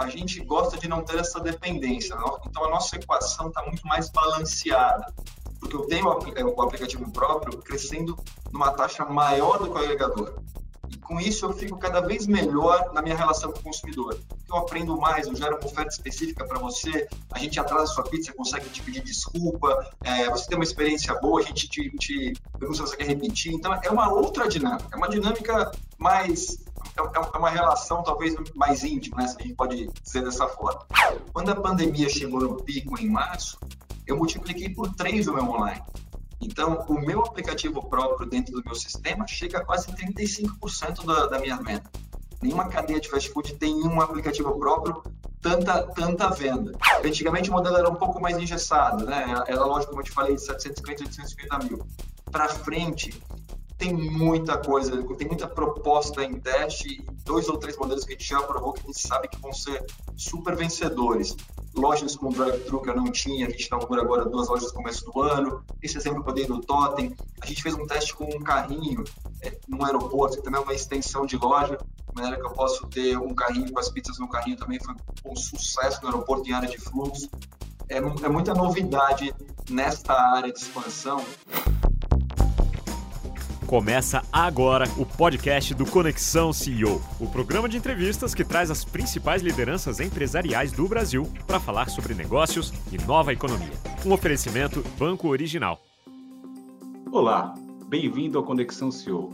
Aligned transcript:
a 0.00 0.08
gente 0.08 0.40
gosta 0.40 0.78
de 0.78 0.88
não 0.88 1.02
ter 1.02 1.18
essa 1.18 1.40
dependência. 1.40 2.16
Né? 2.16 2.22
Então, 2.46 2.64
a 2.64 2.70
nossa 2.70 2.96
equação 2.96 3.48
está 3.48 3.62
muito 3.62 3.86
mais 3.86 4.10
balanceada, 4.10 5.12
porque 5.58 5.76
eu 5.76 5.86
tenho 5.86 6.06
o 6.06 6.62
aplicativo 6.62 7.10
próprio 7.12 7.58
crescendo 7.58 8.16
numa 8.50 8.72
taxa 8.72 9.04
maior 9.04 9.58
do 9.58 9.70
que 9.70 9.78
o 9.78 9.78
agregador. 9.78 10.34
Com 11.10 11.18
isso 11.18 11.44
eu 11.44 11.52
fico 11.52 11.76
cada 11.76 12.00
vez 12.00 12.28
melhor 12.28 12.92
na 12.94 13.02
minha 13.02 13.16
relação 13.16 13.50
com 13.50 13.58
o 13.58 13.62
consumidor. 13.64 14.16
Eu 14.48 14.56
aprendo 14.58 14.96
mais, 14.96 15.26
eu 15.26 15.34
gero 15.34 15.56
uma 15.56 15.66
oferta 15.66 15.90
específica 15.90 16.46
para 16.46 16.56
você, 16.60 17.08
a 17.32 17.38
gente 17.40 17.58
atrasa 17.58 17.82
a 17.82 17.86
sua 17.88 18.04
pizza, 18.04 18.32
consegue 18.32 18.68
te 18.68 18.80
pedir 18.80 19.02
desculpa, 19.02 19.90
é, 20.04 20.30
você 20.30 20.46
tem 20.46 20.56
uma 20.56 20.62
experiência 20.62 21.12
boa, 21.16 21.40
a 21.40 21.44
gente 21.44 21.68
te, 21.68 21.90
te 21.98 22.32
pergunta 22.56 22.74
se 22.74 22.90
você 22.90 22.96
quer 22.96 23.08
repetir. 23.08 23.52
Então 23.52 23.74
é 23.74 23.90
uma 23.90 24.08
outra 24.08 24.46
dinâmica, 24.46 24.86
é 24.92 24.96
uma 24.96 25.08
dinâmica 25.08 25.72
mais 25.98 26.64
é, 26.96 27.00
é 27.00 27.38
uma 27.38 27.50
relação 27.50 28.04
talvez 28.04 28.36
mais 28.54 28.84
íntima, 28.84 29.16
né, 29.16 29.26
se 29.26 29.36
a 29.36 29.42
gente 29.42 29.54
pode 29.56 29.88
dizer 30.04 30.22
dessa 30.22 30.46
forma. 30.46 30.86
Quando 31.32 31.50
a 31.50 31.56
pandemia 31.56 32.08
chegou 32.08 32.38
no 32.38 32.54
pico 32.62 32.96
em 33.00 33.10
março, 33.10 33.58
eu 34.06 34.16
multipliquei 34.16 34.68
por 34.68 34.94
três 34.94 35.26
o 35.26 35.34
meu 35.34 35.42
online. 35.42 35.82
Então, 36.40 36.84
o 36.88 36.94
meu 36.94 37.20
aplicativo 37.20 37.86
próprio 37.88 38.28
dentro 38.28 38.54
do 38.54 38.64
meu 38.64 38.74
sistema 38.74 39.26
chega 39.26 39.58
a 39.58 39.64
quase 39.64 39.88
35% 39.88 41.04
da, 41.04 41.26
da 41.26 41.38
minha 41.38 41.56
venda. 41.56 41.90
Nenhuma 42.42 42.68
cadeia 42.68 42.98
de 42.98 43.08
fast 43.10 43.30
food 43.30 43.54
tem 43.56 43.74
um 43.86 44.00
aplicativo 44.00 44.58
próprio 44.58 45.02
tanta, 45.42 45.82
tanta 45.88 46.30
venda. 46.30 46.72
Antigamente 47.04 47.50
o 47.50 47.52
modelo 47.52 47.76
era 47.76 47.88
um 47.88 47.94
pouco 47.94 48.20
mais 48.20 48.38
engessado, 48.38 49.04
né? 49.04 49.44
Era 49.46 49.64
lógico, 49.64 49.90
como 49.90 50.00
eu 50.00 50.06
te 50.06 50.10
falei, 50.10 50.34
de 50.34 50.40
750, 50.40 51.04
850 51.04 51.58
mil. 51.66 51.86
Para 52.30 52.48
frente, 52.48 53.22
tem 53.80 53.94
muita 53.94 54.58
coisa, 54.58 55.02
tem 55.16 55.26
muita 55.26 55.48
proposta 55.48 56.22
em 56.22 56.38
teste, 56.38 57.02
dois 57.24 57.48
ou 57.48 57.56
três 57.56 57.78
modelos 57.78 58.04
que 58.04 58.12
a 58.12 58.14
gente 58.14 58.28
já 58.28 58.42
provou 58.42 58.74
que 58.74 58.80
a 58.80 58.86
gente 58.86 59.08
sabe 59.08 59.26
que 59.26 59.40
vão 59.40 59.54
ser 59.54 59.82
super 60.14 60.54
vencedores. 60.54 61.34
Lojas 61.74 62.14
com 62.14 62.28
drive-thru 62.28 62.82
que 62.82 62.90
eu 62.90 62.96
não 62.96 63.10
tinha, 63.10 63.46
a 63.46 63.50
gente 63.50 63.68
inaugura 63.68 64.02
agora 64.02 64.26
duas 64.26 64.48
lojas 64.48 64.68
no 64.68 64.74
começo 64.74 65.06
do 65.06 65.22
ano. 65.22 65.64
Esse 65.82 65.96
exemplo 65.96 66.22
que 66.22 66.28
eu 66.28 66.34
dei 66.34 66.46
do 66.46 66.60
Totem, 66.60 67.16
a 67.40 67.46
gente 67.46 67.62
fez 67.62 67.74
um 67.74 67.86
teste 67.86 68.14
com 68.14 68.24
um 68.24 68.40
carrinho 68.40 69.02
é, 69.40 69.56
num 69.66 69.82
aeroporto, 69.82 70.36
que 70.36 70.42
também 70.42 70.60
é 70.60 70.62
uma 70.62 70.74
extensão 70.74 71.24
de 71.24 71.38
loja, 71.38 71.78
de 71.78 72.14
maneira 72.14 72.38
que 72.38 72.46
eu 72.46 72.50
posso 72.50 72.86
ter 72.88 73.16
um 73.16 73.34
carrinho 73.34 73.72
com 73.72 73.80
as 73.80 73.88
pizzas 73.88 74.18
no 74.18 74.28
carrinho 74.28 74.58
também, 74.58 74.78
foi 74.78 74.94
um 75.24 75.36
sucesso 75.36 76.02
no 76.02 76.08
aeroporto 76.08 76.46
em 76.46 76.52
área 76.52 76.68
de 76.68 76.76
fluxo. 76.76 77.30
É, 77.88 77.96
é 77.96 78.28
muita 78.28 78.52
novidade 78.52 79.34
nesta 79.70 80.12
área 80.12 80.52
de 80.52 80.58
expansão. 80.58 81.24
Começa 83.70 84.24
agora 84.32 84.84
o 84.98 85.06
podcast 85.06 85.72
do 85.76 85.86
Conexão 85.86 86.52
CEO, 86.52 87.00
o 87.20 87.28
programa 87.28 87.68
de 87.68 87.76
entrevistas 87.76 88.34
que 88.34 88.44
traz 88.44 88.68
as 88.68 88.84
principais 88.84 89.42
lideranças 89.42 90.00
empresariais 90.00 90.72
do 90.72 90.88
Brasil 90.88 91.22
para 91.46 91.60
falar 91.60 91.88
sobre 91.88 92.12
negócios 92.12 92.72
e 92.90 92.98
nova 93.06 93.32
economia. 93.32 93.70
Um 94.04 94.10
oferecimento 94.10 94.82
Banco 94.98 95.28
Original. 95.28 95.80
Olá, 97.12 97.54
bem-vindo 97.86 98.38
ao 98.38 98.44
Conexão 98.44 98.90
CEO. 98.90 99.30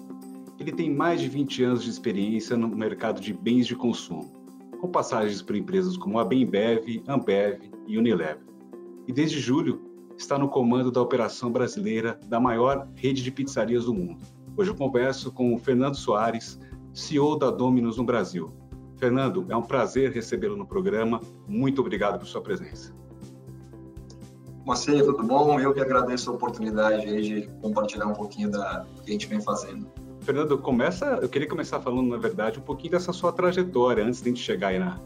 Ele 0.61 0.71
tem 0.71 0.95
mais 0.95 1.23
de 1.23 1.31
20 1.31 1.65
anos 1.65 1.83
de 1.83 1.89
experiência 1.89 2.59
no 2.59 2.69
mercado 2.69 3.23
de 3.23 3.33
bens 3.33 3.67
de 3.67 3.75
consumo, 3.75 4.31
com 4.83 4.91
passagens 4.91 5.41
por 5.41 5.57
empresas 5.57 5.97
como 5.97 6.19
a 6.19 6.25
Bembev, 6.27 7.03
Ambev 7.09 7.71
e 7.87 7.97
Unilever. 7.97 8.39
E 9.09 9.15
desde 9.15 9.41
julho 9.41 9.86
está 10.17 10.39
no 10.39 10.49
comando 10.49 10.91
da 10.91 11.01
operação 11.01 11.51
brasileira 11.51 12.19
da 12.27 12.41
maior 12.41 12.89
rede 12.95 13.23
de 13.23 13.31
pizzarias 13.31 13.85
do 13.85 13.95
mundo. 13.95 14.25
Hoje 14.57 14.71
eu 14.71 14.75
converso 14.75 15.31
com 15.31 15.55
o 15.55 15.59
Fernando 15.59 15.97
Soares, 15.97 16.59
CEO 16.95 17.39
da 17.39 17.51
Dominus 17.51 17.99
no 17.99 18.05
Brasil. 18.05 18.51
Fernando, 18.97 19.45
é 19.51 19.57
um 19.57 19.63
prazer 19.63 20.11
recebê-lo 20.13 20.57
no 20.57 20.67
programa. 20.67 21.21
Muito 21.47 21.81
obrigado 21.81 22.19
por 22.19 22.27
sua 22.27 22.41
presença. 22.41 22.95
Marcelo, 24.65 25.13
tudo 25.13 25.23
bom? 25.23 25.61
Eu 25.61 25.75
que 25.75 25.81
agradeço 25.81 26.31
a 26.31 26.35
oportunidade 26.35 27.05
de 27.23 27.49
compartilhar 27.61 28.07
um 28.07 28.15
pouquinho 28.15 28.51
da 28.51 28.85
que 29.05 29.11
a 29.11 29.13
gente 29.13 29.27
vem 29.29 29.41
fazendo. 29.41 29.87
Fernando, 30.23 30.59
começa, 30.59 31.21
eu 31.23 31.29
queria 31.29 31.47
começar 31.47 31.79
falando, 31.81 32.09
na 32.09 32.17
verdade, 32.17 32.59
um 32.59 32.63
pouquinho 32.63 32.93
dessa 32.93 33.13
sua 33.13 33.33
trajetória 33.33 34.05
antes 34.05 34.23
de 34.23 34.29
a 34.29 34.33
gente 34.33 34.43
chegar 34.43 34.69
aí 34.69 34.79
na, 34.79 34.99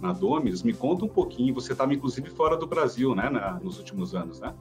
na 0.00 0.12
Dominus. 0.12 0.62
Me 0.62 0.72
conta 0.72 1.04
um 1.04 1.08
pouquinho, 1.08 1.54
você 1.54 1.72
estava 1.72 1.94
inclusive 1.94 2.30
fora 2.30 2.56
do 2.56 2.66
Brasil, 2.66 3.14
né, 3.14 3.28
na, 3.28 3.58
nos 3.60 3.78
últimos 3.78 4.14
anos, 4.14 4.40
né? 4.40 4.54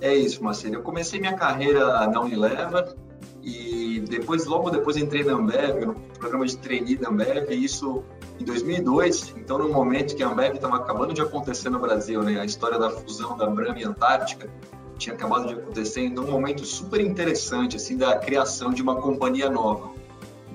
É 0.00 0.14
isso, 0.14 0.42
Marcelo. 0.44 0.74
Eu 0.74 0.82
comecei 0.82 1.18
minha 1.18 1.34
carreira 1.34 2.06
na 2.06 2.20
Unilever 2.20 2.94
e 3.42 4.00
depois, 4.08 4.44
logo 4.44 4.70
depois, 4.70 4.96
entrei 4.96 5.24
na 5.24 5.32
Ambev, 5.32 5.86
no 5.86 5.94
programa 6.18 6.46
de 6.46 6.56
trainee 6.58 6.96
da 6.96 7.08
Ambev, 7.08 7.50
e 7.50 7.64
isso 7.64 8.02
em 8.38 8.44
2002. 8.44 9.34
Então, 9.36 9.58
no 9.58 9.68
momento 9.68 10.14
que 10.14 10.22
a 10.22 10.28
Ambev 10.28 10.56
estava 10.56 10.76
acabando 10.76 11.14
de 11.14 11.22
acontecer 11.22 11.70
no 11.70 11.78
Brasil, 11.78 12.22
né, 12.22 12.40
a 12.40 12.44
história 12.44 12.78
da 12.78 12.90
fusão 12.90 13.36
da 13.36 13.46
Brahma 13.46 13.78
e 13.78 13.84
Antártica 13.84 14.50
tinha 14.98 15.14
acabado 15.14 15.46
de 15.46 15.54
acontecer, 15.54 16.04
então 16.04 16.24
um 16.24 16.30
momento 16.30 16.64
super 16.64 17.00
interessante 17.00 17.76
assim 17.76 17.96
da 17.96 18.16
criação 18.16 18.70
de 18.70 18.82
uma 18.82 18.96
companhia 18.96 19.50
nova. 19.50 19.90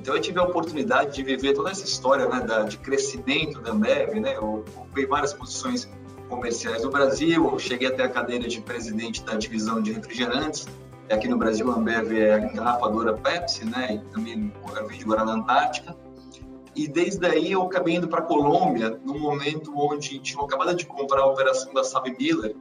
Então 0.01 0.15
eu 0.15 0.21
tive 0.21 0.39
a 0.39 0.43
oportunidade 0.43 1.13
de 1.13 1.21
viver 1.21 1.53
toda 1.53 1.69
essa 1.69 1.85
história 1.85 2.27
né, 2.27 2.39
da, 2.39 2.63
de 2.63 2.75
crescimento 2.79 3.61
da 3.61 3.71
Ambev, 3.71 4.19
né? 4.19 4.35
Eu 4.35 4.65
ocupei 4.75 5.05
várias 5.05 5.31
posições 5.31 5.87
comerciais 6.27 6.83
no 6.83 6.89
Brasil, 6.89 7.59
cheguei 7.59 7.87
até 7.87 8.05
a 8.05 8.09
cadeira 8.09 8.47
de 8.47 8.59
presidente 8.61 9.23
da 9.23 9.35
divisão 9.35 9.79
de 9.79 9.93
refrigerantes. 9.93 10.67
Aqui 11.11 11.27
no 11.27 11.37
Brasil, 11.37 11.69
a 11.71 11.75
Ambev 11.75 12.13
é 12.13 12.33
a 12.33 12.39
engarrafadora 12.39 13.13
Pepsi, 13.13 13.63
né? 13.63 13.93
E 13.93 14.11
também 14.11 14.51
vende 14.87 15.05
Guaraná 15.05 15.33
Antártica. 15.33 15.95
E 16.75 16.87
desde 16.87 17.23
aí 17.27 17.51
eu 17.51 17.61
acabei 17.61 17.95
indo 17.95 18.07
para 18.07 18.21
a 18.21 18.23
Colômbia, 18.23 18.99
no 19.05 19.19
momento 19.19 19.71
onde 19.75 20.17
tinham 20.17 20.43
acabado 20.43 20.73
de 20.73 20.87
comprar 20.87 21.21
a 21.21 21.25
operação 21.27 21.71
da 21.75 21.83
Sabe 21.83 22.15
Miller. 22.17 22.55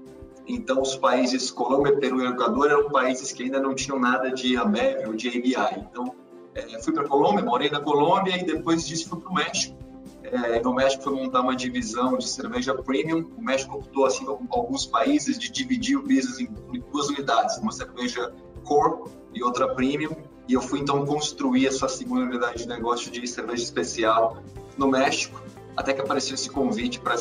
Então, 0.47 0.83
os 0.83 0.95
países 0.95 1.51
Colômbia, 1.51 1.97
Peru 1.97 2.21
e 2.23 2.27
Equador 2.27 2.71
eram 2.71 2.91
países 2.91 3.33
que 3.33 3.45
ainda 3.45 3.61
não 3.61 3.75
tinham 3.75 3.99
nada 3.99 4.31
de 4.31 4.57
Ambev 4.57 5.07
ou 5.07 5.15
de 5.15 5.29
ABI. 5.29 5.87
Então, 5.89 6.20
é, 6.55 6.83
fui 6.83 6.93
para 6.93 7.05
a 7.05 7.09
Colômbia, 7.09 7.45
morei 7.45 7.71
na 7.71 7.81
Colômbia 7.81 8.37
e 8.37 8.45
depois 8.45 8.87
disso 8.87 9.09
fui 9.09 9.21
para 9.21 9.31
o 9.31 9.35
México. 9.35 9.77
É, 10.23 10.61
no 10.61 10.75
México 10.75 11.03
foi 11.03 11.15
montar 11.15 11.41
uma 11.41 11.57
divisão 11.57 12.17
de 12.19 12.29
cerveja 12.29 12.75
premium. 12.75 13.31
O 13.37 13.43
México 13.43 13.77
optou, 13.77 14.05
assim 14.07 14.25
como 14.25 14.47
alguns 14.51 14.87
países, 14.87 15.39
de 15.39 15.51
dividir 15.51 15.97
o 15.97 16.03
business 16.03 16.41
em 16.41 16.49
duas 16.93 17.09
unidades, 17.09 17.59
uma 17.59 17.73
cerveja 17.73 18.33
core 18.65 19.11
e 19.35 19.43
outra 19.43 19.75
premium. 19.75 20.15
E 20.49 20.53
eu 20.53 20.61
fui 20.61 20.81
então 20.81 21.05
construir 21.07 21.67
essa 21.67 21.89
segunda 21.89 22.23
unidade 22.23 22.63
de 22.63 22.69
negócio 22.69 23.11
de 23.11 23.27
cerveja 23.27 23.63
especial 23.63 24.39
no 24.77 24.89
México, 24.89 25.41
até 25.77 25.93
que 25.93 26.01
apareceu 26.01 26.35
esse 26.35 26.51
convite 26.51 27.01
para 27.01 27.15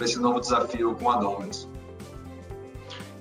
esse 0.00 0.18
novo 0.18 0.40
desafio 0.40 0.94
com 0.94 1.10
a 1.10 1.16
Dominus. 1.16 1.68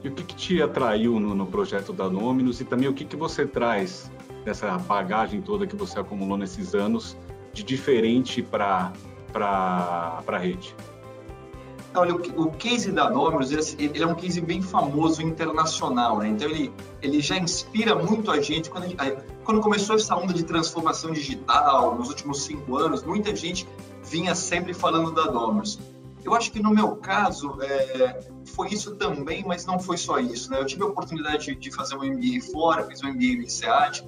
E 0.03 0.09
o 0.09 0.11
que, 0.11 0.23
que 0.23 0.35
te 0.35 0.61
atraiu 0.61 1.19
no, 1.19 1.33
no, 1.33 1.45
projeto 1.45 1.93
da 1.93 2.09
Dominus 2.09 2.59
e 2.59 2.65
também 2.65 2.89
o 2.89 2.93
que, 2.93 3.05
que 3.05 3.15
você 3.15 3.45
traz 3.45 4.11
dessa 4.43 4.77
bagagem 4.77 5.41
toda 5.41 5.65
que 5.65 5.75
você 5.75 5.99
acumulou 5.99 6.37
nesses 6.37 6.73
anos 6.73 7.17
de 7.53 7.63
diferente 7.63 8.41
para 8.41 8.93
a 9.35 10.37
rede? 10.37 10.75
Olha, 11.95 12.15
o, 12.15 12.51
case 12.51 12.91
da 12.91 13.07
Dominus, 13.07 13.51
ele, 13.77 14.01
é 14.01 14.07
um 14.07 14.15
case 14.15 14.41
bem 14.41 14.63
famoso 14.63 15.21
internacional, 15.21 16.17
né? 16.17 16.27
Então, 16.27 16.49
ele, 16.49 16.73
ele 17.03 17.21
já 17.21 17.37
inspira 17.37 17.95
muito 17.95 18.31
a 18.31 18.41
gente. 18.41 18.67
Quando, 18.69 18.87
quando 19.43 19.61
começou 19.61 19.95
essa 19.95 20.15
onda 20.15 20.33
de 20.33 20.43
transformação 20.43 21.11
digital, 21.11 21.95
nos 21.95 22.09
últimos 22.09 22.43
cinco 22.43 22.77
anos, 22.77 23.03
muita 23.03 23.35
gente 23.35 23.67
vinha 24.03 24.33
sempre 24.33 24.73
falando 24.73 25.11
da 25.11 25.27
Dominus. 25.27 25.79
Eu 26.23 26.33
acho 26.33 26.51
que 26.51 26.61
no 26.61 26.71
meu 26.71 26.95
caso, 26.95 27.57
é, 27.61 28.21
foi 28.55 28.69
isso 28.69 28.95
também, 28.95 29.43
mas 29.45 29.65
não 29.65 29.77
foi 29.77 29.97
só 29.97 30.19
isso, 30.19 30.49
né? 30.49 30.59
Eu 30.59 30.65
tive 30.65 30.81
a 30.81 30.87
oportunidade 30.87 31.53
de 31.53 31.71
fazer 31.71 31.95
um 31.95 32.03
MBA 32.03 32.41
fora, 32.51 32.83
fiz 32.85 33.03
um 33.03 33.09
MBA 33.09 33.35
no 33.37 33.43
INSEAD, 33.43 34.03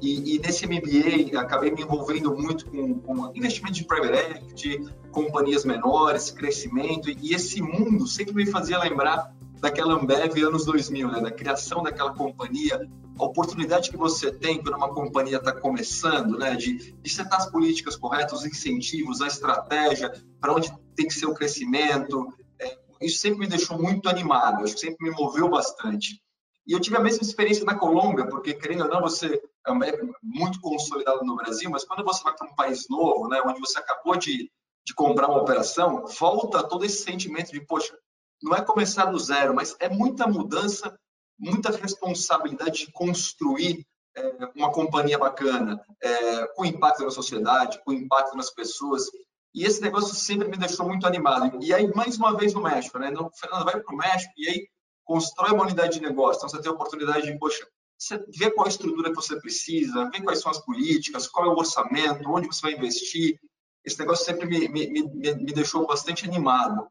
e, 0.00 0.36
e, 0.36 0.38
nesse 0.38 0.66
MBA 0.66 1.38
acabei 1.38 1.70
me 1.70 1.82
envolvendo 1.82 2.34
muito 2.34 2.66
com, 2.66 2.98
com 3.00 3.32
investimento 3.34 3.74
de 3.74 3.84
private 3.84 4.36
equity, 4.36 4.94
companhias 5.10 5.64
menores, 5.64 6.30
crescimento, 6.30 7.10
e 7.10 7.34
esse 7.34 7.60
mundo 7.60 8.06
sempre 8.06 8.34
me 8.34 8.46
fazia 8.46 8.78
lembrar 8.78 9.34
daquela 9.60 9.94
Ambev 9.94 10.42
anos 10.42 10.64
2000, 10.64 11.10
né? 11.10 11.20
da 11.20 11.30
criação 11.30 11.82
daquela 11.82 12.14
companhia, 12.14 12.88
a 13.18 13.24
oportunidade 13.24 13.90
que 13.90 13.96
você 13.96 14.32
tem 14.32 14.62
quando 14.62 14.76
uma 14.76 14.94
companhia 14.94 15.36
está 15.36 15.52
começando, 15.52 16.38
né? 16.38 16.56
de, 16.56 16.92
de 16.92 17.10
setar 17.10 17.38
as 17.38 17.50
políticas 17.50 17.94
corretas, 17.94 18.40
os 18.40 18.46
incentivos, 18.46 19.20
a 19.20 19.26
estratégia, 19.26 20.10
para 20.40 20.54
onde 20.54 20.72
tem 20.96 21.06
que 21.06 21.14
ser 21.14 21.26
o 21.26 21.34
crescimento. 21.34 22.32
É, 22.58 22.78
isso 23.02 23.18
sempre 23.18 23.40
me 23.40 23.46
deixou 23.46 23.78
muito 23.78 24.08
animado, 24.08 24.64
acho 24.64 24.74
que 24.74 24.80
sempre 24.80 25.10
me 25.10 25.14
moveu 25.14 25.48
bastante. 25.50 26.22
E 26.66 26.72
eu 26.72 26.80
tive 26.80 26.96
a 26.96 27.00
mesma 27.00 27.22
experiência 27.22 27.64
na 27.64 27.74
Colômbia, 27.74 28.26
porque, 28.26 28.54
querendo 28.54 28.84
ou 28.84 28.88
não, 28.88 29.00
você 29.00 29.42
é 29.66 29.72
muito 30.22 30.60
consolidado 30.60 31.24
no 31.24 31.36
Brasil, 31.36 31.70
mas 31.70 31.84
quando 31.84 32.04
você 32.04 32.22
vai 32.22 32.34
para 32.34 32.48
um 32.48 32.54
país 32.54 32.86
novo, 32.88 33.28
né, 33.28 33.40
onde 33.44 33.60
você 33.60 33.78
acabou 33.78 34.16
de, 34.16 34.50
de 34.86 34.94
comprar 34.94 35.28
uma 35.28 35.40
operação, 35.40 36.06
volta 36.18 36.66
todo 36.66 36.84
esse 36.84 37.02
sentimento 37.02 37.52
de, 37.52 37.60
poxa, 37.64 37.96
não 38.42 38.54
é 38.54 38.62
começar 38.62 39.06
do 39.06 39.18
zero, 39.18 39.54
mas 39.54 39.76
é 39.78 39.88
muita 39.88 40.26
mudança, 40.26 40.96
muita 41.38 41.70
responsabilidade 41.70 42.86
de 42.86 42.92
construir 42.92 43.86
é, 44.16 44.50
uma 44.56 44.72
companhia 44.72 45.18
bacana, 45.18 45.80
é, 46.02 46.46
com 46.48 46.64
impacto 46.64 47.04
na 47.04 47.10
sociedade, 47.10 47.80
com 47.84 47.92
impacto 47.92 48.36
nas 48.36 48.50
pessoas. 48.50 49.04
E 49.54 49.64
esse 49.64 49.80
negócio 49.80 50.14
sempre 50.14 50.48
me 50.48 50.56
deixou 50.56 50.86
muito 50.86 51.06
animado. 51.06 51.62
E 51.62 51.74
aí, 51.74 51.86
mais 51.94 52.16
uma 52.16 52.36
vez 52.36 52.54
no 52.54 52.62
México, 52.62 52.98
né? 52.98 53.10
Então, 53.10 53.30
Fernando 53.34 53.64
vai 53.64 53.80
para 53.80 53.94
o 53.94 53.98
México 53.98 54.32
e 54.36 54.48
aí 54.48 54.68
constrói 55.04 55.52
uma 55.52 55.64
unidade 55.64 55.94
de 55.94 56.02
negócio. 56.02 56.38
Então, 56.38 56.48
você 56.48 56.62
tem 56.62 56.70
a 56.70 56.74
oportunidade 56.74 57.26
de, 57.26 57.38
poxa, 57.38 57.66
você 58.00 58.18
vê 58.34 58.50
qual 58.50 58.66
a 58.66 58.70
estrutura 58.70 59.10
que 59.10 59.16
você 59.16 59.38
precisa, 59.38 60.08
vê 60.10 60.22
quais 60.22 60.40
são 60.40 60.50
as 60.50 60.58
políticas, 60.64 61.28
qual 61.28 61.46
é 61.46 61.48
o 61.50 61.58
orçamento, 61.58 62.30
onde 62.30 62.46
você 62.46 62.62
vai 62.62 62.72
investir. 62.72 63.38
Esse 63.84 63.98
negócio 63.98 64.24
sempre 64.24 64.46
me, 64.46 64.68
me, 64.68 64.90
me, 64.90 65.34
me 65.34 65.52
deixou 65.52 65.86
bastante 65.86 66.24
animado. 66.24 66.88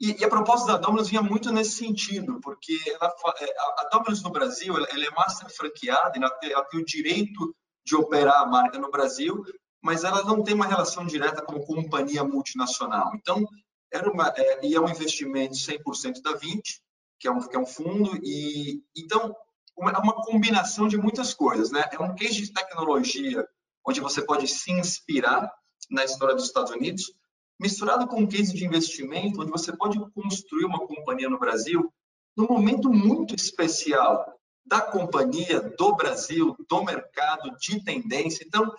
E, 0.00 0.20
e, 0.20 0.24
a 0.24 0.28
proposta 0.28 0.72
da 0.72 0.78
Domino's 0.78 1.08
vinha 1.08 1.22
muito 1.22 1.52
nesse 1.52 1.72
sentido, 1.72 2.40
porque 2.40 2.76
ela, 3.00 3.14
é, 3.40 3.54
a 3.58 3.88
Domino's 3.92 4.22
no 4.22 4.30
Brasil 4.30 4.76
ela, 4.76 4.86
ela 4.90 5.04
é 5.04 5.10
master 5.10 5.48
franqueada, 5.48 6.12
ela 6.16 6.30
tem, 6.30 6.52
ela 6.52 6.64
tem 6.64 6.80
o 6.80 6.84
direito 6.84 7.54
de 7.84 7.94
operar 7.94 8.42
a 8.42 8.46
marca 8.46 8.78
no 8.78 8.90
Brasil, 8.90 9.44
mas 9.80 10.02
ela 10.02 10.24
não 10.24 10.42
tem 10.42 10.54
uma 10.54 10.66
relação 10.66 11.06
direta 11.06 11.40
com 11.42 11.60
companhia 11.60 12.24
multinacional. 12.24 13.12
Então, 13.14 13.46
era 13.92 14.10
uma, 14.10 14.32
é, 14.36 14.66
e 14.66 14.74
é 14.74 14.80
um 14.80 14.88
investimento 14.88 15.54
100% 15.54 16.20
da 16.20 16.32
20, 16.32 16.82
que 17.18 17.28
é 17.28 17.30
um, 17.30 17.40
que 17.40 17.56
é 17.56 17.58
um 17.58 17.66
fundo, 17.66 18.16
e 18.22 18.82
então 18.96 19.34
é 19.80 19.98
uma 19.98 20.24
combinação 20.24 20.88
de 20.88 20.96
muitas 20.96 21.32
coisas, 21.32 21.70
né? 21.70 21.84
É 21.92 21.98
um 22.00 22.14
case 22.14 22.42
de 22.42 22.52
tecnologia 22.52 23.46
onde 23.86 24.00
você 24.00 24.20
pode 24.20 24.46
se 24.48 24.72
inspirar 24.72 25.50
na 25.90 26.04
história 26.04 26.34
dos 26.34 26.44
Estados 26.44 26.72
Unidos, 26.72 27.12
misturado 27.58 28.06
com 28.06 28.20
um 28.20 28.26
case 28.26 28.52
de 28.52 28.64
investimento 28.64 29.40
onde 29.40 29.50
você 29.50 29.74
pode 29.76 29.98
construir 30.10 30.64
uma 30.64 30.86
companhia 30.86 31.28
no 31.28 31.38
Brasil 31.38 31.92
num 32.36 32.46
momento 32.46 32.90
muito 32.90 33.34
especial 33.34 34.38
da 34.64 34.80
companhia, 34.80 35.60
do 35.60 35.96
Brasil, 35.96 36.54
do 36.68 36.84
mercado, 36.84 37.56
de 37.58 37.82
tendência. 37.82 38.44
Então, 38.46 38.70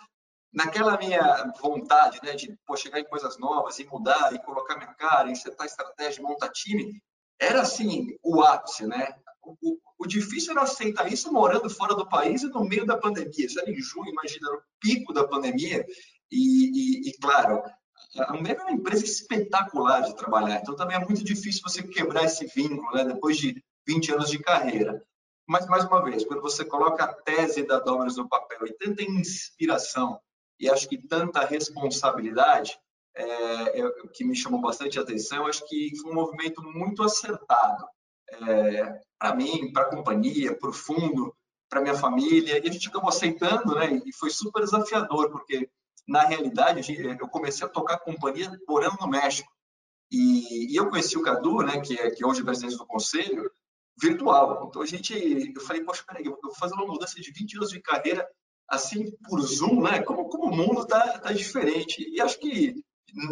naquela 0.54 0.98
minha 0.98 1.52
vontade 1.60 2.20
né, 2.24 2.36
de 2.36 2.56
pô, 2.66 2.78
chegar 2.78 3.00
em 3.00 3.06
coisas 3.06 3.38
novas 3.38 3.80
e 3.80 3.86
mudar 3.86 4.34
e 4.34 4.40
colocar 4.40 4.78
minha 4.78 4.94
cara, 4.94 5.32
insetar 5.32 5.66
estratégia, 5.66 6.24
montar 6.24 6.50
time, 6.50 7.02
era 7.40 7.62
assim 7.62 8.16
o 8.24 8.42
ápice, 8.42 8.86
né? 8.86 9.14
O, 9.42 9.78
o, 9.98 10.08
difícil 10.08 10.52
era 10.52 10.62
aceitar 10.62 11.12
isso 11.12 11.32
morando 11.32 11.70
fora 11.70 11.96
do 11.96 12.08
país 12.08 12.44
e 12.44 12.48
no 12.48 12.64
meio 12.64 12.86
da 12.86 12.98
pandemia. 12.98 13.46
Isso 13.46 13.60
era 13.60 13.72
em 13.72 13.82
junho, 13.82 14.10
imagina, 14.10 14.50
o 14.50 14.62
pico 14.80 15.14
da 15.14 15.28
pandemia. 15.28 15.86
E, 16.32 17.08
e, 17.08 17.10
e 17.10 17.18
claro, 17.20 17.64
a 18.18 18.34
Ambev 18.34 18.60
é 18.60 18.62
uma 18.64 18.72
empresa 18.72 19.04
espetacular 19.04 20.02
de 20.02 20.16
trabalhar, 20.16 20.60
então 20.60 20.76
também 20.76 20.98
é 20.98 21.06
muito 21.06 21.24
difícil 21.24 21.62
você 21.64 21.84
quebrar 21.84 22.24
esse 22.24 22.46
vínculo, 22.48 22.92
né? 22.94 23.04
Depois 23.06 23.38
de 23.38 23.64
20 23.88 24.14
anos 24.14 24.30
de 24.30 24.40
carreira. 24.40 25.04
Mas, 25.48 25.66
mais 25.68 25.84
uma 25.86 26.04
vez, 26.04 26.26
quando 26.26 26.42
você 26.42 26.64
coloca 26.64 27.04
a 27.04 27.14
tese 27.14 27.64
da 27.64 27.80
Domino's 27.80 28.18
no 28.18 28.30
papel 28.30 28.68
e 28.68 28.74
tanta 28.74 29.04
inspiração 29.04 30.20
e 30.60 30.70
acho 30.70 30.88
que 30.88 30.98
tanta 31.08 31.46
responsabilidade, 31.46 32.78
é, 33.16 33.82
é, 33.82 33.92
que 34.14 34.24
me 34.24 34.36
chamou 34.36 34.62
bastante 34.62 35.00
atenção, 35.00 35.48
acho 35.48 35.68
que 35.68 35.92
foi 36.00 36.12
um 36.12 36.16
movimento 36.16 36.62
muito 36.62 37.02
acertado 37.02 37.88
é, 38.34 39.02
para 39.18 39.36
mim, 39.36 39.72
para 39.72 39.84
a 39.84 39.90
companhia, 39.90 40.56
para 40.56 40.70
o 40.70 40.74
fundo, 40.74 41.36
para 41.70 41.82
minha 41.82 41.96
família, 41.96 42.60
e 42.60 42.68
a 42.68 42.72
gente 42.72 42.90
acabou 42.90 43.10
aceitando, 43.10 43.76
né? 43.76 44.02
E 44.06 44.14
foi 44.14 44.30
super 44.30 44.64
desafiador, 44.64 45.30
porque 45.30 45.70
na 46.08 46.24
realidade 46.24 46.82
eu 47.20 47.28
comecei 47.28 47.66
a 47.66 47.70
tocar 47.70 48.00
companhia 48.00 48.52
morando 48.68 48.98
no 49.00 49.08
México. 49.08 49.52
E, 50.12 50.74
e, 50.74 50.76
eu 50.76 50.90
conheci 50.90 51.18
o 51.18 51.22
Cadu, 51.22 51.62
né, 51.62 51.80
que, 51.82 51.94
é, 52.00 52.10
que 52.10 52.26
hoje 52.26 52.42
é 52.42 52.44
presidente 52.44 52.78
do 52.78 52.88
conselho, 52.88 53.52
virtual. 54.02 54.68
Então 54.68 54.82
a 54.82 54.86
gente, 54.86 55.14
eu 55.14 55.62
falei, 55.62 55.84
poxa, 55.84 56.04
peraí, 56.08 56.26
eu 56.26 56.38
vou 56.42 56.56
fazer 56.56 56.74
uma 56.74 56.88
mudança 56.88 57.20
de 57.22 57.32
20 57.32 57.58
anos 57.58 57.70
de 57.70 57.80
carreira 57.80 58.28
assim 58.68 59.12
por 59.28 59.40
Zoom, 59.42 59.82
né? 59.82 60.02
Como, 60.02 60.28
como 60.30 60.46
o 60.46 60.56
mundo 60.56 60.82
está 60.82 61.20
tá 61.20 61.32
diferente. 61.32 62.08
E 62.10 62.20
acho 62.22 62.40
que 62.40 62.84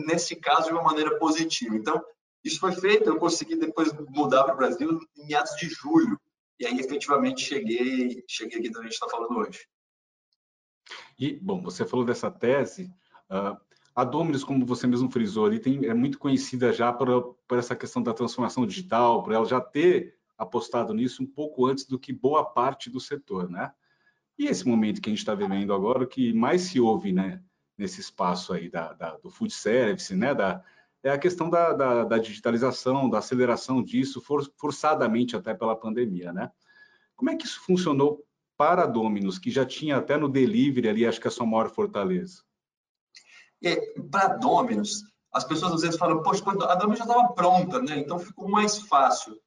nesse 0.06 0.36
caso 0.36 0.68
de 0.68 0.74
uma 0.74 0.84
maneira 0.84 1.18
positiva. 1.18 1.76
Então, 1.76 2.04
isso 2.48 2.60
foi 2.60 2.72
feito, 2.74 3.10
eu 3.10 3.18
consegui 3.18 3.56
depois 3.56 3.92
mudar 4.10 4.44
para 4.44 4.54
o 4.54 4.58
Brasil 4.58 5.00
em 5.18 5.28
meados 5.28 5.56
de 5.56 5.70
julho. 5.70 6.20
E 6.60 6.66
aí, 6.66 6.80
efetivamente, 6.80 7.42
cheguei, 7.42 8.24
cheguei 8.28 8.60
aqui 8.60 8.70
onde 8.70 8.80
a 8.80 8.84
gente 8.84 8.94
está 8.94 9.08
falando 9.08 9.38
hoje. 9.38 9.68
E, 11.20 11.34
bom, 11.34 11.62
você 11.62 11.86
falou 11.86 12.06
dessa 12.06 12.32
tese. 12.32 12.92
Uh, 13.30 13.58
a 13.96 14.04
Dominus, 14.04 14.44
como 14.44 14.66
você 14.66 14.88
mesmo 14.88 15.10
frisou 15.10 15.46
ali, 15.46 15.60
tem, 15.60 15.86
é 15.86 15.94
muito 15.94 16.20
conhecida 16.20 16.72
já 16.72 16.94
por, 16.94 17.36
por 17.48 17.58
essa 17.58 17.76
questão 17.76 18.02
da 18.02 18.14
transformação 18.14 18.66
digital, 18.66 19.24
por 19.24 19.34
ela 19.34 19.46
já 19.46 19.60
ter 19.60 20.16
apostado 20.38 20.94
nisso 20.94 21.24
um 21.24 21.26
pouco 21.26 21.66
antes 21.66 21.86
do 21.86 21.98
que 21.98 22.14
boa 22.14 22.46
parte 22.46 22.90
do 22.90 23.00
setor, 23.00 23.50
né? 23.50 23.72
E 24.38 24.46
esse 24.46 24.68
momento 24.68 25.02
que 25.02 25.10
a 25.10 25.12
gente 25.12 25.20
está 25.20 25.34
vivendo 25.34 25.74
agora, 25.74 26.04
o 26.04 26.08
que 26.08 26.32
mais 26.32 26.62
se 26.62 26.80
ouve, 26.80 27.12
né, 27.12 27.42
nesse 27.76 28.00
espaço 28.00 28.54
aí 28.54 28.70
da, 28.70 28.94
da, 28.94 29.18
do 29.18 29.32
food 29.32 29.52
service, 29.52 30.16
né, 30.16 30.36
da, 30.36 30.64
é 31.04 31.10
a 31.10 31.18
questão 31.18 31.50
da, 31.50 31.74
da, 31.74 32.04
da 32.04 32.18
digitalização, 32.18 33.10
da 33.10 33.20
aceleração 33.20 33.84
disso, 33.84 34.22
for, 34.22 34.44
forçadamente 34.58 35.36
até 35.36 35.54
pela 35.54 35.76
pandemia, 35.76 36.34
né? 36.34 36.52
Como 37.16 37.30
é 37.30 37.36
que 37.36 37.46
isso 37.46 37.62
funcionou 37.62 38.24
para 38.58 38.84
a 38.84 38.88
Dominus, 38.88 39.38
que 39.38 39.52
já 39.52 39.66
tinha 39.66 39.98
até 39.98 40.18
no 40.18 40.28
delivery 40.28 40.90
ali, 40.90 41.06
acho 41.06 41.22
que 41.22 41.28
é 41.28 41.30
a 41.30 41.32
sua 41.32 41.46
maior 41.46 41.70
fortaleza? 41.70 42.44
Para 44.12 44.26
a 44.26 44.38
Dominus, 44.38 45.04
as 45.32 45.44
pessoas 45.44 45.74
às 45.74 45.82
vezes 45.82 45.98
falam, 45.98 46.22
poxa, 46.22 46.44
a 46.48 46.76
Dominus 46.76 47.00
já 47.00 47.06
estava 47.06 47.34
pronta, 47.34 47.82
né? 47.82 48.00
Então 48.00 48.20
ficou 48.20 48.50
mais 48.50 48.80
fácil. 48.80 49.40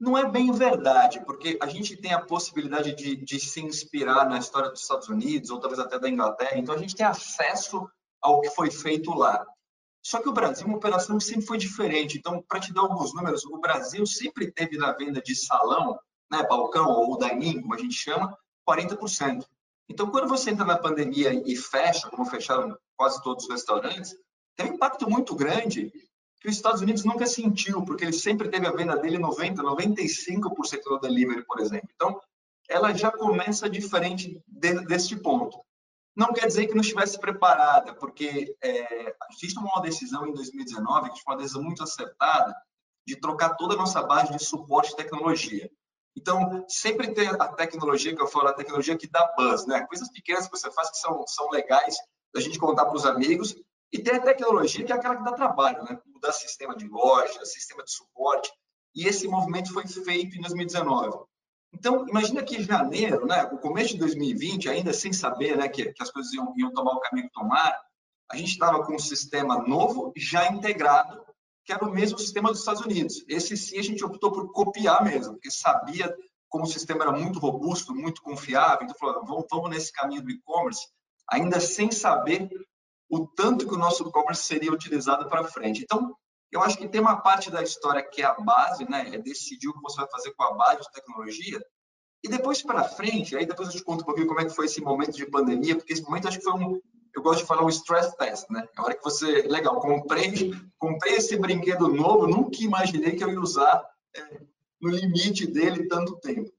Não 0.00 0.18
é 0.18 0.28
bem 0.28 0.50
verdade, 0.52 1.24
porque 1.24 1.56
a 1.62 1.66
gente 1.66 1.96
tem 1.96 2.12
a 2.12 2.20
possibilidade 2.20 2.94
de, 2.94 3.16
de 3.16 3.38
se 3.38 3.60
inspirar 3.60 4.28
na 4.28 4.38
história 4.38 4.70
dos 4.70 4.82
Estados 4.82 5.08
Unidos, 5.08 5.50
ou 5.50 5.60
talvez 5.60 5.80
até 5.80 5.98
da 5.98 6.08
Inglaterra, 6.08 6.58
então 6.58 6.74
a 6.74 6.78
gente 6.78 6.96
tem 6.96 7.06
acesso 7.06 7.88
ao 8.20 8.40
que 8.40 8.50
foi 8.50 8.70
feito 8.70 9.10
lá. 9.12 9.46
Só 10.04 10.20
que 10.20 10.28
o 10.28 10.32
Brasil, 10.32 10.66
uma 10.66 10.76
operação 10.76 11.18
sempre 11.18 11.46
foi 11.46 11.56
diferente. 11.56 12.18
Então, 12.18 12.44
para 12.46 12.60
te 12.60 12.74
dar 12.74 12.82
alguns 12.82 13.14
números, 13.14 13.44
o 13.46 13.58
Brasil 13.58 14.04
sempre 14.06 14.52
teve 14.52 14.76
na 14.76 14.92
venda 14.92 15.20
de 15.22 15.34
salão, 15.34 15.98
né, 16.30 16.46
balcão 16.46 16.90
ou 16.90 17.18
dining, 17.18 17.62
como 17.62 17.74
a 17.74 17.78
gente 17.78 17.94
chama, 17.94 18.36
40%. 18.68 19.46
Então, 19.88 20.10
quando 20.10 20.28
você 20.28 20.50
entra 20.50 20.64
na 20.64 20.78
pandemia 20.78 21.32
e 21.46 21.56
fecha, 21.56 22.08
como 22.10 22.26
fecharam 22.26 22.76
quase 22.96 23.22
todos 23.22 23.44
os 23.44 23.50
restaurantes, 23.50 24.14
tem 24.54 24.70
um 24.70 24.74
impacto 24.74 25.08
muito 25.08 25.34
grande 25.34 25.90
que 26.38 26.48
os 26.48 26.56
Estados 26.56 26.82
Unidos 26.82 27.04
nunca 27.04 27.26
sentiu, 27.26 27.82
porque 27.82 28.04
ele 28.04 28.12
sempre 28.12 28.50
teve 28.50 28.66
a 28.66 28.72
venda 28.72 28.98
dele 28.98 29.18
90%, 29.18 29.56
95% 29.56 30.82
do 30.84 31.00
delivery, 31.00 31.44
por 31.46 31.60
exemplo. 31.60 31.88
Então, 31.94 32.20
ela 32.68 32.92
já 32.92 33.10
começa 33.10 33.70
diferente 33.70 34.42
de, 34.46 34.84
deste 34.84 35.16
ponto. 35.16 35.58
Não 36.16 36.32
quer 36.32 36.46
dizer 36.46 36.66
que 36.66 36.74
não 36.74 36.80
estivesse 36.80 37.18
preparada, 37.18 37.94
porque 37.94 38.56
é, 38.62 39.08
a 39.08 39.32
gente 39.40 39.54
tomou 39.54 39.72
uma 39.72 39.82
decisão 39.82 40.26
em 40.26 40.32
2019, 40.32 41.10
que 41.10 41.22
foi 41.22 41.34
uma 41.34 41.40
decisão 41.40 41.62
muito 41.62 41.82
acertada, 41.82 42.54
de 43.06 43.16
trocar 43.16 43.56
toda 43.56 43.74
a 43.74 43.76
nossa 43.76 44.02
base 44.02 44.32
de 44.32 44.42
suporte 44.42 44.92
e 44.92 44.96
tecnologia. 44.96 45.70
Então, 46.16 46.64
sempre 46.68 47.12
ter 47.12 47.40
a 47.40 47.48
tecnologia, 47.48 48.14
que 48.14 48.22
eu 48.22 48.28
falo, 48.28 48.48
a 48.48 48.52
tecnologia 48.52 48.96
que 48.96 49.10
dá 49.10 49.34
buzz, 49.36 49.66
né? 49.66 49.84
Coisas 49.86 50.08
pequenas 50.10 50.46
que 50.46 50.56
você 50.56 50.70
faz 50.70 50.90
que 50.90 50.98
são, 50.98 51.26
são 51.26 51.50
legais 51.50 51.96
da 52.32 52.40
gente 52.40 52.58
contar 52.58 52.86
para 52.86 52.94
os 52.94 53.04
amigos, 53.04 53.56
e 53.92 53.98
tem 53.98 54.14
a 54.14 54.20
tecnologia, 54.20 54.84
que 54.84 54.92
é 54.92 54.96
aquela 54.96 55.16
que 55.16 55.24
dá 55.24 55.32
trabalho, 55.32 55.82
né? 55.84 55.98
Mudar 56.06 56.32
sistema 56.32 56.76
de 56.76 56.86
loja, 56.88 57.44
sistema 57.44 57.82
de 57.82 57.92
suporte. 57.92 58.52
E 58.94 59.06
esse 59.06 59.26
movimento 59.26 59.72
foi 59.72 59.86
feito 59.86 60.36
em 60.36 60.40
2019. 60.40 61.18
Então, 61.74 62.08
imagina 62.08 62.42
que 62.42 62.62
janeiro, 62.62 63.26
né, 63.26 63.42
o 63.52 63.58
começo 63.58 63.94
de 63.94 63.98
2020, 63.98 64.68
ainda 64.68 64.92
sem 64.92 65.12
saber 65.12 65.56
né, 65.56 65.68
que, 65.68 65.92
que 65.92 66.02
as 66.02 66.10
coisas 66.10 66.32
iam, 66.32 66.54
iam 66.56 66.72
tomar 66.72 66.92
o 66.92 67.00
caminho 67.00 67.26
que 67.26 67.34
tomaram, 67.34 67.76
a 68.30 68.36
gente 68.36 68.52
estava 68.52 68.84
com 68.84 68.94
um 68.94 68.98
sistema 68.98 69.58
novo, 69.66 70.12
já 70.16 70.50
integrado, 70.50 71.20
que 71.64 71.72
era 71.72 71.84
o 71.84 71.90
mesmo 71.90 72.18
sistema 72.18 72.50
dos 72.50 72.60
Estados 72.60 72.82
Unidos. 72.82 73.24
Esse 73.28 73.56
sim 73.56 73.78
a 73.78 73.82
gente 73.82 74.04
optou 74.04 74.30
por 74.30 74.52
copiar 74.52 75.02
mesmo, 75.02 75.34
porque 75.34 75.50
sabia 75.50 76.14
como 76.48 76.64
o 76.64 76.68
sistema 76.68 77.02
era 77.02 77.12
muito 77.12 77.40
robusto, 77.40 77.94
muito 77.94 78.22
confiável, 78.22 78.84
então 78.84 78.96
falou, 78.96 79.24
vamos, 79.26 79.46
vamos 79.50 79.70
nesse 79.70 79.92
caminho 79.92 80.22
do 80.22 80.30
e-commerce, 80.30 80.86
ainda 81.28 81.58
sem 81.58 81.90
saber 81.90 82.48
o 83.10 83.26
tanto 83.26 83.66
que 83.66 83.74
o 83.74 83.78
nosso 83.78 84.08
e-commerce 84.08 84.44
seria 84.44 84.72
utilizado 84.72 85.28
para 85.28 85.44
frente. 85.44 85.82
Então, 85.82 86.14
eu 86.52 86.62
acho 86.62 86.78
que 86.78 86.88
tem 86.88 87.00
uma 87.00 87.20
parte 87.20 87.50
da 87.50 87.62
história 87.62 88.02
que 88.02 88.22
é 88.22 88.24
a 88.24 88.34
base, 88.34 88.88
né? 88.88 89.14
É 89.14 89.18
decidir 89.18 89.68
o 89.68 89.74
que 89.74 89.82
você 89.82 89.96
vai 89.96 90.10
fazer 90.10 90.32
com 90.34 90.44
a 90.44 90.54
base 90.54 90.82
de 90.82 90.92
tecnologia. 90.92 91.60
E 92.22 92.28
depois 92.28 92.62
para 92.62 92.84
frente, 92.84 93.36
aí 93.36 93.44
depois 93.44 93.68
eu 93.68 93.74
te 93.74 93.84
conto 93.84 94.02
um 94.02 94.04
pouquinho 94.04 94.26
como 94.26 94.40
é 94.40 94.44
que 94.44 94.54
foi 94.54 94.66
esse 94.66 94.80
momento 94.80 95.12
de 95.12 95.26
pandemia, 95.26 95.76
porque 95.76 95.92
esse 95.92 96.02
momento 96.02 96.28
acho 96.28 96.38
que 96.38 96.44
foi 96.44 96.54
um, 96.54 96.80
eu 97.14 97.22
gosto 97.22 97.40
de 97.40 97.46
falar 97.46 97.64
um 97.64 97.68
stress 97.68 98.16
test, 98.16 98.48
né? 98.50 98.66
A 98.76 98.82
hora 98.82 98.94
que 98.94 99.02
você, 99.02 99.42
legal, 99.42 99.78
comprei, 99.80 100.52
comprei 100.78 101.16
esse 101.16 101.36
brinquedo 101.36 101.88
novo, 101.88 102.26
nunca 102.26 102.62
imaginei 102.62 103.16
que 103.16 103.24
eu 103.24 103.30
ia 103.30 103.40
usar 103.40 103.84
é, 104.16 104.40
no 104.80 104.90
limite 104.90 105.46
dele 105.46 105.86
tanto 105.86 106.16
tempo 106.20 106.50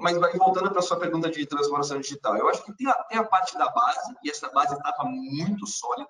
mas 0.00 0.16
voltando 0.36 0.70
para 0.70 0.78
a 0.78 0.82
sua 0.82 0.98
pergunta 0.98 1.30
de 1.30 1.46
transformação 1.46 2.00
digital, 2.00 2.36
eu 2.36 2.48
acho 2.48 2.64
que 2.64 2.72
tem 2.76 2.88
a, 2.88 2.94
tem 3.04 3.18
a 3.18 3.24
parte 3.24 3.56
da 3.56 3.68
base, 3.68 4.14
e 4.24 4.30
essa 4.30 4.48
base 4.50 4.74
estava 4.74 5.04
muito 5.04 5.66
sólida, 5.66 6.08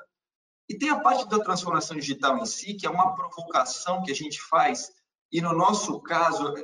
e 0.69 0.77
tem 0.77 0.89
a 0.91 1.01
parte 1.01 1.29
da 1.29 1.39
transformação 1.39 1.97
digital 1.97 2.39
em 2.39 2.47
si, 2.47 2.75
que 2.75 2.87
é 2.87 2.91
uma 2.91 3.15
provocação 3.15 4.03
que 4.03 4.11
a 4.11 4.15
gente 4.15 4.41
faz, 4.43 4.93
e 5.31 5.41
no 5.41 5.53
nosso 5.53 6.01
caso, 6.01 6.55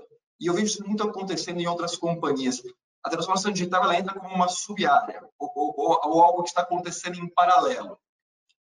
e 0.41 0.47
eu 0.47 0.55
vejo 0.55 0.67
isso 0.67 0.87
muito 0.87 1.03
acontecendo 1.05 1.61
em 1.61 1.67
outras 1.67 1.97
companhias, 1.97 2.63
a 3.03 3.11
transformação 3.11 3.53
digital 3.53 3.85
ela 3.85 3.99
entra 3.99 4.19
como 4.19 4.35
uma 4.35 4.49
sub-área, 4.49 5.23
ou, 5.39 5.51
ou, 5.55 6.01
ou, 6.05 6.23
algo 6.23 6.43
que 6.43 6.49
está 6.49 6.63
acontecendo 6.63 7.19
em 7.19 7.29
paralelo. 7.29 7.99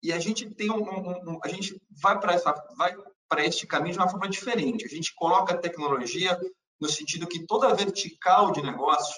E 0.02 0.12
a 0.12 0.18
gente 0.18 0.48
tem 0.54 0.70
um, 0.70 0.82
um, 0.82 1.32
um 1.32 1.40
a 1.44 1.48
gente 1.48 1.80
vai 1.90 2.18
para 2.18 2.32
essa 2.32 2.52
vai 2.76 2.94
para 3.28 3.44
este 3.46 3.66
caminho 3.66 3.92
de 3.94 3.98
uma 3.98 4.08
forma 4.08 4.28
diferente. 4.28 4.84
A 4.84 4.88
gente 4.88 5.14
coloca 5.14 5.54
a 5.54 5.58
tecnologia 5.58 6.38
no 6.80 6.88
sentido 6.88 7.26
que 7.26 7.46
toda 7.46 7.74
vertical 7.74 8.52
de 8.52 8.60
negócio 8.60 9.14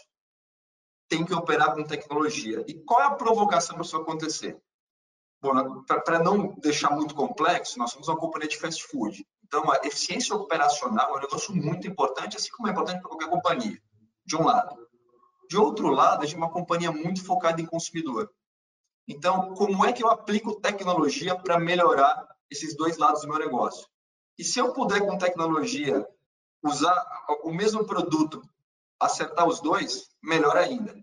tem 1.09 1.25
que 1.25 1.35
operar 1.35 1.75
com 1.75 1.83
tecnologia. 1.85 2.65
E 2.69 2.75
qual 2.75 3.01
é 3.01 3.05
a 3.07 3.15
provocação 3.15 3.75
para 3.75 3.85
isso 3.85 3.97
acontecer? 3.97 4.61
Para 6.05 6.19
não 6.19 6.55
deixar 6.59 6.91
muito 6.91 7.15
complexo, 7.15 7.79
nós 7.79 7.91
somos 7.91 8.09
uma 8.09 8.17
companhia 8.17 8.49
de 8.49 8.57
fast 8.57 8.83
food. 8.85 9.27
Então, 9.45 9.71
a 9.71 9.77
eficiência 9.85 10.35
operacional 10.35 11.15
é 11.15 11.19
um 11.19 11.21
negócio 11.21 11.55
muito 11.55 11.87
importante, 11.87 12.37
assim 12.37 12.51
como 12.51 12.69
é 12.69 12.73
importante 12.73 13.01
para 13.01 13.09
qualquer 13.09 13.29
companhia, 13.29 13.79
de 14.25 14.37
um 14.37 14.45
lado. 14.45 14.77
De 15.49 15.57
outro 15.57 15.89
lado, 15.89 16.23
a 16.23 16.27
gente 16.27 16.37
é 16.37 16.39
uma 16.39 16.51
companhia 16.51 16.91
muito 16.91 17.25
focada 17.25 17.61
em 17.61 17.67
consumidor. 17.67 18.31
Então, 19.07 19.55
como 19.55 19.85
é 19.85 19.93
que 19.93 20.03
eu 20.03 20.09
aplico 20.09 20.61
tecnologia 20.61 21.37
para 21.37 21.59
melhorar 21.59 22.27
esses 22.51 22.75
dois 22.75 22.97
lados 22.97 23.21
do 23.21 23.29
meu 23.29 23.39
negócio? 23.39 23.87
E 24.39 24.43
se 24.43 24.59
eu 24.59 24.73
puder, 24.73 25.01
com 25.01 25.19
tecnologia, 25.19 26.07
usar 26.63 27.07
o 27.43 27.53
mesmo 27.53 27.85
produto, 27.85 28.43
acertar 28.99 29.47
os 29.47 29.61
dois, 29.61 30.09
melhor 30.23 30.57
ainda. 30.57 30.97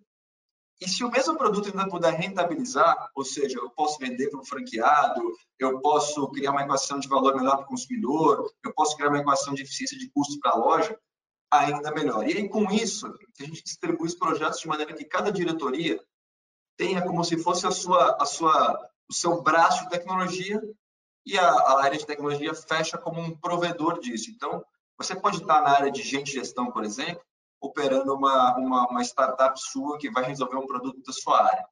E 0.81 0.89
se 0.89 1.03
o 1.03 1.11
mesmo 1.11 1.37
produto 1.37 1.67
ainda 1.67 1.87
puder 1.87 2.11
rentabilizar, 2.15 3.11
ou 3.13 3.23
seja, 3.23 3.59
eu 3.59 3.69
posso 3.69 3.99
vender 3.99 4.31
para 4.31 4.39
um 4.39 4.43
franqueado, 4.43 5.21
eu 5.59 5.79
posso 5.79 6.27
criar 6.31 6.49
uma 6.49 6.63
equação 6.63 6.99
de 6.99 7.07
valor 7.07 7.35
melhor 7.35 7.57
para 7.57 7.65
o 7.65 7.67
consumidor, 7.67 8.51
eu 8.65 8.73
posso 8.73 8.97
criar 8.97 9.09
uma 9.09 9.19
equação 9.19 9.53
de 9.53 9.61
eficiência 9.61 9.95
de 9.95 10.09
custo 10.09 10.39
para 10.39 10.53
a 10.53 10.55
loja, 10.55 10.99
ainda 11.51 11.91
melhor. 11.91 12.27
E 12.27 12.35
aí, 12.35 12.49
com 12.49 12.71
isso, 12.71 13.05
a 13.39 13.43
gente 13.43 13.63
distribui 13.63 14.07
os 14.07 14.15
projetos 14.15 14.59
de 14.59 14.67
maneira 14.67 14.91
que 14.93 15.05
cada 15.05 15.31
diretoria 15.31 16.03
tenha 16.75 17.03
como 17.03 17.23
se 17.23 17.37
fosse 17.37 17.67
a 17.67 17.71
sua, 17.71 18.17
a 18.19 18.25
sua, 18.25 18.89
o 19.07 19.13
seu 19.13 19.39
braço 19.39 19.83
de 19.83 19.91
tecnologia 19.91 20.59
e 21.27 21.37
a, 21.37 21.47
a 21.47 21.83
área 21.83 21.99
de 21.99 22.07
tecnologia 22.07 22.55
fecha 22.55 22.97
como 22.97 23.21
um 23.21 23.37
provedor 23.37 23.99
disso. 23.99 24.31
Então, 24.31 24.65
você 24.97 25.15
pode 25.15 25.37
estar 25.37 25.61
na 25.61 25.69
área 25.69 25.91
de 25.91 26.01
gente 26.01 26.31
gestão, 26.31 26.71
por 26.71 26.83
exemplo, 26.83 27.23
operando 27.61 28.13
uma, 28.15 28.57
uma, 28.57 28.87
uma 28.87 29.03
startup 29.03 29.57
sua 29.61 29.99
que 29.99 30.09
vai 30.09 30.23
resolver 30.23 30.57
um 30.57 30.65
produto 30.65 31.01
da 31.05 31.13
sua 31.13 31.45
área. 31.45 31.65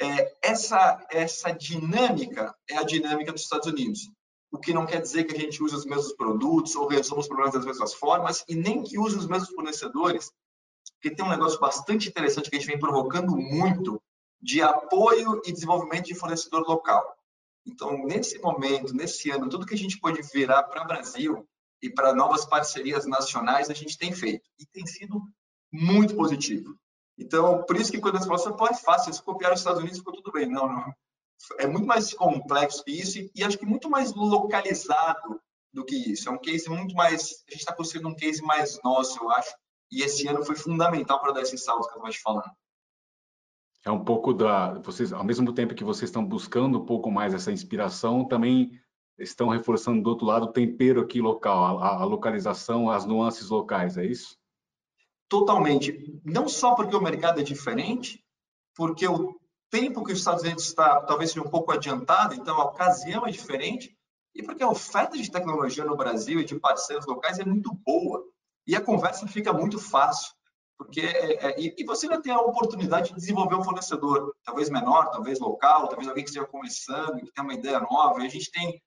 É, 0.00 0.34
essa, 0.42 1.06
essa 1.10 1.52
dinâmica 1.52 2.52
é 2.68 2.76
a 2.76 2.82
dinâmica 2.82 3.32
dos 3.32 3.42
Estados 3.42 3.68
Unidos. 3.68 4.10
O 4.50 4.58
que 4.58 4.74
não 4.74 4.84
quer 4.84 5.00
dizer 5.00 5.24
que 5.24 5.34
a 5.34 5.38
gente 5.38 5.62
use 5.62 5.74
os 5.76 5.86
mesmos 5.86 6.12
produtos 6.14 6.74
ou 6.74 6.88
resolva 6.88 7.20
os 7.20 7.28
problemas 7.28 7.54
das 7.54 7.64
mesmas 7.64 7.94
formas 7.94 8.44
e 8.48 8.56
nem 8.56 8.82
que 8.82 8.98
use 8.98 9.16
os 9.16 9.26
mesmos 9.26 9.50
fornecedores, 9.50 10.30
porque 10.94 11.14
tem 11.14 11.24
um 11.24 11.30
negócio 11.30 11.58
bastante 11.60 12.08
interessante 12.08 12.50
que 12.50 12.56
a 12.56 12.58
gente 12.58 12.68
vem 12.68 12.78
provocando 12.78 13.36
muito 13.36 14.02
de 14.40 14.60
apoio 14.60 15.40
e 15.44 15.52
desenvolvimento 15.52 16.06
de 16.06 16.14
fornecedor 16.14 16.66
local. 16.68 17.16
Então, 17.64 18.04
nesse 18.04 18.40
momento, 18.40 18.92
nesse 18.92 19.30
ano, 19.30 19.48
tudo 19.48 19.64
que 19.64 19.74
a 19.74 19.78
gente 19.78 20.00
pode 20.00 20.20
virar 20.22 20.64
para 20.64 20.82
o 20.82 20.86
Brasil 20.86 21.46
e 21.82 21.90
para 21.90 22.14
novas 22.14 22.46
parcerias 22.46 23.04
nacionais 23.06 23.68
a 23.68 23.74
gente 23.74 23.98
tem 23.98 24.12
feito 24.12 24.48
e 24.58 24.64
tem 24.64 24.86
sido 24.86 25.20
muito 25.72 26.14
positivo. 26.14 26.78
Então, 27.18 27.62
por 27.64 27.76
isso 27.76 27.90
que 27.90 28.00
quando 28.00 28.16
as 28.16 28.22
pessoas 28.22 28.42
falam, 28.42 28.56
pô, 28.56 28.66
é 28.68 28.74
fácil, 28.74 29.12
se 29.12 29.22
copiar 29.22 29.52
os 29.52 29.60
Estados 29.60 29.80
Unidos 29.80 29.98
ficou 29.98 30.14
tudo 30.14 30.32
bem. 30.32 30.48
Não, 30.48 30.66
não. 30.66 30.94
É 31.58 31.66
muito 31.66 31.86
mais 31.86 32.14
complexo 32.14 32.84
que 32.84 32.92
isso 32.92 33.18
e 33.34 33.42
acho 33.42 33.58
que 33.58 33.66
muito 33.66 33.90
mais 33.90 34.14
localizado 34.14 35.40
do 35.72 35.84
que 35.84 36.12
isso. 36.12 36.28
É 36.28 36.32
um 36.32 36.38
case 36.38 36.68
muito 36.68 36.94
mais, 36.94 37.44
a 37.48 37.50
gente 37.50 37.60
está 37.60 37.74
construindo 37.74 38.08
um 38.08 38.14
case 38.14 38.42
mais 38.42 38.78
nosso, 38.84 39.18
eu 39.22 39.30
acho, 39.30 39.52
e 39.90 40.02
esse 40.02 40.26
ano 40.28 40.44
foi 40.44 40.54
fundamental 40.54 41.20
para 41.20 41.32
dar 41.32 41.42
esse 41.42 41.58
salto 41.58 41.88
que 41.88 41.94
eu 41.94 41.96
estava 41.96 42.10
te 42.10 42.20
falando. 42.20 42.50
É 43.84 43.90
um 43.90 44.04
pouco 44.04 44.32
da, 44.32 44.74
vocês, 44.78 45.12
ao 45.12 45.24
mesmo 45.24 45.52
tempo 45.52 45.74
que 45.74 45.82
vocês 45.82 46.08
estão 46.08 46.24
buscando 46.24 46.78
um 46.78 46.86
pouco 46.86 47.10
mais 47.10 47.34
essa 47.34 47.50
inspiração, 47.50 48.24
também 48.24 48.80
estão 49.18 49.48
reforçando 49.48 50.02
do 50.02 50.10
outro 50.10 50.26
lado 50.26 50.46
o 50.46 50.52
tempero 50.52 51.00
aqui 51.00 51.20
local, 51.20 51.78
a, 51.78 52.00
a 52.00 52.04
localização, 52.04 52.90
as 52.90 53.04
nuances 53.04 53.48
locais, 53.50 53.96
é 53.96 54.04
isso? 54.04 54.36
Totalmente. 55.28 56.20
Não 56.24 56.48
só 56.48 56.74
porque 56.74 56.94
o 56.94 57.02
mercado 57.02 57.40
é 57.40 57.42
diferente, 57.42 58.24
porque 58.74 59.06
o 59.06 59.34
tempo 59.70 60.04
que 60.04 60.12
os 60.12 60.18
Estados 60.18 60.42
Unidos 60.42 60.66
está 60.66 61.00
talvez 61.00 61.30
seja 61.30 61.46
um 61.46 61.50
pouco 61.50 61.72
adiantado, 61.72 62.34
então 62.34 62.60
a 62.60 62.64
ocasião 62.64 63.26
é 63.26 63.30
diferente, 63.30 63.96
e 64.34 64.42
porque 64.42 64.62
a 64.62 64.68
oferta 64.68 65.16
de 65.16 65.30
tecnologia 65.30 65.84
no 65.84 65.96
Brasil 65.96 66.40
e 66.40 66.44
de 66.44 66.58
parceiros 66.58 67.06
locais 67.06 67.38
é 67.38 67.44
muito 67.44 67.72
boa. 67.84 68.22
E 68.66 68.76
a 68.76 68.80
conversa 68.80 69.26
fica 69.26 69.52
muito 69.52 69.78
fácil, 69.78 70.32
porque 70.78 71.00
é, 71.00 71.46
é, 71.46 71.60
e, 71.60 71.84
você 71.84 72.06
vai 72.06 72.20
ter 72.20 72.30
a 72.30 72.40
oportunidade 72.40 73.08
de 73.08 73.14
desenvolver 73.14 73.54
um 73.54 73.64
fornecedor, 73.64 74.34
talvez 74.44 74.68
menor, 74.70 75.10
talvez 75.10 75.38
local, 75.38 75.88
talvez 75.88 76.08
alguém 76.08 76.24
que 76.24 76.30
esteja 76.30 76.46
começando, 76.46 77.20
que 77.20 77.32
tem 77.32 77.44
uma 77.44 77.54
ideia 77.54 77.80
nova. 77.80 78.22
E 78.22 78.26
a 78.26 78.30
gente 78.30 78.50
tem 78.50 78.80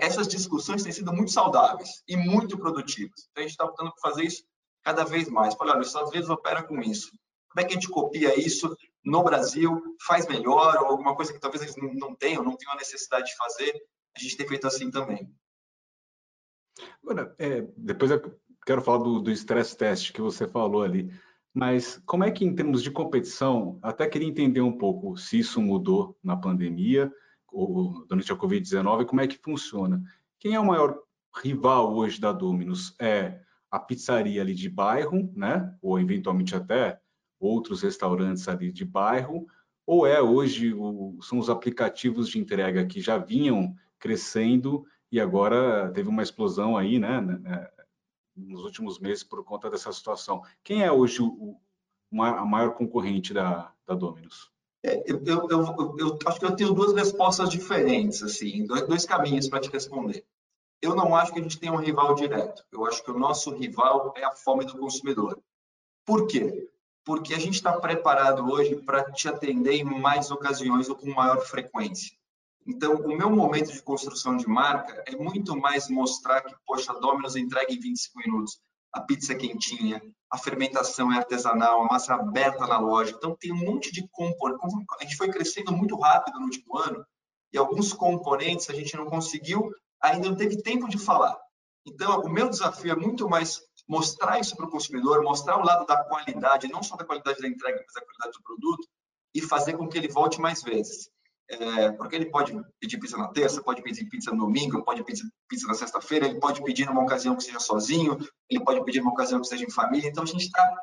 essas 0.00 0.28
discussões 0.28 0.82
têm 0.82 0.92
sido 0.92 1.12
muito 1.12 1.30
saudáveis 1.30 2.02
e 2.06 2.16
muito 2.16 2.58
produtivas. 2.58 3.28
Então, 3.30 3.40
a 3.40 3.42
gente 3.42 3.50
está 3.52 3.64
optando 3.64 3.92
por 3.92 4.00
fazer 4.00 4.24
isso 4.24 4.44
cada 4.82 5.04
vez 5.04 5.28
mais. 5.28 5.54
Olha, 5.58 5.78
os 5.78 5.86
Estados 5.86 6.10
Unidos 6.10 6.30
operam 6.30 6.62
com 6.62 6.80
isso. 6.80 7.10
Como 7.50 7.64
é 7.64 7.64
que 7.64 7.72
a 7.72 7.74
gente 7.74 7.88
copia 7.88 8.38
isso 8.38 8.76
no 9.04 9.22
Brasil, 9.22 9.96
faz 10.06 10.26
melhor, 10.28 10.76
ou 10.82 10.86
alguma 10.88 11.16
coisa 11.16 11.32
que 11.32 11.40
talvez 11.40 11.62
eles 11.62 11.76
não 11.76 12.14
tenham, 12.14 12.42
não 12.44 12.56
tenham 12.56 12.72
a 12.72 12.76
necessidade 12.76 13.26
de 13.26 13.36
fazer? 13.36 13.72
A 14.16 14.20
gente 14.20 14.36
tem 14.36 14.46
feito 14.46 14.66
assim 14.66 14.90
também. 14.90 15.32
Agora, 17.02 17.34
é, 17.38 17.62
depois 17.76 18.10
eu 18.10 18.20
quero 18.66 18.82
falar 18.82 18.98
do, 18.98 19.20
do 19.20 19.30
stress 19.30 19.76
test 19.76 20.12
que 20.12 20.20
você 20.20 20.46
falou 20.46 20.82
ali, 20.82 21.10
mas 21.54 22.00
como 22.06 22.24
é 22.24 22.30
que, 22.30 22.44
em 22.44 22.54
termos 22.54 22.82
de 22.82 22.90
competição, 22.90 23.78
até 23.82 24.06
queria 24.06 24.28
entender 24.28 24.60
um 24.60 24.76
pouco 24.76 25.16
se 25.16 25.38
isso 25.38 25.60
mudou 25.60 26.16
na 26.22 26.36
pandemia, 26.36 27.10
durante 27.50 28.32
a 28.32 28.36
Covid-19, 28.36 29.06
como 29.06 29.20
é 29.20 29.26
que 29.26 29.38
funciona? 29.38 30.02
Quem 30.38 30.54
é 30.54 30.60
o 30.60 30.66
maior 30.66 30.98
rival 31.42 31.94
hoje 31.94 32.20
da 32.20 32.32
Dominus? 32.32 32.94
É 33.00 33.40
a 33.70 33.78
pizzaria 33.78 34.40
ali 34.40 34.54
de 34.54 34.68
bairro, 34.68 35.30
né? 35.34 35.76
Ou 35.82 35.98
eventualmente 36.00 36.54
até 36.54 37.00
outros 37.38 37.82
restaurantes 37.82 38.48
ali 38.48 38.72
de 38.72 38.84
bairro, 38.84 39.46
ou 39.86 40.06
é 40.06 40.20
hoje 40.20 40.74
o, 40.74 41.18
são 41.22 41.38
os 41.38 41.48
aplicativos 41.48 42.28
de 42.28 42.38
entrega 42.38 42.84
que 42.84 43.00
já 43.00 43.16
vinham 43.16 43.74
crescendo 43.98 44.84
e 45.10 45.20
agora 45.20 45.90
teve 45.92 46.08
uma 46.08 46.22
explosão 46.22 46.76
aí, 46.76 46.98
né, 46.98 47.20
né, 47.20 47.38
né 47.38 47.68
nos 48.36 48.64
últimos 48.64 48.98
meses 49.00 49.24
por 49.24 49.42
conta 49.44 49.70
dessa 49.70 49.92
situação. 49.92 50.42
Quem 50.62 50.82
é 50.82 50.92
hoje 50.92 51.22
o, 51.22 51.58
o 52.10 52.22
a 52.22 52.44
maior 52.44 52.74
concorrente 52.74 53.32
da, 53.32 53.72
da 53.86 53.94
Dominus? 53.94 54.52
É, 54.84 55.02
eu, 55.10 55.22
eu, 55.24 55.48
eu, 55.50 55.96
eu, 55.98 56.18
acho 56.26 56.38
que 56.38 56.44
eu 56.44 56.54
tenho 56.54 56.72
duas 56.72 56.94
respostas 56.94 57.50
diferentes, 57.50 58.22
assim, 58.22 58.64
dois, 58.64 59.04
caminhos 59.04 59.48
para 59.48 59.60
te 59.60 59.70
responder. 59.70 60.24
Eu 60.80 60.94
não 60.94 61.16
acho 61.16 61.32
que 61.32 61.40
a 61.40 61.42
gente 61.42 61.58
tem 61.58 61.70
um 61.70 61.76
rival 61.76 62.14
direto. 62.14 62.64
Eu 62.70 62.86
acho 62.86 63.02
que 63.02 63.10
o 63.10 63.18
nosso 63.18 63.50
rival 63.50 64.14
é 64.16 64.24
a 64.24 64.30
fome 64.30 64.64
do 64.64 64.78
consumidor. 64.78 65.40
Por 66.06 66.26
quê? 66.28 66.70
Porque 67.04 67.34
a 67.34 67.38
gente 67.38 67.54
está 67.54 67.72
preparado 67.72 68.48
hoje 68.48 68.76
para 68.76 69.10
te 69.10 69.28
atender 69.28 69.72
em 69.74 69.84
mais 69.84 70.30
ocasiões 70.30 70.88
ou 70.88 70.94
com 70.94 71.10
maior 71.10 71.40
frequência. 71.40 72.16
Então, 72.64 72.94
o 72.94 73.16
meu 73.16 73.30
momento 73.30 73.72
de 73.72 73.82
construção 73.82 74.36
de 74.36 74.46
marca 74.46 75.02
é 75.06 75.16
muito 75.16 75.56
mais 75.56 75.88
mostrar 75.88 76.42
que, 76.42 76.54
poxa, 76.66 76.92
a 76.92 76.98
Domino's 76.98 77.34
entrega 77.34 77.72
em 77.72 77.80
25 77.80 78.18
minutos 78.18 78.60
a 78.92 79.00
pizza 79.00 79.34
quentinha, 79.34 80.02
a 80.30 80.38
fermentação 80.38 81.12
é 81.12 81.18
artesanal, 81.18 81.82
a 81.82 81.86
massa 81.86 82.14
aberta 82.14 82.66
na 82.66 82.78
loja. 82.78 83.14
Então, 83.16 83.36
tem 83.38 83.52
um 83.52 83.56
monte 83.56 83.92
de 83.92 84.06
componentes. 84.08 84.74
A 85.00 85.04
gente 85.04 85.16
foi 85.16 85.30
crescendo 85.30 85.72
muito 85.72 85.96
rápido 85.96 86.38
no 86.38 86.46
último 86.46 86.76
ano 86.76 87.04
e 87.52 87.58
alguns 87.58 87.92
componentes 87.92 88.68
a 88.68 88.74
gente 88.74 88.96
não 88.96 89.06
conseguiu, 89.06 89.70
ainda 90.02 90.28
não 90.28 90.36
teve 90.36 90.62
tempo 90.62 90.88
de 90.88 90.98
falar. 90.98 91.36
Então, 91.86 92.20
o 92.20 92.28
meu 92.28 92.48
desafio 92.48 92.92
é 92.92 92.96
muito 92.96 93.28
mais 93.28 93.62
mostrar 93.88 94.38
isso 94.38 94.54
para 94.54 94.66
o 94.66 94.70
consumidor, 94.70 95.22
mostrar 95.22 95.56
o 95.58 95.64
lado 95.64 95.86
da 95.86 96.04
qualidade, 96.04 96.68
não 96.68 96.82
só 96.82 96.94
da 96.96 97.04
qualidade 97.04 97.40
da 97.40 97.48
entrega, 97.48 97.82
mas 97.82 97.94
da 97.94 98.02
qualidade 98.02 98.32
do 98.36 98.42
produto, 98.42 98.86
e 99.34 99.40
fazer 99.40 99.74
com 99.74 99.88
que 99.88 99.96
ele 99.96 100.08
volte 100.08 100.40
mais 100.40 100.62
vezes. 100.62 101.10
É, 101.50 101.90
porque 101.92 102.14
ele 102.14 102.26
pode 102.26 102.52
pedir 102.78 102.98
pizza 102.98 103.16
na 103.16 103.28
terça, 103.28 103.62
pode 103.62 103.82
pedir 103.82 104.04
pizza 104.04 104.30
no 104.30 104.38
domingo, 104.38 104.84
pode 104.84 105.02
pedir 105.02 105.24
pizza 105.48 105.66
na 105.66 105.72
sexta-feira, 105.72 106.26
ele 106.26 106.38
pode 106.38 106.62
pedir 106.62 106.84
numa 106.84 107.02
ocasião 107.02 107.34
que 107.34 107.42
seja 107.42 107.58
sozinho, 107.58 108.18
ele 108.50 108.62
pode 108.62 108.84
pedir 108.84 109.00
numa 109.00 109.12
ocasião 109.12 109.40
que 109.40 109.46
seja 109.46 109.64
em 109.64 109.70
família. 109.70 110.08
Então, 110.08 110.22
a 110.22 110.26
gente 110.26 110.44
está 110.44 110.76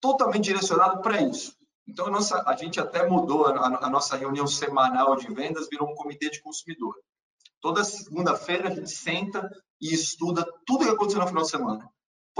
totalmente 0.00 0.44
direcionado 0.44 1.02
para 1.02 1.20
isso. 1.20 1.54
Então, 1.86 2.06
a, 2.06 2.10
nossa, 2.10 2.42
a 2.46 2.56
gente 2.56 2.80
até 2.80 3.06
mudou 3.06 3.46
a, 3.46 3.66
a, 3.84 3.90
nossa 3.90 4.16
reunião 4.16 4.46
semanal 4.46 5.16
de 5.16 5.26
vendas, 5.32 5.68
virou 5.68 5.90
um 5.90 5.94
comitê 5.94 6.30
de 6.30 6.40
consumidor. 6.40 6.94
Toda 7.60 7.84
segunda-feira 7.84 8.68
a 8.68 8.74
gente 8.74 8.90
senta 8.90 9.50
e 9.80 9.92
estuda 9.92 10.46
tudo 10.64 10.84
que 10.84 10.90
aconteceu 10.90 11.20
no 11.20 11.26
final 11.26 11.42
de 11.42 11.50
semana. 11.50 11.90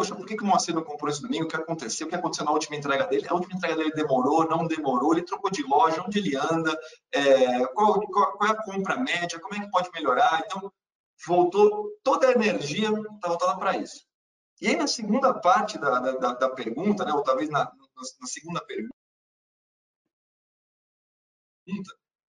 Poxa, 0.01 0.17
por 0.17 0.25
que, 0.25 0.35
que 0.35 0.43
o 0.43 0.47
Moacir 0.47 0.75
não 0.75 0.83
comprou 0.83 1.11
esse 1.11 1.21
domingo? 1.21 1.45
O 1.45 1.47
que 1.47 1.57
aconteceu? 1.57 2.07
O 2.07 2.09
que 2.09 2.17
aconteceu 2.17 2.47
na 2.47 2.53
última 2.53 2.75
entrega 2.75 3.07
dele? 3.07 3.29
A 3.29 3.35
última 3.35 3.55
entrega 3.55 3.77
dele 3.77 3.93
demorou, 3.93 4.49
não 4.49 4.67
demorou? 4.67 5.13
Ele 5.13 5.27
trocou 5.27 5.51
de 5.51 5.63
loja? 5.63 6.03
Onde 6.03 6.21
ele 6.21 6.35
anda? 6.35 6.75
É, 7.13 7.67
qual, 7.67 8.01
qual, 8.07 8.33
qual, 8.39 8.49
é 8.49 8.53
a 8.53 8.63
compra 8.63 8.97
média? 8.97 9.39
Como 9.39 9.55
é 9.55 9.61
que 9.61 9.71
pode 9.71 9.91
melhorar? 9.93 10.43
Então, 10.47 10.73
voltou 11.27 11.91
toda 12.03 12.29
a 12.29 12.33
energia 12.33 12.89
está 12.89 13.29
voltada 13.29 13.59
para 13.59 13.77
isso. 13.77 14.07
E 14.59 14.69
aí, 14.69 14.77
na 14.77 14.87
segunda 14.87 15.35
parte 15.39 15.77
da, 15.77 16.01
da, 16.01 16.33
da 16.33 16.49
pergunta, 16.49 17.05
né, 17.05 17.13
ou 17.13 17.23
talvez 17.23 17.51
na, 17.51 17.65
na 17.67 18.27
segunda 18.27 18.65
pergunta, 18.65 18.95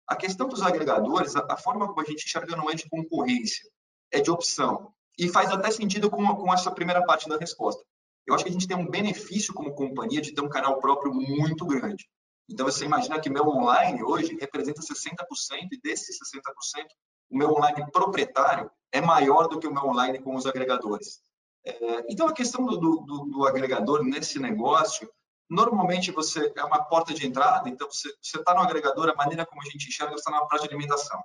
A 0.08 0.16
questão 0.16 0.48
dos 0.48 0.62
agregadores, 0.62 1.36
a, 1.36 1.46
a 1.50 1.58
forma 1.58 1.86
como 1.86 2.00
a 2.00 2.06
gente 2.06 2.24
enxerga 2.24 2.56
não 2.56 2.70
é 2.70 2.76
de 2.76 2.88
concorrência, 2.88 3.70
é 4.10 4.22
de 4.22 4.32
opção. 4.32 4.96
E 5.18 5.28
faz 5.30 5.50
até 5.50 5.72
sentido 5.72 6.10
com, 6.10 6.26
com 6.36 6.54
essa 6.54 6.72
primeira 6.72 7.04
parte 7.06 7.28
da 7.28 7.38
resposta. 7.38 7.84
Eu 8.26 8.36
acho 8.36 8.44
que 8.44 8.50
a 8.50 8.54
gente 8.54 8.68
tem 8.68 8.78
um 8.78 8.90
benefício 8.90 9.54
como 9.54 9.74
companhia 9.74 10.22
de 10.22 10.34
ter 10.34 10.42
um 10.42 10.50
canal 10.50 10.80
próprio 10.80 11.14
muito 11.14 11.66
grande. 11.66 12.08
Então, 12.50 12.66
você 12.66 12.86
imagina 12.86 13.20
que 13.20 13.30
meu 13.30 13.48
online 13.48 14.04
hoje 14.04 14.38
representa 14.40 14.82
60%, 14.82 15.68
e 15.72 15.82
desses 15.82 16.18
60%, 16.20 16.86
o 17.30 17.38
meu 17.38 17.52
online 17.52 17.90
proprietário 17.92 18.72
é 18.92 19.02
maior 19.02 19.48
do 19.48 19.60
que 19.60 19.68
o 19.68 19.74
meu 19.74 19.84
online 19.84 20.20
com 20.20 20.36
os 20.36 20.46
agregadores. 20.46 21.22
É, 21.66 22.06
então, 22.10 22.28
a 22.28 22.34
questão 22.34 22.66
do, 22.66 22.78
do, 22.78 23.26
do, 23.26 23.46
agregador 23.46 24.02
nesse 24.04 24.40
negócio, 24.40 25.10
normalmente 25.50 26.12
você 26.12 26.52
é 26.56 26.64
uma 26.64 26.84
porta 26.84 27.14
de 27.14 27.28
entrada, 27.28 27.68
então 27.68 27.90
você 27.90 28.10
está 28.24 28.54
no 28.54 28.62
agregador, 28.62 29.10
a 29.10 29.16
maneira 29.16 29.46
como 29.46 29.62
a 29.62 29.66
gente 29.66 29.88
enxerga, 29.88 30.14
você 30.14 30.20
está 30.20 30.32
na 30.32 30.46
praça 30.46 30.68
de 30.68 30.74
alimentação. 30.74 31.22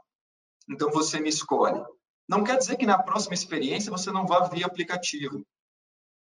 Então, 0.68 0.90
você 0.90 1.20
me 1.20 1.28
escolhe. 1.28 1.80
Não 2.29 2.45
quer 2.45 2.59
dizer 2.59 2.76
que 2.76 2.87
na 2.87 3.02
próxima 3.02 3.35
experiência 3.35 3.91
você 3.91 4.11
não 4.11 4.26
vá 4.26 4.41
via 4.49 4.67
aplicativo. 4.67 5.45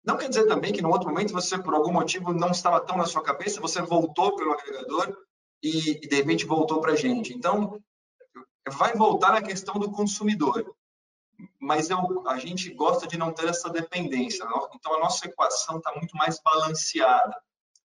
Não 0.04 0.18
quer 0.18 0.30
dizer 0.30 0.46
também 0.48 0.72
que 0.72 0.82
no 0.82 0.92
outro 0.92 1.10
momento 1.10 1.34
você, 1.34 1.58
por 1.58 1.74
algum 1.74 1.92
motivo, 1.92 2.32
não 2.32 2.52
estava 2.52 2.80
tão 2.80 2.98
na 2.98 3.06
sua 3.06 3.24
cabeça, 3.24 3.60
você 3.60 3.82
voltou 3.82 4.36
pelo 4.36 4.54
agregador 4.54 5.18
e, 5.64 5.92
e 5.92 6.08
de 6.08 6.16
repente 6.16 6.46
voltou 6.46 6.80
para 6.80 6.92
a 6.92 6.96
gente. 6.96 7.34
Então, 7.34 7.82
vai 8.70 8.94
voltar 8.94 9.32
na 9.32 9.42
questão 9.42 9.76
do 9.80 9.92
consumidor. 9.92 10.76
Mas 11.60 11.90
eu, 11.90 12.28
a 12.28 12.38
gente 12.38 12.72
gosta 12.74 13.08
de 13.08 13.18
não 13.18 13.34
ter 13.34 13.48
essa 13.48 13.70
dependência. 13.70 14.46
Então, 14.76 14.96
a 14.96 15.00
nossa 15.00 15.26
equação 15.26 15.78
está 15.78 15.92
muito 15.96 16.16
mais 16.16 16.40
balanceada, 16.40 17.36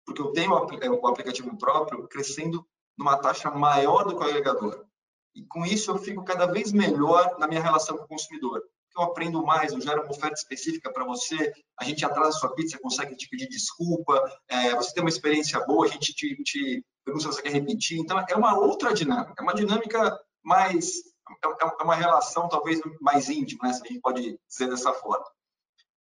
porque 0.05 0.21
eu 0.21 0.31
tenho 0.31 0.51
o 0.51 1.07
aplicativo 1.07 1.57
próprio 1.57 2.07
crescendo 2.07 2.65
numa 2.97 3.17
taxa 3.17 3.49
maior 3.49 4.03
do 4.05 4.15
que 4.15 4.23
o 4.23 4.27
agregador. 4.27 4.85
E 5.35 5.43
com 5.45 5.65
isso 5.65 5.91
eu 5.91 5.97
fico 5.97 6.23
cada 6.23 6.45
vez 6.45 6.71
melhor 6.71 7.37
na 7.39 7.47
minha 7.47 7.61
relação 7.61 7.97
com 7.97 8.03
o 8.03 8.07
consumidor 8.07 8.61
eu 8.95 9.03
aprendo 9.03 9.43
mais, 9.43 9.71
eu 9.71 9.81
gero 9.81 10.01
uma 10.01 10.11
oferta 10.11 10.35
específica 10.35 10.91
para 10.91 11.05
você, 11.05 11.53
a 11.79 11.83
gente 11.83 12.05
atrasa 12.05 12.29
a 12.29 12.39
sua 12.39 12.53
pizza, 12.53 12.79
consegue 12.79 13.15
te 13.15 13.29
pedir 13.29 13.47
desculpa, 13.47 14.21
é, 14.47 14.75
você 14.75 14.93
tem 14.93 15.03
uma 15.03 15.09
experiência 15.09 15.59
boa, 15.65 15.85
a 15.85 15.89
gente 15.89 16.13
te, 16.13 16.35
te 16.43 16.85
pergunta 17.03 17.25
se 17.25 17.35
você 17.35 17.41
quer 17.41 17.53
repetir. 17.53 17.99
Então, 17.99 18.23
é 18.27 18.35
uma 18.35 18.57
outra 18.57 18.93
dinâmica, 18.93 19.35
é 19.37 19.41
uma 19.41 19.53
dinâmica 19.53 20.19
mais. 20.43 20.91
É, 21.43 21.47
é, 21.47 21.71
é 21.79 21.83
uma 21.83 21.95
relação 21.95 22.49
talvez 22.49 22.81
mais 22.99 23.29
íntima, 23.29 23.67
né, 23.67 23.73
se 23.73 23.83
a 23.83 23.87
gente 23.87 24.01
pode 24.01 24.37
dizer 24.47 24.69
dessa 24.69 24.91
forma. 24.93 25.25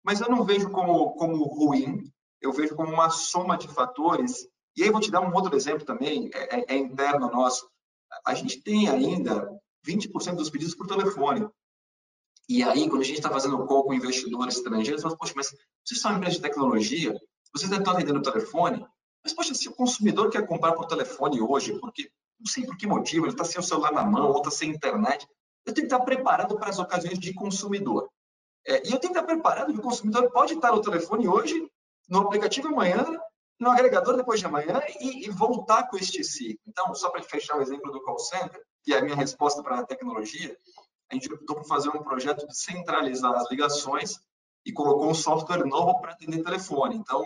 Mas 0.03 0.21
eu 0.21 0.29
não 0.29 0.43
vejo 0.43 0.69
como, 0.71 1.13
como 1.13 1.43
ruim, 1.43 2.11
eu 2.41 2.51
vejo 2.51 2.75
como 2.75 2.91
uma 2.91 3.09
soma 3.09 3.57
de 3.57 3.67
fatores. 3.67 4.47
E 4.75 4.83
aí, 4.83 4.89
vou 4.89 5.01
te 5.01 5.11
dar 5.11 5.21
um 5.21 5.33
outro 5.33 5.55
exemplo 5.55 5.85
também, 5.85 6.31
é, 6.33 6.59
é, 6.59 6.65
é 6.69 6.77
interno 6.77 7.29
nosso. 7.29 7.69
A 8.25 8.33
gente 8.33 8.61
tem 8.61 8.89
ainda 8.89 9.49
20% 9.85 10.35
dos 10.35 10.49
pedidos 10.49 10.75
por 10.75 10.87
telefone. 10.87 11.47
E 12.47 12.63
aí, 12.63 12.89
quando 12.89 13.01
a 13.01 13.05
gente 13.05 13.17
está 13.17 13.29
fazendo 13.29 13.65
call 13.65 13.83
com 13.83 13.93
investidores 13.93 14.57
estrangeiros, 14.57 15.03
fala, 15.03 15.15
poxa, 15.15 15.33
mas 15.35 15.55
vocês 15.85 16.01
são 16.01 16.11
uma 16.11 16.17
empresa 16.17 16.37
de 16.37 16.41
tecnologia, 16.41 17.15
vocês 17.53 17.71
estão 17.71 17.93
atendendo 17.93 18.19
o 18.19 18.23
telefone, 18.23 18.85
mas, 19.23 19.33
poxa, 19.33 19.53
se 19.53 19.67
o 19.67 19.75
consumidor 19.75 20.29
quer 20.29 20.47
comprar 20.47 20.73
por 20.73 20.85
telefone 20.85 21.41
hoje, 21.41 21.77
porque 21.79 22.09
não 22.39 22.47
sei 22.47 22.65
por 22.65 22.77
que 22.77 22.87
motivo, 22.87 23.25
ele 23.25 23.33
está 23.33 23.43
sem 23.43 23.59
o 23.59 23.63
celular 23.63 23.91
na 23.91 24.03
mão, 24.03 24.31
ou 24.31 24.37
está 24.37 24.49
sem 24.49 24.71
internet, 24.71 25.27
eu 25.65 25.73
tenho 25.73 25.87
que 25.87 25.93
estar 25.93 26.03
preparado 26.03 26.57
para 26.57 26.69
as 26.69 26.79
ocasiões 26.79 27.19
de 27.19 27.33
consumidor. 27.33 28.09
É, 28.65 28.87
e 28.87 28.91
eu 28.91 28.99
tenho 28.99 29.13
que 29.13 29.19
estar 29.19 29.23
preparado 29.23 29.73
que 29.73 29.79
o 29.79 29.83
consumidor 29.83 30.31
pode 30.31 30.53
estar 30.53 30.71
no 30.71 30.81
telefone 30.81 31.27
hoje, 31.27 31.69
no 32.09 32.21
aplicativo 32.21 32.69
amanhã, 32.69 33.05
no 33.59 33.69
agregador 33.69 34.15
depois 34.15 34.39
de 34.39 34.45
amanhã 34.45 34.81
e, 34.99 35.25
e 35.25 35.29
voltar 35.29 35.89
com 35.89 35.97
este 35.97 36.23
ciclo. 36.23 36.61
Então, 36.67 36.93
só 36.95 37.09
para 37.09 37.21
fechar 37.21 37.57
o 37.57 37.61
exemplo 37.61 37.91
do 37.91 38.01
call 38.01 38.17
center, 38.17 38.61
que 38.83 38.93
é 38.93 38.99
a 38.99 39.03
minha 39.03 39.15
resposta 39.15 39.61
para 39.61 39.79
a 39.79 39.85
tecnologia, 39.85 40.57
a 41.11 41.15
gente 41.15 41.31
optou 41.31 41.57
por 41.57 41.65
fazer 41.65 41.89
um 41.89 42.03
projeto 42.03 42.47
de 42.47 42.55
centralizar 42.55 43.33
as 43.33 43.49
ligações 43.49 44.19
e 44.65 44.71
colocou 44.71 45.09
um 45.09 45.13
software 45.13 45.65
novo 45.65 45.99
para 45.99 46.11
atender 46.11 46.43
telefone. 46.43 46.95
Então, 46.95 47.25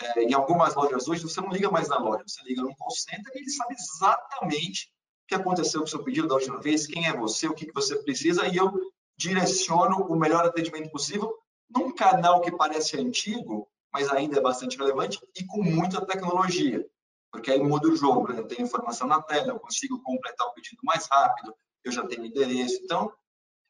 é, 0.00 0.22
em 0.24 0.34
algumas 0.34 0.74
lojas 0.74 1.08
hoje, 1.08 1.22
você 1.22 1.40
não 1.40 1.50
liga 1.50 1.70
mais 1.70 1.88
na 1.88 1.98
loja, 1.98 2.24
você 2.26 2.42
liga 2.44 2.62
no 2.62 2.74
call 2.76 2.90
center 2.90 3.32
e 3.34 3.38
ele 3.38 3.50
sabe 3.50 3.74
exatamente 3.74 4.92
o 5.24 5.28
que 5.28 5.34
aconteceu 5.34 5.80
com 5.80 5.86
o 5.86 5.90
seu 5.90 6.02
pedido 6.02 6.28
da 6.28 6.34
última 6.34 6.60
vez, 6.60 6.86
quem 6.86 7.06
é 7.06 7.16
você, 7.16 7.46
o 7.46 7.54
que, 7.54 7.66
que 7.66 7.74
você 7.74 7.96
precisa, 8.02 8.46
e 8.48 8.56
eu 8.56 8.72
direciono 9.16 10.06
o 10.06 10.16
melhor 10.16 10.44
atendimento 10.44 10.90
possível 10.90 11.32
num 11.70 11.94
canal 11.94 12.40
que 12.40 12.50
parece 12.50 12.98
antigo, 12.98 13.68
mas 13.92 14.10
ainda 14.10 14.38
é 14.38 14.40
bastante 14.42 14.76
relevante 14.76 15.20
e 15.36 15.44
com 15.44 15.62
muita 15.62 16.04
tecnologia. 16.04 16.86
Porque 17.32 17.50
aí 17.50 17.62
muda 17.62 17.88
o 17.88 17.96
jogo, 17.96 18.32
né? 18.32 18.40
eu 18.40 18.46
tenho 18.46 18.62
informação 18.62 19.06
na 19.06 19.22
tela, 19.22 19.48
eu 19.48 19.60
consigo 19.60 20.02
completar 20.02 20.46
o 20.46 20.52
pedido 20.52 20.80
mais 20.82 21.06
rápido, 21.06 21.54
eu 21.84 21.92
já 21.92 22.06
tenho 22.06 22.26
endereço. 22.26 22.80
Então, 22.82 23.12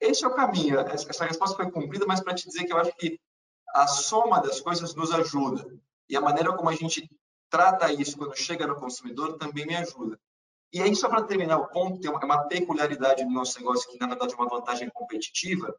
esse 0.01 0.25
é 0.25 0.29
o 0.29 0.35
caminho. 0.35 0.79
Essa 0.81 1.25
resposta 1.25 1.57
foi 1.57 1.71
cumprida, 1.71 2.07
mas 2.07 2.21
para 2.21 2.35
te 2.35 2.47
dizer 2.47 2.65
que 2.65 2.73
eu 2.73 2.79
acho 2.79 2.93
que 2.97 3.21
a 3.75 3.87
soma 3.87 4.41
das 4.41 4.61
coisas 4.61 4.95
nos 4.95 5.13
ajuda. 5.13 5.67
E 6.09 6.17
a 6.17 6.21
maneira 6.21 6.57
como 6.57 6.71
a 6.71 6.75
gente 6.75 7.09
trata 7.51 7.93
isso 7.93 8.17
quando 8.17 8.37
chega 8.37 8.67
no 8.67 8.77
consumidor 8.77 9.37
também 9.37 9.67
me 9.67 9.77
ajuda. 9.77 10.19
E 10.73 10.81
aí, 10.81 10.95
só 10.95 11.09
para 11.09 11.25
terminar 11.25 11.59
o 11.59 11.69
ponto, 11.69 12.01
tem 12.01 12.11
uma 12.11 12.47
peculiaridade 12.47 13.25
no 13.25 13.33
nosso 13.33 13.59
negócio, 13.59 13.91
que 13.91 13.99
na 13.99 14.07
verdade 14.07 14.33
é 14.33 14.37
uma 14.37 14.49
vantagem 14.49 14.89
competitiva, 14.91 15.75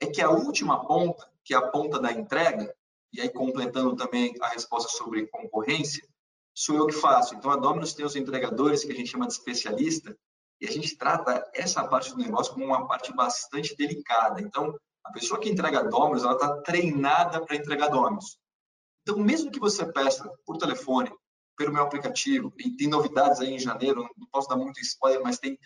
é 0.00 0.06
que 0.06 0.22
a 0.22 0.30
última 0.30 0.86
ponta, 0.86 1.30
que 1.44 1.52
é 1.52 1.58
a 1.58 1.68
ponta 1.68 2.00
da 2.00 2.10
entrega, 2.10 2.74
e 3.12 3.20
aí 3.20 3.28
completando 3.28 3.96
também 3.96 4.34
a 4.40 4.48
resposta 4.48 4.88
sobre 4.88 5.26
concorrência, 5.26 6.06
sou 6.54 6.76
eu 6.76 6.86
que 6.86 6.94
faço. 6.94 7.34
Então, 7.34 7.50
a 7.50 7.56
Domino's 7.56 7.94
tem 7.94 8.04
os 8.04 8.16
entregadores, 8.16 8.84
que 8.84 8.92
a 8.92 8.94
gente 8.94 9.10
chama 9.10 9.26
de 9.26 9.32
especialista, 9.32 10.16
e 10.60 10.66
a 10.66 10.70
gente 10.70 10.96
trata 10.96 11.48
essa 11.54 11.86
parte 11.88 12.10
do 12.10 12.18
negócio 12.18 12.52
como 12.52 12.66
uma 12.66 12.86
parte 12.86 13.14
bastante 13.14 13.74
delicada. 13.76 14.40
Então, 14.40 14.74
a 15.04 15.10
pessoa 15.10 15.40
que 15.40 15.48
entrega 15.48 15.84
Domino's, 15.84 16.22
ela 16.22 16.34
está 16.34 16.60
treinada 16.62 17.44
para 17.44 17.56
entregar 17.56 17.88
Domino's. 17.88 18.38
Então, 19.02 19.18
mesmo 19.18 19.50
que 19.50 19.58
você 19.58 19.90
peça 19.90 20.30
por 20.44 20.58
telefone, 20.58 21.10
pelo 21.56 21.72
meu 21.72 21.82
aplicativo, 21.82 22.52
e 22.58 22.76
tem 22.76 22.88
novidades 22.88 23.40
aí 23.40 23.52
em 23.52 23.58
janeiro, 23.58 24.08
não 24.16 24.26
posso 24.28 24.48
dar 24.48 24.56
muito 24.56 24.80
spoiler, 24.80 25.22
mas 25.22 25.38
tem 25.38 25.58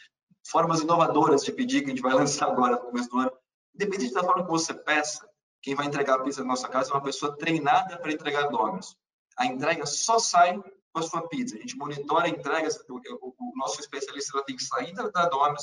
formas 0.46 0.80
inovadoras 0.80 1.42
de 1.42 1.52
pedir 1.52 1.80
que 1.80 1.86
a 1.86 1.90
gente 1.90 2.02
vai 2.02 2.14
lançar 2.14 2.46
agora 2.46 2.76
no 2.76 2.82
começo 2.82 3.08
do 3.08 3.18
ano. 3.18 3.32
Independente 3.74 4.14
da 4.14 4.22
forma 4.22 4.44
que 4.44 4.50
você 4.50 4.72
peça, 4.72 5.28
quem 5.64 5.74
vai 5.74 5.86
entregar 5.86 6.20
a 6.20 6.22
pizza 6.22 6.42
na 6.42 6.48
nossa 6.48 6.68
casa 6.68 6.90
é 6.90 6.92
uma 6.92 7.02
pessoa 7.02 7.34
treinada 7.38 7.96
para 7.96 8.12
entregar 8.12 8.48
Domino's. 8.48 8.94
A 9.38 9.46
entrega 9.46 9.86
só 9.86 10.18
sai 10.18 10.58
com 10.58 10.98
a 10.98 11.02
sua 11.02 11.26
pizza. 11.26 11.56
A 11.56 11.58
gente 11.58 11.74
monitora 11.78 12.26
a 12.26 12.28
entrega, 12.28 12.68
o, 12.90 13.52
nosso 13.56 13.80
especialista 13.80 14.44
tem 14.44 14.56
que 14.56 14.62
sair 14.62 14.92
da, 14.92 15.08
da 15.08 15.54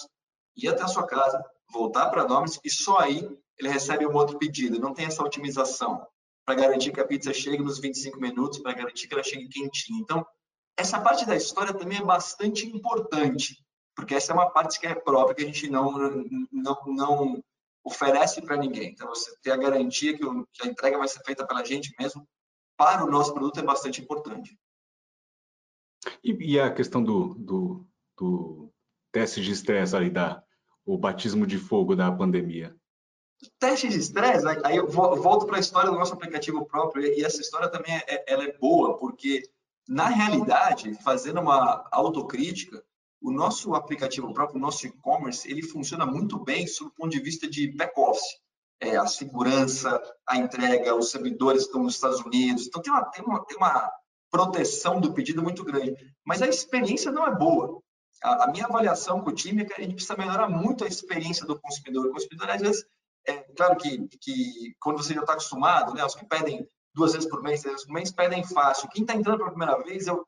ir 0.57 0.67
até 0.67 0.81
a 0.81 0.87
sua 0.87 1.05
casa, 1.05 1.39
voltar 1.71 2.09
para 2.09 2.23
a 2.23 2.25
Domino's 2.25 2.59
e 2.63 2.69
só 2.71 2.97
aí 2.97 3.29
ele 3.59 3.69
recebe 3.69 4.07
um 4.07 4.15
outro 4.15 4.39
pedido. 4.39 4.79
Não 4.79 4.91
tem 4.91 5.05
essa 5.05 5.23
otimização 5.23 6.03
para 6.43 6.55
garantir 6.55 6.91
que 6.91 6.99
a 6.99 7.05
pizza 7.05 7.31
chegue 7.31 7.61
nos 7.61 7.77
25 7.77 8.19
minutos, 8.19 8.57
para 8.57 8.73
garantir 8.73 9.07
que 9.07 9.13
ela 9.13 9.23
chegue 9.23 9.47
quentinha. 9.49 10.01
Então, 10.01 10.25
essa 10.75 10.99
parte 10.99 11.27
da 11.27 11.35
história 11.35 11.75
também 11.75 11.99
é 11.99 12.03
bastante 12.03 12.65
importante, 12.65 13.63
porque 13.95 14.15
essa 14.15 14.31
é 14.31 14.35
uma 14.35 14.49
parte 14.49 14.79
que 14.79 14.87
é 14.87 14.95
própria, 14.95 15.35
que 15.35 15.43
a 15.43 15.45
gente 15.45 15.69
não, 15.69 15.91
não, 16.51 16.77
não 16.87 17.43
oferece 17.83 18.41
para 18.41 18.57
ninguém. 18.57 18.91
Então, 18.91 19.07
você 19.07 19.35
ter 19.41 19.51
a 19.51 19.57
garantia 19.57 20.15
que, 20.15 20.25
o, 20.25 20.45
que 20.53 20.67
a 20.67 20.69
entrega 20.69 20.97
vai 20.97 21.07
ser 21.07 21.23
feita 21.23 21.45
pela 21.45 21.63
gente 21.63 21.93
mesmo, 21.99 22.27
para 22.77 23.03
o 23.03 23.09
nosso 23.09 23.33
produto 23.33 23.59
é 23.59 23.63
bastante 23.63 24.01
importante. 24.01 24.57
E, 26.23 26.53
e 26.53 26.59
a 26.59 26.71
questão 26.73 27.03
do, 27.03 27.35
do, 27.35 27.87
do 28.17 28.73
teste 29.11 29.41
de 29.41 29.51
estresse 29.51 29.95
ali, 29.95 30.09
da, 30.09 30.43
o 30.85 30.97
batismo 30.97 31.45
de 31.45 31.57
fogo 31.57 31.95
da 31.95 32.11
pandemia? 32.11 32.75
Teste 33.59 33.87
de 33.87 33.97
estresse, 33.97 34.45
aí 34.63 34.77
eu 34.77 34.87
volto 34.87 35.47
para 35.47 35.57
a 35.57 35.59
história 35.59 35.89
do 35.89 35.97
nosso 35.97 36.13
aplicativo 36.13 36.65
próprio, 36.65 37.05
e 37.05 37.23
essa 37.23 37.41
história 37.41 37.69
também 37.69 37.95
é, 38.07 38.23
ela 38.31 38.43
é 38.43 38.57
boa, 38.57 38.97
porque, 38.97 39.49
na 39.87 40.07
realidade, 40.07 40.93
fazendo 41.03 41.41
uma 41.41 41.87
autocrítica, 41.91 42.83
o 43.21 43.31
nosso 43.31 43.75
aplicativo 43.75 44.33
próprio, 44.33 44.57
o 44.57 44.61
nosso 44.61 44.87
e-commerce, 44.87 45.49
ele 45.49 45.61
funciona 45.61 46.05
muito 46.05 46.39
bem 46.39 46.65
sob 46.65 46.89
o 46.89 46.93
ponto 46.93 47.11
de 47.11 47.19
vista 47.19 47.47
de 47.47 47.71
back-office. 47.75 48.39
É, 48.79 48.97
a 48.97 49.05
segurança, 49.05 50.01
a 50.27 50.37
entrega, 50.37 50.95
os 50.95 51.11
servidores 51.11 51.63
estão 51.63 51.83
nos 51.83 51.93
Estados 51.93 52.19
Unidos. 52.21 52.65
Então, 52.65 52.81
tem 52.81 52.91
uma, 52.91 53.11
tem 53.11 53.23
uma, 53.23 53.45
tem 53.45 53.57
uma 53.57 53.91
proteção 54.31 54.99
do 54.99 55.13
pedido 55.13 55.43
muito 55.43 55.63
grande. 55.63 55.95
Mas 56.25 56.41
a 56.41 56.47
experiência 56.47 57.11
não 57.11 57.27
é 57.27 57.35
boa. 57.35 57.79
A, 58.23 58.45
a 58.45 58.47
minha 58.51 58.65
avaliação 58.65 59.21
com 59.21 59.29
o 59.29 59.35
time 59.35 59.61
é 59.61 59.65
que 59.65 59.73
a 59.73 59.83
gente 59.83 59.93
precisa 59.93 60.17
melhorar 60.17 60.49
muito 60.49 60.83
a 60.83 60.87
experiência 60.87 61.45
do 61.45 61.59
consumidor. 61.59 62.07
O 62.07 62.11
consumidor, 62.11 62.49
às 62.49 62.61
vezes, 62.61 62.83
é 63.27 63.33
claro 63.55 63.77
que, 63.77 64.07
que 64.19 64.75
quando 64.79 64.97
você 64.97 65.13
já 65.13 65.21
está 65.21 65.33
acostumado, 65.33 65.93
né, 65.93 66.03
os 66.03 66.15
que 66.15 66.25
pedem 66.25 66.67
duas 66.93 67.13
vezes 67.13 67.29
por 67.29 67.43
mês, 67.43 67.61
três 67.61 67.73
vezes 67.73 67.87
por 67.87 67.93
mês, 67.93 68.11
pedem 68.11 68.43
fácil. 68.43 68.89
Quem 68.89 69.03
está 69.03 69.13
entrando 69.13 69.37
pela 69.37 69.51
primeira 69.51 69.77
vez, 69.83 70.07
eu, 70.07 70.25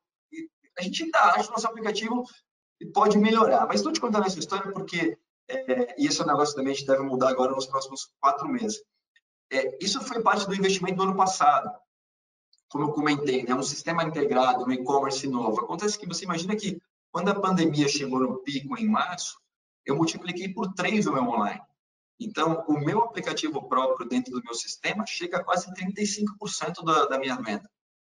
a 0.77 0.81
gente 0.83 1.03
ainda 1.03 1.19
acha 1.19 1.49
o 1.49 1.53
nosso 1.53 1.67
aplicativo 1.67 2.23
pode 2.85 3.17
melhorar. 3.17 3.65
Mas 3.67 3.77
estou 3.77 3.91
te 3.91 4.01
contando 4.01 4.25
essa 4.25 4.39
história 4.39 4.71
porque, 4.71 5.17
é, 5.47 6.01
e 6.01 6.07
esse 6.07 6.21
é 6.21 6.23
um 6.23 6.27
negócio 6.27 6.55
também 6.55 6.73
a 6.73 6.75
gente 6.75 6.87
deve 6.87 7.03
mudar 7.03 7.29
agora 7.29 7.51
nos 7.51 7.65
próximos 7.65 8.11
quatro 8.19 8.47
meses. 8.47 8.81
É, 9.51 9.77
isso 9.83 10.01
foi 10.01 10.21
parte 10.21 10.47
do 10.47 10.55
investimento 10.55 10.97
do 10.97 11.03
ano 11.03 11.15
passado 11.15 11.71
como 12.73 12.85
eu 12.85 12.91
comentei, 12.91 13.43
né, 13.43 13.53
um 13.53 13.61
sistema 13.61 14.03
integrado, 14.03 14.65
um 14.65 14.71
e-commerce 14.71 15.27
novo. 15.27 15.61
Acontece 15.61 15.97
que 15.97 16.07
você 16.07 16.25
imagina 16.25 16.55
que 16.55 16.81
Quando 17.11 17.29
a 17.29 17.39
pandemia 17.39 17.87
chegou 17.87 18.19
no 18.19 18.39
pico 18.39 18.75
em 18.75 18.89
março, 18.89 19.39
eu 19.85 19.95
multipliquei 19.95 20.51
por 20.51 20.73
três 20.73 21.05
o 21.05 21.13
meu 21.13 21.21
online. 21.21 21.61
Então, 22.19 22.65
o 22.67 22.73
meu 22.73 23.03
aplicativo 23.03 23.69
próprio 23.69 24.09
dentro 24.09 24.33
do 24.33 24.41
meu 24.43 24.55
sistema 24.55 25.05
chega 25.05 25.37
a 25.37 25.43
quase 25.43 25.71
35% 25.75 26.83
da, 26.83 27.05
da 27.05 27.19
minha 27.19 27.35
venda. 27.35 27.69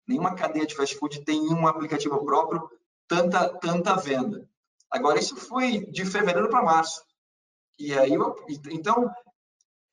Nenhuma 0.06 0.34
cadeia 0.34 0.66
de 0.66 0.74
fast 0.74 0.94
food 0.96 1.24
tem 1.24 1.40
um 1.40 1.66
aplicativo 1.66 2.22
próprio 2.22 2.68
tanta 3.08 3.48
tanta 3.58 3.96
venda. 3.96 4.46
Agora 4.90 5.18
isso 5.18 5.36
foi 5.36 5.86
de 5.86 6.04
fevereiro 6.04 6.48
para 6.48 6.62
março. 6.62 7.04
E 7.78 7.96
aí, 7.98 8.12
então, 8.70 9.10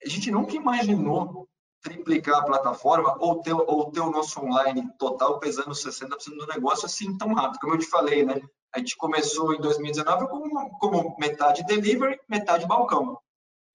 a 0.04 0.10
gente 0.10 0.32
nunca 0.32 0.56
imaginou 0.56 1.48
triplicar 1.82 2.40
a 2.40 2.44
plataforma 2.44 3.16
ou 3.20 3.42
ter, 3.42 3.54
ou 3.54 3.92
ter 3.92 4.02
o 4.02 4.12
nosso 4.12 4.40
online 4.42 4.90
total 4.98 5.40
pesando 5.40 5.72
60% 5.72 6.38
do 6.38 6.48
negócio 6.48 6.86
assim 6.86 7.18
tão 7.18 7.34
rápido. 7.34 7.60
Como 7.60 7.74
eu 7.74 7.80
te 7.80 7.88
falei, 7.88 8.26
né? 8.26 8.42
A 8.74 8.80
gente 8.80 8.98
começou 8.98 9.54
em 9.54 9.62
2019 9.62 10.28
como, 10.28 10.78
como 10.80 11.16
metade 11.18 11.64
delivery, 11.66 12.20
metade 12.28 12.68
balcão. 12.68 13.18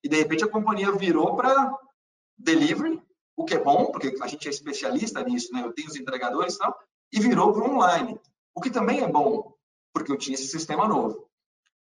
E 0.04 0.08
de 0.08 0.16
repente 0.16 0.44
a 0.44 0.48
companhia 0.48 0.92
virou 0.92 1.36
para 1.36 1.72
delivery, 2.36 3.00
o 3.36 3.44
que 3.44 3.54
é 3.54 3.58
bom, 3.58 3.86
porque 3.86 4.14
a 4.20 4.26
gente 4.26 4.46
é 4.46 4.50
especialista 4.50 5.22
nisso, 5.22 5.52
né? 5.52 5.62
Eu 5.62 5.72
tenho 5.72 5.88
os 5.88 5.96
entregadores 5.96 6.56
e 6.56 6.58
tal, 6.58 6.76
e 7.12 7.20
virou 7.20 7.52
para 7.52 7.64
online, 7.64 8.20
o 8.54 8.60
que 8.60 8.70
também 8.70 9.00
é 9.00 9.08
bom, 9.08 9.51
porque 9.92 10.10
eu 10.10 10.18
tinha 10.18 10.34
esse 10.34 10.46
sistema 10.46 10.88
novo. 10.88 11.28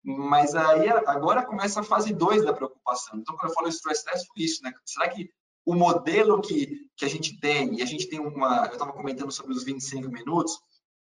Mas 0.02 0.54
aí 0.54 0.88
agora 0.88 1.44
começa 1.44 1.80
a 1.80 1.84
fase 1.84 2.14
2 2.14 2.44
da 2.44 2.52
preocupação. 2.52 3.18
Então, 3.18 3.36
quando 3.36 3.50
eu 3.50 3.54
falo 3.54 3.68
stress 3.68 4.04
test, 4.04 4.26
foi 4.26 4.44
isso, 4.44 4.62
né? 4.62 4.72
Será 4.84 5.08
que 5.08 5.30
o 5.64 5.74
modelo 5.74 6.40
que, 6.40 6.88
que 6.96 7.04
a 7.04 7.08
gente 7.08 7.40
tem, 7.40 7.78
e 7.78 7.82
a 7.82 7.86
gente 7.86 8.08
tem 8.08 8.20
uma, 8.20 8.66
eu 8.66 8.72
estava 8.72 8.92
comentando 8.92 9.32
sobre 9.32 9.52
os 9.52 9.64
25 9.64 10.08
minutos, 10.08 10.60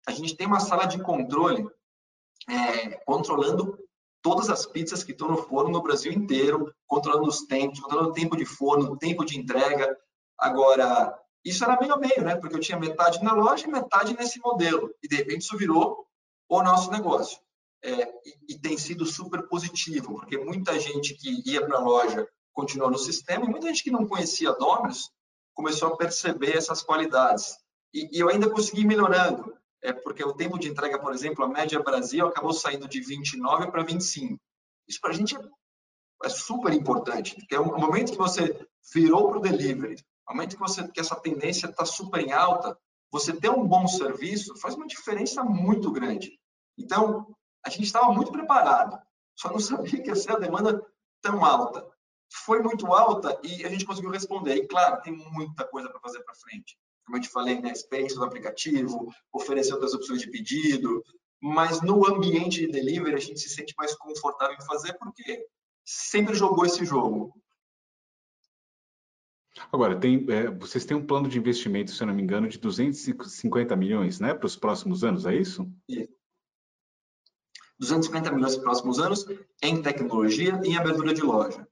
a 0.06 0.12
gente 0.12 0.36
tem 0.36 0.46
uma 0.46 0.60
sala 0.60 0.84
de 0.84 1.02
controle 1.02 1.66
é, 2.48 2.90
controlando 3.06 3.78
todas 4.20 4.50
as 4.50 4.66
pizzas 4.66 5.02
que 5.02 5.12
estão 5.12 5.28
no 5.28 5.38
forno 5.38 5.70
no 5.70 5.82
Brasil 5.82 6.12
inteiro, 6.12 6.72
controlando 6.86 7.28
os 7.28 7.42
tempos, 7.46 7.80
controlando 7.80 8.10
o 8.10 8.14
tempo 8.14 8.36
de 8.36 8.44
forno, 8.44 8.92
o 8.92 8.98
tempo 8.98 9.24
de 9.24 9.38
entrega. 9.38 9.96
Agora, 10.38 11.18
isso 11.44 11.64
era 11.64 11.78
meio 11.80 11.94
a 11.94 11.96
meio, 11.96 12.22
né? 12.22 12.36
Porque 12.36 12.54
eu 12.54 12.60
tinha 12.60 12.78
metade 12.78 13.22
na 13.22 13.32
loja 13.32 13.66
e 13.66 13.70
metade 13.70 14.14
nesse 14.14 14.38
modelo. 14.38 14.94
E 15.02 15.08
de 15.08 15.16
repente 15.16 15.42
isso 15.42 15.56
virou 15.56 16.06
o 16.60 16.62
nosso 16.62 16.90
negócio. 16.90 17.38
É, 17.84 18.02
e, 18.24 18.36
e, 18.50 18.58
tem 18.58 18.78
sido 18.78 19.04
super 19.04 19.48
positivo, 19.48 20.14
porque 20.14 20.38
muita 20.38 20.78
gente 20.78 21.14
que 21.14 21.42
ia 21.50 21.66
para 21.66 21.78
a 21.78 21.80
loja 21.80 22.28
continuou 22.52 22.90
no 22.90 22.98
sistema, 22.98 23.44
e 23.44 23.48
muita 23.48 23.66
gente 23.66 23.82
que 23.82 23.90
não 23.90 24.06
conhecia 24.06 24.52
Domino's 24.52 25.10
começou 25.52 25.88
a 25.88 25.96
perceber 25.96 26.56
essas 26.56 26.80
qualidades. 26.80 27.56
E, 27.92 28.16
e 28.16 28.20
eu 28.20 28.28
ainda 28.28 28.48
consegui 28.48 28.86
melhorando, 28.86 29.52
é 29.82 29.92
porque 29.92 30.22
o 30.22 30.32
tempo 30.32 30.58
de 30.58 30.68
entrega, 30.68 30.98
por 30.98 31.12
exemplo, 31.12 31.44
a 31.44 31.48
média 31.48 31.82
Brasil 31.82 32.26
acabou 32.26 32.52
saindo 32.52 32.86
de 32.86 33.00
29 33.00 33.70
para 33.70 33.82
25. 33.82 34.40
Isso 34.86 35.00
para 35.00 35.10
a 35.10 35.14
gente 35.14 35.36
é, 35.36 35.40
é, 36.24 36.28
super 36.28 36.72
importante, 36.72 37.34
porque 37.34 37.54
é 37.54 37.60
o 37.60 37.78
momento 37.78 38.12
que 38.12 38.18
você 38.18 38.64
virou 38.94 39.28
para 39.28 39.38
o 39.38 39.42
delivery, 39.42 39.96
o 40.28 40.32
momento 40.32 40.54
que 40.54 40.60
você 40.60 40.86
que 40.86 41.00
essa 41.00 41.16
tendência 41.16 41.66
está 41.66 41.84
super 41.84 42.20
em 42.20 42.32
alta, 42.32 42.78
você 43.10 43.32
ter 43.32 43.50
um 43.50 43.66
bom 43.66 43.86
serviço 43.86 44.56
faz 44.56 44.74
uma 44.74 44.86
diferença 44.86 45.42
muito 45.42 45.90
grande. 45.90 46.38
Então, 46.78 47.34
a 47.64 47.70
gente 47.70 47.84
estava 47.84 48.12
muito 48.12 48.32
preparado, 48.32 48.98
só 49.36 49.50
não 49.50 49.58
sabia 49.60 50.02
que 50.02 50.08
ia 50.08 50.16
ser 50.16 50.32
a 50.32 50.38
demanda 50.38 50.84
tão 51.20 51.44
alta 51.44 51.92
foi 52.32 52.62
muito 52.62 52.86
alta 52.86 53.38
e 53.42 53.64
a 53.64 53.68
gente 53.68 53.84
conseguiu 53.84 54.10
responder. 54.10 54.56
E 54.56 54.66
claro, 54.66 55.02
tem 55.02 55.12
muita 55.12 55.64
coisa 55.64 55.88
para 55.88 56.00
fazer 56.00 56.22
para 56.22 56.34
frente. 56.34 56.76
Como 57.04 57.18
eu 57.18 57.20
te 57.20 57.28
falei, 57.28 57.60
né, 57.60 57.70
experiência 57.70 58.18
do 58.18 58.24
aplicativo, 58.24 59.12
oferecer 59.32 59.74
outras 59.74 59.92
opções 59.92 60.20
de 60.20 60.30
pedido, 60.30 61.04
mas 61.40 61.82
no 61.82 62.06
ambiente 62.06 62.60
de 62.60 62.72
delivery 62.72 63.14
a 63.14 63.20
gente 63.20 63.40
se 63.40 63.48
sente 63.48 63.74
mais 63.76 63.94
confortável 63.96 64.56
em 64.56 64.66
fazer 64.66 64.94
porque 64.94 65.46
sempre 65.84 66.34
jogou 66.34 66.64
esse 66.64 66.84
jogo. 66.84 67.34
Agora, 69.70 69.98
tem, 69.98 70.24
é, 70.30 70.50
vocês 70.50 70.84
têm 70.84 70.96
um 70.96 71.06
plano 71.06 71.28
de 71.28 71.38
investimento, 71.38 71.90
se 71.90 72.02
eu 72.02 72.06
não 72.06 72.14
me 72.14 72.22
engano, 72.22 72.48
de 72.48 72.58
250 72.58 73.76
milhões 73.76 74.18
né, 74.18 74.32
para 74.32 74.46
os 74.46 74.56
próximos 74.56 75.04
anos, 75.04 75.26
é 75.26 75.34
isso? 75.34 75.70
Isso. 75.88 76.21
250 77.82 78.30
milhões 78.30 78.54
para 78.54 78.60
os 78.60 78.64
próximos 78.64 78.98
anos 79.00 79.26
em 79.60 79.82
tecnologia 79.82 80.60
e 80.62 80.68
em 80.68 80.76
abertura 80.76 81.12
de 81.12 81.20
loja. 81.20 81.66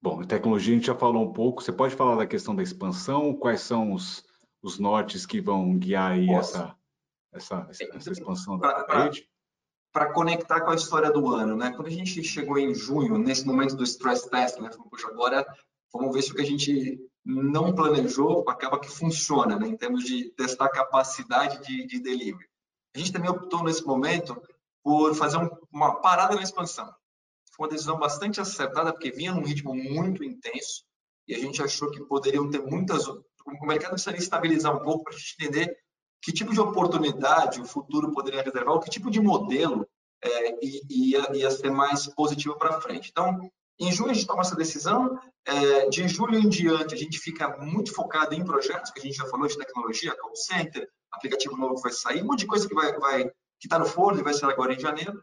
Bom, 0.00 0.22
tecnologia 0.22 0.74
a 0.74 0.76
gente 0.76 0.86
já 0.86 0.94
falou 0.94 1.24
um 1.24 1.32
pouco. 1.32 1.62
Você 1.62 1.72
pode 1.72 1.96
falar 1.96 2.16
da 2.16 2.26
questão 2.26 2.54
da 2.54 2.62
expansão? 2.62 3.34
Quais 3.34 3.62
são 3.62 3.92
os, 3.92 4.22
os 4.62 4.78
nortes 4.78 5.24
que 5.24 5.40
vão 5.40 5.76
guiar 5.76 6.12
aí 6.12 6.28
essa, 6.30 6.76
essa, 7.32 7.66
essa, 7.70 8.12
expansão 8.12 8.58
da 8.58 8.86
rede? 8.86 9.26
Para 9.90 10.12
conectar 10.12 10.60
com 10.60 10.70
a 10.70 10.74
história 10.74 11.10
do 11.10 11.28
ano, 11.32 11.56
né? 11.56 11.72
Quando 11.74 11.88
a 11.88 11.90
gente 11.90 12.22
chegou 12.22 12.58
em 12.58 12.74
junho, 12.74 13.16
nesse 13.16 13.46
momento 13.46 13.74
do 13.74 13.82
stress 13.84 14.28
test, 14.28 14.58
né? 14.58 14.68
Agora 15.06 15.46
vamos 15.92 16.14
ver 16.14 16.22
se 16.22 16.30
o 16.30 16.34
que 16.34 16.42
a 16.42 16.46
gente 16.46 17.00
não 17.24 17.74
planejou 17.74 18.44
acaba 18.48 18.78
que 18.78 18.90
funciona, 18.90 19.58
né? 19.58 19.66
Em 19.66 19.76
termos 19.76 20.04
de 20.04 20.30
testar 20.32 20.68
capacidade 20.68 21.60
de, 21.66 21.86
de 21.86 22.00
delivery. 22.00 22.46
A 22.94 22.98
gente 22.98 23.12
também 23.12 23.30
optou 23.30 23.64
nesse 23.64 23.84
momento 23.84 24.40
por 24.88 25.14
fazer 25.14 25.36
um, 25.36 25.50
uma 25.70 26.00
parada 26.00 26.34
na 26.34 26.42
expansão. 26.42 26.90
Foi 27.54 27.66
uma 27.66 27.72
decisão 27.72 27.98
bastante 27.98 28.40
acertada, 28.40 28.90
porque 28.90 29.10
vinha 29.10 29.34
num 29.34 29.44
ritmo 29.44 29.74
muito 29.74 30.24
intenso 30.24 30.82
e 31.26 31.34
a 31.34 31.38
gente 31.38 31.62
achou 31.62 31.90
que 31.90 32.02
poderiam 32.04 32.48
ter 32.48 32.62
muitas. 32.62 33.06
O 33.06 33.66
mercado 33.66 33.90
precisaria 33.90 34.18
estabilizar 34.18 34.74
um 34.74 34.82
pouco 34.82 35.04
para 35.04 35.12
a 35.12 35.18
gente 35.18 35.36
entender 35.38 35.76
que 36.22 36.32
tipo 36.32 36.54
de 36.54 36.60
oportunidade 36.60 37.60
o 37.60 37.66
futuro 37.66 38.12
poderia 38.12 38.42
reservar, 38.42 38.72
ou 38.72 38.80
que 38.80 38.88
tipo 38.88 39.10
de 39.10 39.20
modelo 39.20 39.86
é, 40.24 40.64
ia, 40.64 41.36
ia 41.36 41.50
ser 41.50 41.70
mais 41.70 42.06
positivo 42.14 42.56
para 42.56 42.80
frente. 42.80 43.10
Então, 43.10 43.38
em 43.78 43.92
junho 43.92 44.10
a 44.10 44.14
gente 44.14 44.26
toma 44.26 44.40
essa 44.40 44.56
decisão, 44.56 45.20
é, 45.44 45.86
de 45.90 46.08
julho 46.08 46.38
em 46.38 46.48
diante 46.48 46.94
a 46.94 46.98
gente 46.98 47.18
fica 47.18 47.58
muito 47.58 47.92
focado 47.92 48.34
em 48.34 48.42
projetos, 48.42 48.90
que 48.90 49.00
a 49.00 49.02
gente 49.02 49.18
já 49.18 49.26
falou 49.26 49.46
de 49.46 49.58
tecnologia, 49.58 50.16
call 50.16 50.34
center, 50.34 50.88
aplicativo 51.12 51.58
novo 51.58 51.74
que 51.74 51.82
vai 51.82 51.92
sair, 51.92 52.22
um 52.22 52.26
monte 52.28 52.40
de 52.40 52.46
coisa 52.46 52.66
que 52.66 52.74
vai, 52.74 52.98
vai 52.98 53.30
que 53.58 53.66
está 53.66 53.78
no 53.78 53.86
forno 53.86 54.20
e 54.20 54.22
vai 54.22 54.34
ser 54.34 54.46
agora 54.46 54.74
em 54.74 54.78
janeiro. 54.78 55.22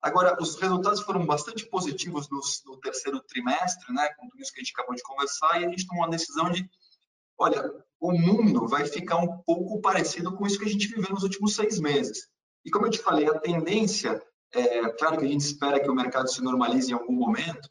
Agora, 0.00 0.36
os 0.40 0.56
resultados 0.56 1.00
foram 1.00 1.26
bastante 1.26 1.66
positivos 1.66 2.28
no, 2.30 2.40
no, 2.66 2.80
terceiro 2.80 3.20
trimestre, 3.20 3.92
né, 3.92 4.08
com 4.14 4.28
tudo 4.28 4.40
isso 4.40 4.52
que 4.52 4.60
a 4.60 4.62
gente 4.62 4.72
acabou 4.72 4.94
de 4.94 5.02
conversar, 5.02 5.60
e 5.60 5.66
a 5.66 5.68
gente 5.68 5.86
tomou 5.86 6.04
a 6.04 6.08
decisão 6.08 6.50
de, 6.50 6.68
olha, 7.36 7.70
o 8.00 8.12
mundo 8.12 8.68
vai 8.68 8.86
ficar 8.86 9.16
um 9.16 9.38
pouco 9.38 9.80
parecido 9.80 10.34
com 10.36 10.46
isso 10.46 10.58
que 10.58 10.64
a 10.64 10.68
gente 10.68 10.86
viveu 10.86 11.10
nos 11.10 11.24
últimos 11.24 11.54
seis 11.56 11.80
meses. 11.80 12.28
E 12.64 12.70
como 12.70 12.86
eu 12.86 12.90
te 12.90 13.00
falei, 13.00 13.28
a 13.28 13.38
tendência, 13.38 14.22
é 14.52 14.88
claro 14.90 15.18
que 15.18 15.24
a 15.24 15.28
gente 15.28 15.40
espera 15.40 15.80
que 15.80 15.90
o 15.90 15.94
mercado 15.94 16.30
se 16.30 16.40
normalize 16.42 16.90
em 16.90 16.94
algum 16.94 17.14
momento, 17.14 17.68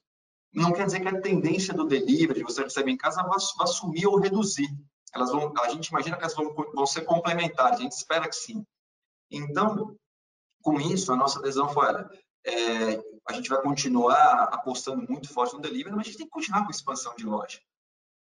não 0.53 0.73
quer 0.73 0.85
dizer 0.85 0.99
que 0.99 1.07
a 1.07 1.21
tendência 1.21 1.73
do 1.73 1.85
delivery, 1.85 2.43
você 2.43 2.63
recebe 2.63 2.91
em 2.91 2.97
casa, 2.97 3.23
vai 3.23 3.67
sumir 3.67 4.07
ou 4.07 4.19
reduzir. 4.19 4.67
Elas 5.13 5.31
vão, 5.31 5.53
a 5.61 5.69
gente 5.69 5.87
imagina 5.87 6.17
que 6.17 6.23
elas 6.23 6.35
vão, 6.35 6.53
vão 6.73 6.85
ser 6.85 7.01
complementares, 7.01 7.79
a 7.79 7.83
gente 7.83 7.93
espera 7.93 8.27
que 8.27 8.35
sim. 8.35 8.65
Então, 9.29 9.95
com 10.61 10.79
isso, 10.79 11.11
a 11.11 11.15
nossa 11.15 11.39
adesão 11.39 11.69
foi, 11.69 11.85
olha, 11.85 12.09
é, 12.45 13.01
a 13.27 13.33
gente 13.33 13.49
vai 13.49 13.61
continuar 13.61 14.43
apostando 14.51 15.05
muito 15.07 15.29
forte 15.29 15.53
no 15.53 15.61
delivery, 15.61 15.95
mas 15.95 16.01
a 16.01 16.03
gente 16.09 16.17
tem 16.17 16.25
que 16.25 16.31
continuar 16.31 16.61
com 16.61 16.67
a 16.67 16.71
expansão 16.71 17.13
de 17.15 17.25
loja. 17.25 17.59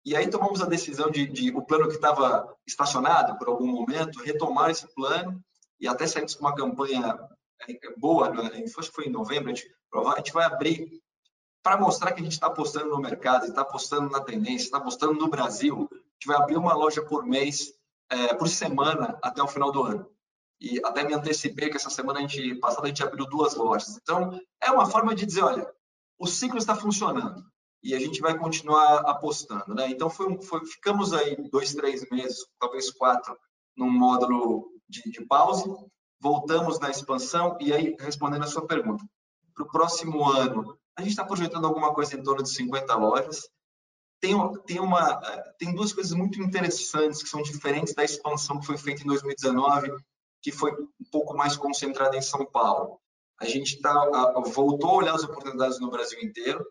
E 0.05 0.15
aí 0.15 0.29
tomamos 0.29 0.61
a 0.61 0.65
decisão 0.65 1.09
de, 1.09 1.25
de 1.25 1.51
o 1.51 1.61
plano 1.61 1.87
que 1.87 1.95
estava 1.95 2.55
estacionado 2.67 3.37
por 3.37 3.47
algum 3.47 3.67
momento, 3.67 4.21
retomar 4.21 4.69
esse 4.69 4.87
plano 4.93 5.41
e 5.79 5.87
até 5.87 6.05
saímos 6.05 6.35
com 6.35 6.45
uma 6.45 6.55
campanha 6.55 7.17
é, 7.67 7.95
boa, 7.97 8.29
né? 8.29 8.63
acho 8.63 8.89
que 8.89 8.95
foi 8.95 9.05
em 9.05 9.11
novembro, 9.11 9.51
a 9.51 9.55
gente, 9.55 9.73
a 9.93 10.17
gente 10.17 10.33
vai 10.33 10.45
abrir 10.45 11.01
para 11.63 11.77
mostrar 11.77 12.11
que 12.11 12.19
a 12.19 12.23
gente 12.23 12.33
está 12.33 12.47
apostando 12.47 12.89
no 12.89 12.99
mercado, 12.99 13.45
está 13.45 13.61
apostando 13.61 14.09
na 14.09 14.19
tendência, 14.19 14.65
está 14.65 14.77
apostando 14.77 15.13
no 15.13 15.29
Brasil. 15.29 15.87
A 15.91 15.95
gente 15.95 16.27
vai 16.27 16.35
abrir 16.35 16.57
uma 16.57 16.73
loja 16.73 17.01
por 17.01 17.25
mês, 17.25 17.73
é, 18.09 18.33
por 18.33 18.49
semana, 18.49 19.17
até 19.21 19.41
o 19.41 19.47
final 19.47 19.71
do 19.71 19.83
ano 19.83 20.12
e 20.63 20.79
até 20.85 21.03
me 21.03 21.13
antecipei 21.13 21.69
que 21.69 21.75
essa 21.75 21.89
semana 21.89 22.19
a 22.19 22.21
gente 22.21 22.55
passada 22.55 22.85
a 22.85 22.87
gente 22.87 23.03
abriu 23.03 23.25
duas 23.25 23.53
lojas. 23.53 23.97
Então, 24.01 24.39
é 24.61 24.71
uma 24.71 24.85
forma 24.85 25.13
de 25.13 25.25
dizer, 25.25 25.43
olha, 25.43 25.69
o 26.17 26.25
ciclo 26.25 26.57
está 26.57 26.73
funcionando 26.73 27.43
e 27.83 27.93
a 27.93 27.99
gente 27.99 28.21
vai 28.21 28.37
continuar 28.37 28.99
apostando, 28.99 29.75
né? 29.75 29.89
Então, 29.89 30.09
foi, 30.09 30.41
foi 30.41 30.65
ficamos 30.65 31.11
aí 31.11 31.35
dois, 31.51 31.75
três 31.75 32.09
meses, 32.09 32.37
talvez 32.57 32.89
quatro, 32.91 33.37
num 33.75 33.91
módulo 33.91 34.71
de, 34.87 35.01
de 35.11 35.25
pause, 35.25 35.69
voltamos 36.21 36.79
na 36.79 36.89
expansão 36.89 37.57
e 37.59 37.73
aí, 37.73 37.93
respondendo 37.99 38.43
a 38.43 38.47
sua 38.47 38.65
pergunta, 38.65 39.03
para 39.53 39.65
o 39.65 39.69
próximo 39.69 40.23
ano, 40.29 40.79
a 40.95 41.01
gente 41.01 41.11
está 41.11 41.25
projetando 41.25 41.67
alguma 41.67 41.93
coisa 41.93 42.15
em 42.15 42.23
torno 42.23 42.41
de 42.41 42.49
50 42.49 42.95
lojas. 42.95 43.49
Tem, 44.21 44.33
tem, 44.65 44.79
uma, 44.79 45.19
tem 45.59 45.75
duas 45.75 45.91
coisas 45.91 46.13
muito 46.13 46.41
interessantes 46.41 47.21
que 47.21 47.27
são 47.27 47.41
diferentes 47.41 47.93
da 47.93 48.05
expansão 48.05 48.61
que 48.61 48.65
foi 48.65 48.77
feita 48.77 49.03
em 49.03 49.07
2019 49.07 49.91
que 50.43 50.51
foi 50.51 50.73
um 50.73 51.05
pouco 51.09 51.35
mais 51.35 51.55
concentrada 51.55 52.17
em 52.17 52.21
São 52.21 52.45
Paulo. 52.45 52.99
A 53.39 53.45
gente 53.45 53.79
tá, 53.81 53.93
voltou 54.53 54.89
a 54.89 54.95
olhar 54.95 55.15
as 55.15 55.23
oportunidades 55.23 55.79
no 55.79 55.89
Brasil 55.89 56.21
inteiro 56.21 56.63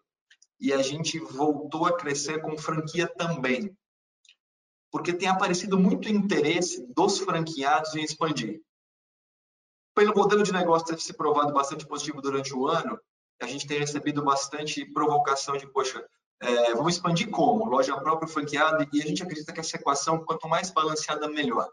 e 0.60 0.72
a 0.72 0.82
gente 0.82 1.18
voltou 1.18 1.86
a 1.86 1.96
crescer 1.96 2.40
com 2.42 2.56
franquia 2.56 3.08
também. 3.08 3.74
Porque 4.90 5.12
tem 5.12 5.26
aparecido 5.26 5.78
muito 5.78 6.08
interesse 6.08 6.86
dos 6.94 7.18
franqueados 7.18 7.96
em 7.96 8.04
expandir. 8.04 8.60
pelo 9.94 10.14
modelo 10.14 10.42
de 10.42 10.52
negócio 10.52 10.86
ter 10.86 11.00
se 11.00 11.14
provado 11.14 11.52
bastante 11.52 11.86
positivo 11.86 12.20
durante 12.20 12.54
o 12.54 12.66
ano, 12.66 13.00
a 13.40 13.46
gente 13.46 13.66
tem 13.66 13.78
recebido 13.78 14.22
bastante 14.22 14.84
provocação 14.92 15.56
de, 15.56 15.66
poxa, 15.66 16.06
é, 16.40 16.74
vamos 16.74 16.94
expandir 16.94 17.30
como? 17.30 17.64
Loja 17.64 17.96
própria, 18.00 18.28
franqueada, 18.28 18.86
e 18.92 19.02
a 19.02 19.06
gente 19.06 19.22
acredita 19.22 19.52
que 19.52 19.60
essa 19.60 19.76
equação, 19.76 20.24
quanto 20.24 20.48
mais 20.48 20.70
balanceada, 20.70 21.28
melhor. 21.28 21.70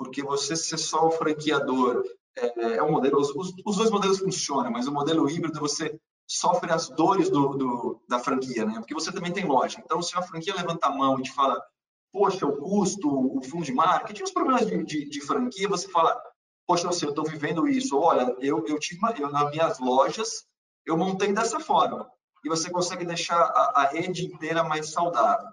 Porque 0.00 0.22
você 0.22 0.56
ser 0.56 0.78
só 0.78 1.08
o 1.08 1.10
franqueador, 1.10 2.02
é, 2.34 2.76
é 2.76 2.82
um 2.82 2.90
modelo, 2.90 3.20
os, 3.20 3.34
os, 3.36 3.76
dois 3.76 3.90
modelos 3.90 4.18
funcionam, 4.18 4.70
mas 4.70 4.86
o 4.86 4.92
modelo 4.92 5.28
híbrido, 5.28 5.60
você 5.60 6.00
sofre 6.26 6.72
as 6.72 6.88
dores 6.88 7.28
do, 7.28 7.48
do, 7.50 8.02
da 8.08 8.18
franquia, 8.18 8.64
né? 8.64 8.76
Porque 8.78 8.94
você 8.94 9.12
também 9.12 9.30
tem 9.30 9.44
loja. 9.44 9.78
Então, 9.78 10.00
se 10.00 10.16
a 10.16 10.22
franquia 10.22 10.54
levanta 10.54 10.86
a 10.86 10.90
mão 10.90 11.20
e 11.20 11.22
te 11.22 11.30
fala, 11.30 11.62
poxa, 12.10 12.46
o 12.46 12.56
custo, 12.56 13.10
o 13.10 13.42
fundo 13.42 13.66
de 13.66 13.74
marketing, 13.74 14.22
os 14.22 14.30
problemas 14.30 14.66
de, 14.66 14.82
de, 14.84 15.06
de 15.06 15.20
franquia, 15.20 15.68
você 15.68 15.86
fala, 15.86 16.18
poxa, 16.66 16.86
eu 16.86 17.10
estou 17.10 17.24
vivendo 17.26 17.68
isso. 17.68 17.94
Olha, 17.98 18.34
eu, 18.40 18.64
eu 18.66 18.78
tive, 18.78 19.00
uma, 19.00 19.12
eu, 19.18 19.30
nas 19.30 19.50
minhas 19.50 19.78
lojas, 19.78 20.46
eu 20.86 20.96
montei 20.96 21.30
dessa 21.34 21.60
forma. 21.60 22.10
E 22.42 22.48
você 22.48 22.70
consegue 22.70 23.04
deixar 23.04 23.38
a, 23.38 23.82
a 23.82 23.84
rede 23.84 24.24
inteira 24.24 24.64
mais 24.64 24.92
saudável. 24.92 25.50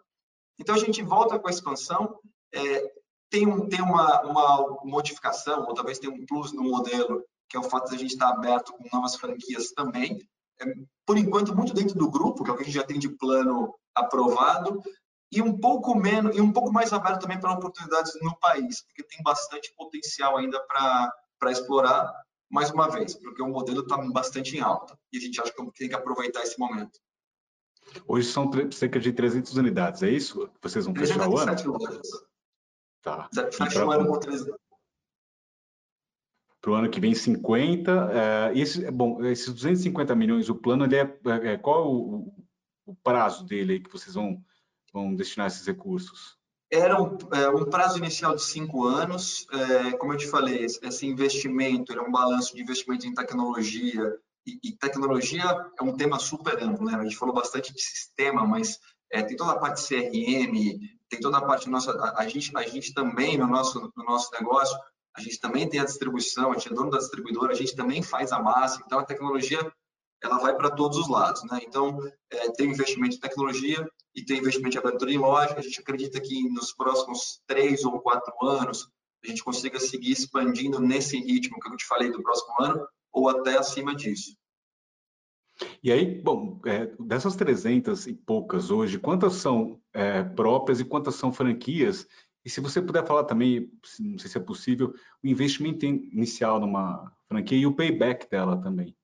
Então, 0.57 0.73
a 0.73 0.79
gente 0.79 1.03
volta 1.03 1.37
com 1.37 1.49
a 1.49 1.51
expansão, 1.51 2.17
é, 2.53 2.96
tem, 3.29 3.47
um, 3.47 3.67
tem 3.67 3.81
uma, 3.81 4.21
uma 4.21 4.79
modificação, 4.83 5.65
ou 5.67 5.73
talvez 5.73 5.99
tenha 5.99 6.13
um 6.13 6.25
plus 6.25 6.53
no 6.53 6.63
modelo, 6.63 7.23
que 7.49 7.57
é 7.57 7.59
o 7.59 7.63
fato 7.63 7.89
de 7.89 7.95
a 7.95 7.99
gente 7.99 8.11
estar 8.11 8.29
aberto 8.29 8.73
com 8.73 8.95
novas 8.95 9.15
franquias 9.15 9.71
também. 9.71 10.17
É, 10.61 10.65
por 11.05 11.17
enquanto, 11.17 11.55
muito 11.55 11.73
dentro 11.73 11.97
do 11.97 12.09
grupo, 12.09 12.43
que 12.43 12.49
é 12.49 12.53
o 12.53 12.55
que 12.55 12.63
a 12.63 12.65
gente 12.65 12.75
já 12.75 12.83
tem 12.83 12.99
de 12.99 13.09
plano 13.09 13.73
aprovado, 13.95 14.81
e 15.31 15.41
um 15.41 15.57
pouco 15.57 15.95
menos 15.95 16.35
e 16.35 16.41
um 16.41 16.51
pouco 16.51 16.71
mais 16.71 16.93
aberto 16.93 17.21
também 17.21 17.39
para 17.39 17.51
oportunidades 17.51 18.13
no 18.21 18.37
país, 18.39 18.81
porque 18.83 19.03
tem 19.03 19.21
bastante 19.23 19.73
potencial 19.75 20.37
ainda 20.37 20.59
para 20.61 21.51
explorar 21.51 22.13
mais 22.49 22.71
uma 22.71 22.89
vez, 22.89 23.13
porque 23.15 23.41
o 23.41 23.49
modelo 23.49 23.81
está 23.81 23.97
bastante 23.97 24.55
em 24.55 24.61
alta 24.61 24.97
e 25.11 25.17
a 25.17 25.21
gente 25.21 25.39
acha 25.41 25.51
que 25.51 25.71
tem 25.73 25.89
que 25.89 25.95
aproveitar 25.95 26.43
esse 26.43 26.57
momento. 26.57 26.97
Hoje 28.07 28.29
são 28.29 28.49
cerca 28.71 28.99
de 28.99 29.11
300 29.11 29.55
unidades, 29.55 30.03
é 30.03 30.09
isso? 30.09 30.49
Vocês 30.61 30.85
vão 30.85 30.95
fechar 30.95 31.27
o 31.27 31.37
ano? 31.37 31.71
Lojas. 31.71 32.09
Tá. 33.07 33.29
Fecha 33.51 33.85
o 33.85 33.91
ano 33.91 34.07
com 34.07 34.19
300. 34.19 34.55
Para 36.61 36.71
o 36.71 36.75
ano 36.75 36.89
que 36.89 36.99
vem, 36.99 37.13
50. 37.13 37.91
É, 38.13 38.57
esse, 38.57 38.89
bom, 38.91 39.23
esses 39.25 39.53
250 39.53 40.15
milhões, 40.15 40.49
o 40.49 40.55
plano, 40.55 40.85
ele 40.85 40.95
é, 40.95 41.19
é 41.53 41.57
qual 41.57 41.83
é 41.83 41.87
o, 41.87 42.33
o 42.87 42.95
prazo 42.95 43.45
dele 43.45 43.73
aí 43.73 43.79
que 43.79 43.91
vocês 43.91 44.15
vão 44.15 44.43
vão 44.97 45.13
destinar 45.15 45.47
esses 45.47 45.65
recursos? 45.65 46.37
Era 46.71 47.01
um, 47.01 47.17
é, 47.33 47.49
um 47.49 47.65
prazo 47.65 47.97
inicial 47.97 48.35
de 48.35 48.43
cinco 48.43 48.85
anos. 48.85 49.47
É, 49.51 49.91
como 49.93 50.13
eu 50.13 50.17
te 50.17 50.27
falei, 50.27 50.65
esse 50.65 51.05
investimento 51.05 51.93
era 51.93 52.03
um 52.03 52.11
balanço 52.11 52.55
de 52.55 52.61
investimento 52.61 53.07
em 53.07 53.13
tecnologia. 53.13 54.17
E, 54.45 54.59
e, 54.63 54.71
tecnologia 54.77 55.43
é 55.79 55.83
um 55.83 55.95
tema 55.95 56.19
super 56.19 56.61
amplo, 56.61 56.85
né? 56.85 56.95
A 56.95 57.03
gente 57.03 57.17
falou 57.17 57.35
bastante 57.35 57.73
de 57.73 57.81
sistema, 57.81 58.45
mas 58.45 58.79
é, 59.11 59.21
tem 59.21 59.37
toda 59.37 59.51
a 59.51 59.59
parte 59.59 59.85
CRM, 59.85 60.79
tem 61.09 61.19
toda 61.19 61.37
a 61.37 61.45
parte 61.45 61.69
nossa. 61.69 61.91
A, 62.15 62.27
gente, 62.27 62.55
a 62.55 62.63
gente 62.63 62.93
também 62.93 63.37
no 63.37 63.47
nosso 63.47 63.91
no 63.95 64.03
nosso 64.03 64.29
negócio, 64.33 64.77
a 65.15 65.21
gente 65.21 65.39
também 65.39 65.67
tem 65.67 65.79
a 65.79 65.85
distribuição, 65.85 66.51
a 66.51 66.53
gente 66.55 66.71
é 66.71 66.75
dono 66.75 66.91
da 66.91 66.97
distribuidora, 66.97 67.51
a 67.51 67.55
gente 67.55 67.75
também 67.75 68.01
faz 68.01 68.31
a 68.31 68.39
massa. 68.39 68.81
Então 68.85 68.99
a 68.99 69.05
tecnologia 69.05 69.59
ela 70.23 70.39
vai 70.39 70.55
para 70.55 70.71
todos 70.71 70.97
os 70.97 71.07
lados, 71.07 71.43
né? 71.43 71.59
Então 71.63 71.99
é, 72.31 72.51
tem 72.51 72.69
investimento 72.69 73.15
em 73.15 73.19
tecnologia, 73.19 73.87
e 74.17 74.25
tem 74.25 74.39
investimento 74.39 74.75
em 74.75 74.79
abertura 74.79 75.11
em 75.11 75.19
loja. 75.19 75.53
A 75.55 75.61
gente 75.61 75.79
acredita 75.79 76.19
que 76.19 76.49
nos 76.49 76.73
próximos 76.73 77.39
três 77.45 77.85
ou 77.85 78.01
quatro 78.01 78.33
anos 78.43 78.89
a 79.23 79.27
gente 79.27 79.43
consiga 79.43 79.79
seguir 79.79 80.11
expandindo 80.11 80.79
nesse 80.79 81.17
ritmo 81.19 81.59
que 81.59 81.69
eu 81.69 81.77
te 81.77 81.85
falei 81.85 82.11
do 82.11 82.23
próximo 82.23 82.53
ano 82.59 82.87
ou 83.13 83.29
até 83.29 83.57
acima 83.57 83.95
disso. 83.95 84.35
E 85.83 85.91
aí, 85.91 86.21
bom, 86.21 86.59
é, 86.65 86.85
dessas 86.99 87.35
300 87.35 88.07
e 88.07 88.13
poucas 88.13 88.69
hoje, 88.69 88.99
quantas 88.99 89.33
são 89.33 89.81
é, 89.93 90.23
próprias 90.23 90.79
e 90.79 90.85
quantas 90.85 91.15
são 91.15 91.31
franquias? 91.31 92.07
E 92.45 92.49
se 92.49 92.61
você 92.61 92.81
puder 92.81 93.05
falar 93.05 93.25
também, 93.25 93.71
não 93.99 94.17
sei 94.17 94.29
se 94.29 94.37
é 94.37 94.41
possível, 94.41 94.93
o 95.23 95.27
investimento 95.27 95.85
inicial 95.85 96.59
numa 96.59 97.11
franquia 97.27 97.57
e 97.57 97.65
o 97.65 97.75
payback 97.75 98.29
dela 98.29 98.61
também. 98.61 98.95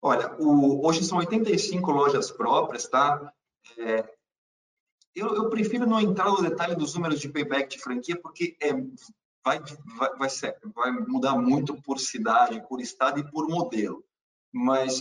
Olha, 0.00 0.34
o, 0.40 0.86
hoje 0.86 1.04
são 1.04 1.18
85 1.18 1.90
lojas 1.90 2.30
próprias, 2.30 2.88
tá? 2.88 3.32
É, 3.78 4.04
eu, 5.14 5.34
eu, 5.34 5.50
prefiro 5.50 5.86
não 5.86 6.00
entrar 6.00 6.30
no 6.30 6.42
detalhe 6.42 6.74
dos 6.74 6.94
números 6.94 7.20
de 7.20 7.28
payback 7.28 7.76
de 7.76 7.82
franquia, 7.82 8.20
porque 8.20 8.56
é, 8.60 8.72
vai, 9.44 9.60
vai, 9.98 10.16
vai, 10.16 10.30
ser, 10.30 10.58
vai 10.74 10.90
mudar 10.90 11.36
muito 11.36 11.80
por 11.82 11.98
cidade, 11.98 12.66
por 12.66 12.80
estado 12.80 13.20
e 13.20 13.30
por 13.30 13.48
modelo. 13.48 14.02
Mas, 14.52 15.00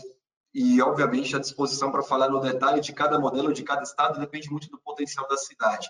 e 0.53 0.81
obviamente, 0.81 1.35
a 1.35 1.39
disposição 1.39 1.91
para 1.91 2.03
falar 2.03 2.29
no 2.29 2.41
detalhe 2.41 2.81
de 2.81 2.93
cada 2.93 3.19
modelo, 3.19 3.53
de 3.53 3.63
cada 3.63 3.83
estado, 3.83 4.19
depende 4.19 4.49
muito 4.49 4.69
do 4.69 4.79
potencial 4.79 5.27
da 5.27 5.37
cidade. 5.37 5.89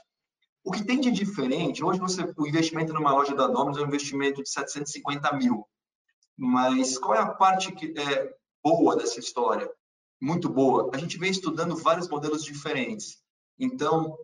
O 0.64 0.72
que 0.72 0.84
tem 0.84 1.00
de 1.00 1.12
diferente, 1.12 1.84
hoje 1.84 2.00
você, 2.00 2.22
o 2.38 2.48
investimento 2.48 2.94
numa 2.94 3.14
loja 3.14 3.34
da 3.34 3.48
Domino's 3.48 3.78
é 3.78 3.82
um 3.82 3.88
investimento 3.88 4.44
de 4.44 4.50
750 4.50 5.34
mil. 5.34 5.66
Mas 6.38 6.98
qual 6.98 7.16
é 7.16 7.20
a 7.20 7.30
parte 7.30 7.72
que 7.72 7.94
é 8.00 8.32
boa 8.64 8.96
dessa 8.96 9.20
história? 9.20 9.70
muito 10.22 10.48
boa. 10.48 10.92
A 10.94 10.98
gente 10.98 11.18
vem 11.18 11.32
estudando 11.32 11.76
vários 11.76 12.08
modelos 12.08 12.44
diferentes. 12.44 13.18
Então, 13.58 14.16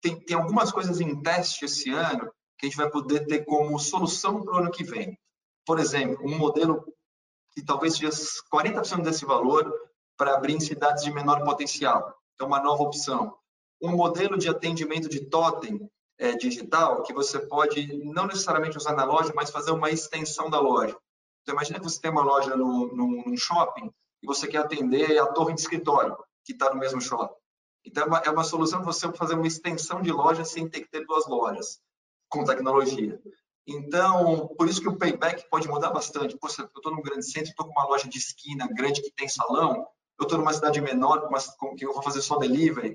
tem, 0.00 0.18
tem 0.20 0.36
algumas 0.36 0.70
coisas 0.70 1.00
em 1.00 1.20
teste 1.20 1.64
esse 1.64 1.90
ano 1.90 2.30
que 2.56 2.66
a 2.66 2.68
gente 2.68 2.76
vai 2.76 2.88
poder 2.88 3.26
ter 3.26 3.44
como 3.44 3.78
solução 3.78 4.42
para 4.42 4.54
o 4.54 4.58
ano 4.58 4.70
que 4.70 4.84
vem. 4.84 5.18
Por 5.66 5.80
exemplo, 5.80 6.24
um 6.24 6.38
modelo 6.38 6.84
que 7.60 7.66
talvez 7.66 7.96
seja 7.96 8.10
40% 8.52 9.02
desse 9.02 9.24
valor 9.24 9.70
para 10.16 10.34
abrir 10.34 10.54
em 10.54 10.60
cidades 10.60 11.04
de 11.04 11.12
menor 11.12 11.44
potencial. 11.44 12.14
Então, 12.34 12.46
uma 12.46 12.60
nova 12.60 12.82
opção. 12.82 13.36
Um 13.82 13.92
modelo 13.92 14.38
de 14.38 14.48
atendimento 14.48 15.08
de 15.08 15.20
totem 15.20 15.88
é, 16.18 16.32
digital 16.32 17.02
que 17.02 17.12
você 17.12 17.38
pode 17.38 17.86
não 18.04 18.26
necessariamente 18.26 18.76
usar 18.76 18.94
na 18.94 19.04
loja, 19.04 19.32
mas 19.34 19.50
fazer 19.50 19.70
uma 19.72 19.90
extensão 19.90 20.50
da 20.50 20.58
loja. 20.58 20.96
Então, 21.42 21.54
imagina 21.54 21.78
que 21.78 21.84
você 21.84 22.00
tem 22.00 22.10
uma 22.10 22.24
loja 22.24 22.56
no, 22.56 22.94
no, 22.94 23.24
num 23.24 23.36
shopping 23.36 23.90
e 24.22 24.26
você 24.26 24.46
quer 24.46 24.58
atender 24.58 25.18
a 25.18 25.26
torre 25.26 25.54
de 25.54 25.60
escritório, 25.60 26.16
que 26.44 26.52
está 26.52 26.70
no 26.70 26.80
mesmo 26.80 27.00
shopping. 27.00 27.34
Então, 27.84 28.04
é 28.04 28.06
uma, 28.06 28.18
é 28.18 28.30
uma 28.30 28.44
solução 28.44 28.82
você 28.82 29.10
fazer 29.12 29.34
uma 29.34 29.46
extensão 29.46 30.02
de 30.02 30.12
loja 30.12 30.44
sem 30.44 30.68
ter 30.68 30.80
que 30.80 30.90
ter 30.90 31.06
duas 31.06 31.26
lojas, 31.26 31.80
com 32.28 32.44
tecnologia. 32.44 33.20
Então, 33.66 34.48
por 34.56 34.68
isso 34.68 34.80
que 34.80 34.88
o 34.88 34.96
payback 34.96 35.48
pode 35.48 35.68
mudar 35.68 35.90
bastante. 35.90 36.36
Pô, 36.36 36.48
eu 36.48 36.64
estou 36.64 36.92
num 36.92 37.02
grande 37.02 37.24
centro, 37.24 37.50
estou 37.50 37.66
com 37.66 37.72
uma 37.72 37.86
loja 37.86 38.08
de 38.08 38.18
esquina 38.18 38.68
grande 38.68 39.02
que 39.02 39.12
tem 39.12 39.28
salão, 39.28 39.86
eu 40.18 40.24
estou 40.24 40.38
numa 40.38 40.52
cidade 40.52 40.80
menor, 40.80 41.28
com 41.58 41.74
que 41.74 41.84
eu 41.84 41.92
vou 41.92 42.02
fazer 42.02 42.20
só 42.20 42.36
delivery. 42.36 42.94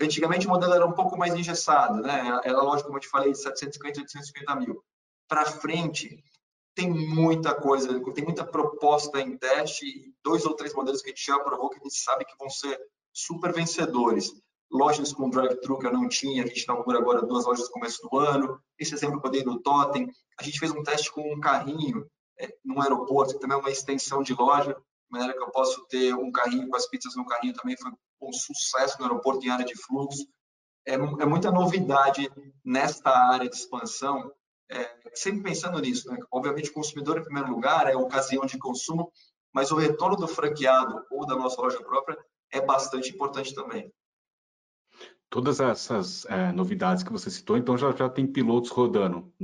Antigamente 0.00 0.46
o 0.46 0.50
modelo 0.50 0.74
era 0.74 0.86
um 0.86 0.92
pouco 0.92 1.16
mais 1.16 1.34
engessado, 1.34 2.00
né? 2.00 2.40
Era 2.44 2.62
loja, 2.62 2.82
como 2.82 2.96
eu 2.96 3.00
te 3.00 3.08
falei, 3.08 3.32
de 3.32 3.38
750, 3.38 4.00
850 4.00 4.56
mil. 4.56 4.84
Para 5.28 5.44
frente, 5.44 6.22
tem 6.74 6.90
muita 6.90 7.54
coisa, 7.54 8.00
tem 8.12 8.24
muita 8.24 8.44
proposta 8.44 9.20
em 9.20 9.36
teste, 9.36 10.12
dois 10.22 10.44
ou 10.44 10.54
três 10.54 10.74
modelos 10.74 11.00
que 11.00 11.10
a 11.10 11.14
gente 11.14 11.24
já 11.24 11.36
aprovou 11.36 11.70
que 11.70 11.78
a 11.78 11.82
gente 11.82 11.96
sabe 11.96 12.24
que 12.24 12.36
vão 12.38 12.50
ser 12.50 12.78
super 13.12 13.52
vencedores. 13.52 14.32
Lojas 14.70 15.12
com 15.12 15.30
drive-thru 15.30 15.78
que 15.78 15.86
eu 15.86 15.92
não 15.92 16.08
tinha, 16.08 16.42
a 16.42 16.46
gente 16.46 16.64
inaugura 16.64 16.98
agora 16.98 17.22
duas 17.22 17.44
lojas 17.44 17.66
no 17.66 17.72
começo 17.72 18.02
do 18.02 18.18
ano. 18.18 18.60
Esse 18.78 18.94
exemplo 18.94 19.20
que 19.20 19.26
eu 19.26 19.30
dei 19.30 19.44
do 19.44 19.60
Totem, 19.60 20.10
a 20.38 20.42
gente 20.42 20.58
fez 20.58 20.72
um 20.72 20.82
teste 20.82 21.12
com 21.12 21.32
um 21.32 21.40
carrinho 21.40 22.06
é, 22.38 22.48
num 22.64 22.80
aeroporto, 22.80 23.34
que 23.34 23.40
também 23.40 23.56
é 23.56 23.60
uma 23.60 23.70
extensão 23.70 24.22
de 24.22 24.34
loja, 24.34 24.72
de 24.72 24.80
maneira 25.10 25.34
que 25.34 25.42
eu 25.42 25.50
posso 25.50 25.86
ter 25.86 26.14
um 26.14 26.32
carrinho 26.32 26.68
com 26.68 26.76
as 26.76 26.88
pizzas 26.88 27.14
no 27.14 27.26
carrinho 27.26 27.54
também 27.54 27.76
foi 27.76 27.92
um 28.20 28.32
sucesso 28.32 28.98
no 28.98 29.04
aeroporto 29.04 29.44
em 29.46 29.50
área 29.50 29.64
de 29.64 29.76
fluxo. 29.76 30.26
É, 30.86 30.94
é 30.94 31.26
muita 31.26 31.50
novidade 31.50 32.30
nesta 32.64 33.10
área 33.10 33.48
de 33.48 33.56
expansão 33.56 34.32
é, 34.70 34.96
sempre 35.14 35.42
pensando 35.42 35.78
nisso, 35.80 36.10
né? 36.10 36.18
Obviamente, 36.30 36.70
o 36.70 36.74
consumidor, 36.74 37.18
em 37.18 37.24
primeiro 37.24 37.50
lugar, 37.50 37.86
é 37.86 37.96
ocasião 37.96 38.44
de 38.46 38.58
consumo, 38.58 39.12
mas 39.52 39.70
o 39.70 39.76
retorno 39.76 40.16
do 40.16 40.26
franqueado 40.26 41.04
ou 41.10 41.26
da 41.26 41.36
nossa 41.36 41.60
loja 41.60 41.82
própria 41.82 42.18
é 42.50 42.60
bastante 42.60 43.10
importante 43.10 43.54
também. 43.54 43.92
Todas 45.34 45.58
essas 45.58 46.24
é, 46.26 46.52
novidades 46.52 47.02
que 47.02 47.10
você 47.10 47.28
citou, 47.28 47.56
então 47.56 47.76
já, 47.76 47.90
já 47.90 48.08
tem 48.08 48.24
pilotos 48.24 48.70
rodando? 48.70 49.34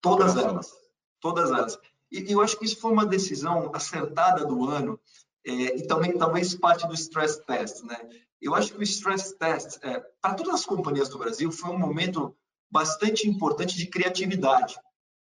Todas 0.00 0.34
elas. 0.34 0.72
Todas 1.20 1.50
elas. 1.50 1.78
E 2.10 2.32
eu 2.32 2.40
acho 2.40 2.58
que 2.58 2.64
isso 2.64 2.80
foi 2.80 2.92
uma 2.92 3.04
decisão 3.04 3.70
acertada 3.74 4.46
do 4.46 4.64
ano 4.66 4.98
é, 5.44 5.76
e 5.76 5.86
também 5.86 6.16
talvez 6.16 6.54
parte 6.54 6.88
do 6.88 6.94
stress 6.94 7.38
test, 7.44 7.82
né? 7.84 7.98
Eu 8.40 8.54
acho 8.54 8.72
que 8.72 8.78
o 8.78 8.82
stress 8.82 9.36
test, 9.36 9.76
é, 9.82 10.00
para 10.22 10.32
todas 10.32 10.54
as 10.54 10.64
companhias 10.64 11.10
do 11.10 11.18
Brasil, 11.18 11.52
foi 11.52 11.68
um 11.68 11.78
momento 11.78 12.34
bastante 12.70 13.28
importante 13.28 13.76
de 13.76 13.88
criatividade. 13.88 14.74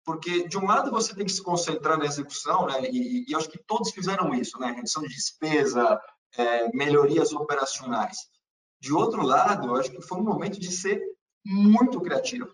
Porque, 0.06 0.48
de 0.48 0.58
um 0.58 0.68
lado, 0.68 0.90
você 0.90 1.14
tem 1.14 1.26
que 1.26 1.34
se 1.34 1.44
concentrar 1.44 1.98
na 1.98 2.06
execução, 2.06 2.66
né? 2.66 2.90
e, 2.90 3.30
e 3.30 3.36
acho 3.36 3.50
que 3.50 3.60
todos 3.68 3.92
fizeram 3.92 4.34
isso, 4.34 4.58
né? 4.58 4.72
redução 4.72 5.04
de 5.04 5.10
despesa, 5.10 6.00
é, 6.38 6.74
melhorias 6.74 7.34
operacionais. 7.34 8.30
De 8.80 8.94
outro 8.94 9.22
lado, 9.22 9.68
eu 9.68 9.76
acho 9.76 9.92
que 9.92 10.02
foi 10.02 10.20
um 10.20 10.24
momento 10.24 10.60
de 10.60 10.72
ser 10.72 11.02
muito 11.46 12.00
criativo. 12.02 12.54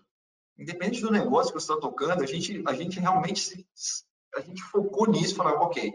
Independente 0.58 1.02
do 1.02 1.10
negócio 1.10 1.52
que 1.52 1.60
você 1.60 1.70
está 1.70 1.80
tocando, 1.80 2.22
a 2.22 2.26
gente, 2.26 2.62
a 2.66 2.72
gente 2.74 2.98
realmente 2.98 3.38
se, 3.40 3.66
a 4.34 4.40
gente 4.40 4.62
focou 4.62 5.06
nisso, 5.06 5.36
falava, 5.36 5.58
ok, 5.58 5.90
o 5.90 5.94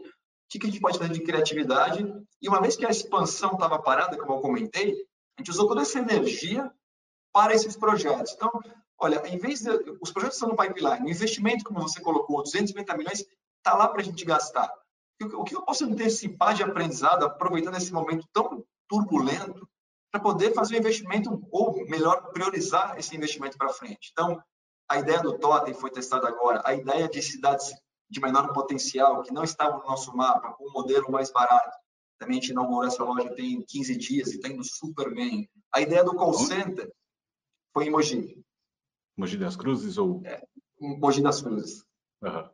que, 0.50 0.60
que 0.60 0.68
a 0.68 0.70
gente 0.70 0.82
pode 0.82 0.98
fazer 0.98 1.14
de 1.14 1.24
criatividade? 1.24 2.06
E 2.42 2.48
uma 2.48 2.62
vez 2.62 2.76
que 2.76 2.86
a 2.86 2.90
expansão 2.90 3.54
estava 3.54 3.82
parada, 3.82 4.18
como 4.18 4.34
eu 4.34 4.42
comentei, 4.42 4.94
a 5.38 5.42
gente 5.42 5.52
usou 5.52 5.68
toda 5.68 5.82
essa 5.82 6.00
energia 6.00 6.72
para 7.34 7.54
esses 7.54 7.76
projetos. 7.76 8.34
Então, 8.34 8.52
olha, 9.00 9.26
em 9.28 9.38
vez 9.38 9.62
de 9.62 9.70
os 10.02 10.12
projetos 10.12 10.38
estão 10.38 10.50
no 10.50 10.58
pipeline, 10.58 11.06
o 11.06 11.10
investimento, 11.10 11.64
como 11.64 11.82
você 11.82 12.00
colocou, 12.02 12.44
250 12.44 12.98
milhões, 12.98 13.26
está 13.58 13.76
lá 13.76 13.88
para 13.88 14.02
a 14.02 14.04
gente 14.04 14.24
gastar. 14.26 14.72
O 15.22 15.44
que 15.44 15.56
eu 15.56 15.62
posso 15.62 15.86
antecipar 15.86 16.54
de 16.56 16.64
aprendizado, 16.64 17.24
aproveitando 17.24 17.78
esse 17.78 17.94
momento 17.94 18.28
tão 18.34 18.64
turbulento, 18.88 19.68
para 20.12 20.22
poder 20.22 20.54
fazer 20.54 20.76
o 20.76 20.80
investimento, 20.80 21.42
ou 21.50 21.74
melhor, 21.88 22.32
priorizar 22.34 22.98
esse 23.00 23.16
investimento 23.16 23.58
para 23.58 23.70
frente. 23.70 24.10
Então, 24.12 24.42
a 24.90 25.00
ideia 25.00 25.22
do 25.22 25.40
Totem 25.40 25.74
foi 25.74 25.90
testada 25.90 26.28
agora, 26.28 26.62
a 26.66 26.76
ideia 26.76 27.08
de 27.08 27.22
cidades 27.22 27.74
de 28.10 28.20
menor 28.20 28.52
potencial, 28.52 29.24
que 29.24 29.34
não 29.34 29.44
estavam 29.44 29.80
no 29.80 29.86
nosso 29.86 30.16
mapa, 30.16 30.52
com 30.54 30.68
um 30.68 30.74
modelo 30.74 31.10
mais 31.10 31.32
barato. 31.32 31.78
Também 32.20 32.38
a 32.38 32.42
gente 32.42 32.52
inaugurou 32.52 32.84
essa 32.84 33.04
loja 33.04 33.34
tem 33.34 33.64
15 33.66 33.98
dias 33.98 34.32
e 34.32 34.36
está 34.36 34.50
indo 34.50 34.64
super 34.64 35.14
bem. 35.14 35.50
A 35.74 35.80
ideia 35.80 36.04
do 36.04 36.14
call 36.14 36.34
center 36.34 36.92
foi 37.74 37.86
em 37.86 37.90
Mogi. 37.90 38.38
Mogi 39.18 39.38
das 39.38 39.56
Cruzes 39.56 39.98
ou? 39.98 40.22
É, 40.26 40.46
Mogi 40.80 41.22
das 41.22 41.42
Cruzes. 41.42 41.86
Uhum. 42.22 42.50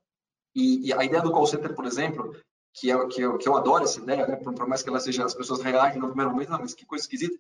E, 0.56 0.88
e, 0.88 0.94
a 0.94 1.04
ideia 1.04 1.24
do 1.24 1.32
call 1.32 1.48
center, 1.48 1.76
por 1.76 1.86
exemplo, 1.86 2.40
que, 2.80 2.92
é, 2.92 3.08
que, 3.08 3.22
eu, 3.22 3.38
que 3.38 3.50
eu 3.50 3.58
adoro 3.58 3.84
essa 3.84 4.00
ideia, 4.00 4.28
né? 4.28 4.36
por, 4.36 4.68
mais 4.68 4.84
que 4.84 4.90
ela 4.90 5.00
seja, 5.00 5.26
as 5.26 5.34
pessoas 5.34 5.62
reagem 5.62 6.00
no 6.00 6.08
primeiro 6.08 6.32
momento, 6.32 6.50
não, 6.50 6.60
mas 6.60 6.76
que 6.76 6.86
coisa 6.86 7.04
esquisita. 7.04 7.38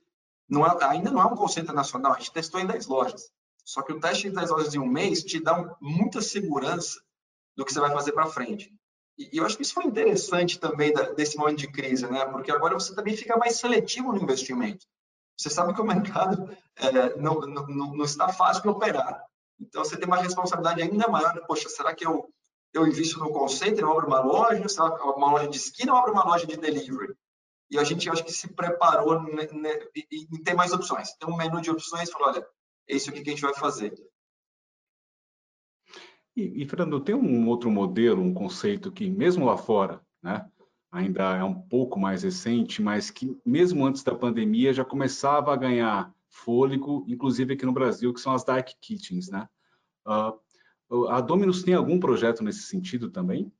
Não 0.49 0.65
é, 0.65 0.83
ainda 0.85 1.11
não 1.11 1.21
é 1.21 1.25
um 1.25 1.47
center 1.47 1.75
nacional, 1.75 2.13
a 2.13 2.17
gente 2.17 2.31
testou 2.31 2.59
em 2.59 2.65
10 2.65 2.87
lojas. 2.87 3.29
Só 3.63 3.81
que 3.81 3.93
o 3.93 3.99
teste 3.99 4.27
em 4.27 4.31
10 4.31 4.49
lojas 4.49 4.73
em 4.73 4.79
um 4.79 4.87
mês 4.87 5.23
te 5.23 5.39
dá 5.39 5.75
muita 5.79 6.21
segurança 6.21 6.99
do 7.55 7.63
que 7.63 7.71
você 7.71 7.79
vai 7.79 7.91
fazer 7.91 8.13
para 8.13 8.25
frente. 8.25 8.73
E, 9.17 9.29
e, 9.35 9.37
eu 9.37 9.45
acho 9.45 9.57
que 9.57 9.63
isso 9.63 9.73
foi 9.73 9.85
interessante 9.85 10.59
também 10.59 10.91
da, 10.91 11.11
desse 11.11 11.37
momento 11.37 11.59
de 11.59 11.71
crise, 11.71 12.07
né? 12.07 12.25
Porque 12.25 12.51
agora 12.51 12.73
você 12.73 12.95
também 12.95 13.15
fica 13.15 13.37
mais 13.37 13.57
seletivo 13.57 14.13
no 14.13 14.21
investimento. 14.21 14.85
Você 15.37 15.49
sabe 15.49 15.73
que 15.73 15.81
o 15.81 15.85
mercado 15.85 16.49
é, 16.75 17.15
não, 17.17 17.41
não, 17.41 17.67
não, 17.67 18.05
está 18.05 18.29
fácil 18.29 18.63
de 18.63 18.69
operar. 18.69 19.23
Então, 19.59 19.83
você 19.83 19.97
tem 19.97 20.07
uma 20.07 20.21
responsabilidade 20.21 20.81
ainda 20.81 21.07
maior. 21.07 21.39
Poxa, 21.45 21.67
será 21.67 21.93
que 21.93 22.05
eu, 22.05 22.31
eu 22.77 22.87
invisto 22.87 23.19
no 23.19 23.31
call 23.31 23.49
center, 23.49 23.83
eu 23.83 23.91
abro 23.91 24.07
uma 24.07 24.19
loja, 24.19 24.63
uma 25.15 25.31
loja 25.31 25.47
de 25.47 25.57
esquina 25.57 25.93
ou 25.93 25.99
abro 25.99 26.11
uma 26.13 26.23
loja 26.23 26.45
de 26.45 26.57
delivery? 26.57 27.15
E 27.69 27.77
a 27.77 27.83
gente, 27.83 28.09
acho 28.09 28.23
que 28.23 28.31
se 28.31 28.53
preparou 28.53 29.21
em 29.29 30.43
ter 30.43 30.53
mais 30.53 30.71
opções. 30.71 31.11
Tem 31.17 31.29
um 31.29 31.35
menu 31.35 31.59
de 31.61 31.69
opções, 31.69 32.09
falou, 32.09 32.29
olha, 32.29 32.47
é 32.87 32.95
isso 32.95 33.09
aqui 33.09 33.21
que 33.21 33.29
a 33.29 33.33
gente 33.33 33.41
vai 33.41 33.53
fazer. 33.53 33.93
E, 36.35 36.63
e 36.63 36.67
Fernando, 36.67 36.99
tem 37.01 37.15
um 37.15 37.47
outro 37.47 37.69
modelo, 37.69 38.21
um 38.21 38.33
conceito 38.33 38.91
que, 38.91 39.09
mesmo 39.09 39.45
lá 39.45 39.57
fora, 39.57 40.01
né, 40.21 40.47
ainda 40.91 41.35
é 41.35 41.43
um 41.43 41.61
pouco 41.61 41.99
mais 41.99 42.23
recente, 42.23 42.81
mas 42.81 43.09
que 43.09 43.37
mesmo 43.45 43.85
antes 43.85 44.03
da 44.03 44.15
pandemia 44.15 44.73
já 44.73 44.85
começava 44.85 45.51
a 45.51 45.57
ganhar 45.57 46.13
fôlego, 46.29 47.03
inclusive 47.07 47.53
aqui 47.53 47.65
no 47.65 47.73
Brasil, 47.73 48.13
que 48.13 48.21
são 48.21 48.33
as 48.33 48.43
dark 48.43 48.69
kitchens, 48.79 49.29
né? 49.29 49.47
Uh, 50.05 50.39
a 51.09 51.21
Dominus 51.21 51.63
tem 51.63 51.73
algum 51.73 51.99
projeto 51.99 52.43
nesse 52.43 52.63
sentido 52.63 53.09
também? 53.09 53.51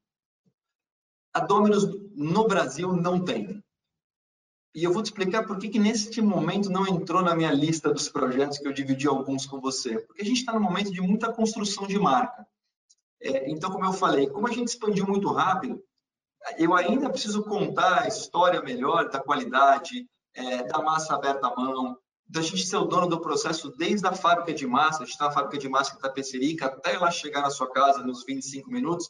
A 1.33 1.39
Dominus 1.39 1.85
no 2.15 2.47
Brasil 2.47 2.93
não 2.93 3.23
tem. 3.23 3.63
E 4.73 4.83
eu 4.83 4.93
vou 4.93 5.01
te 5.01 5.07
explicar 5.07 5.45
por 5.45 5.57
que, 5.57 5.69
que 5.69 5.79
neste 5.79 6.21
momento 6.21 6.69
não 6.69 6.87
entrou 6.87 7.21
na 7.21 7.35
minha 7.35 7.51
lista 7.51 7.91
dos 7.91 8.09
projetos 8.09 8.59
que 8.59 8.67
eu 8.67 8.73
dividi 8.73 9.07
alguns 9.07 9.45
com 9.45 9.59
você. 9.59 9.99
Porque 9.99 10.21
a 10.21 10.25
gente 10.25 10.37
está 10.37 10.53
num 10.53 10.59
momento 10.59 10.91
de 10.91 11.01
muita 11.01 11.33
construção 11.33 11.87
de 11.87 11.97
marca. 11.97 12.47
É, 13.19 13.49
então, 13.49 13.71
como 13.71 13.85
eu 13.85 13.93
falei, 13.93 14.27
como 14.29 14.47
a 14.47 14.51
gente 14.51 14.67
expandiu 14.67 15.07
muito 15.07 15.31
rápido, 15.31 15.83
eu 16.57 16.75
ainda 16.75 17.09
preciso 17.09 17.43
contar 17.43 18.03
a 18.03 18.07
história 18.07 18.61
melhor 18.61 19.09
da 19.09 19.19
qualidade, 19.19 20.07
é, 20.33 20.63
da 20.63 20.79
massa 20.81 21.15
aberta 21.15 21.47
à 21.47 21.55
mão, 21.55 21.97
da 22.29 22.41
gente 22.41 22.65
ser 22.65 22.77
o 22.77 22.85
dono 22.85 23.07
do 23.07 23.21
processo 23.21 23.69
desde 23.77 24.05
a 24.05 24.11
fábrica 24.11 24.53
de 24.53 24.67
massa, 24.67 25.03
a 25.03 25.05
gente 25.05 25.13
está 25.13 25.25
na 25.25 25.31
fábrica 25.31 25.57
de 25.57 25.69
massa 25.69 25.95
em 25.95 25.99
Tapecerica, 25.99 26.65
até 26.65 26.95
ela 26.95 27.09
chegar 27.09 27.41
na 27.41 27.49
sua 27.49 27.71
casa 27.71 28.03
nos 28.03 28.25
25 28.25 28.69
minutos, 28.69 29.09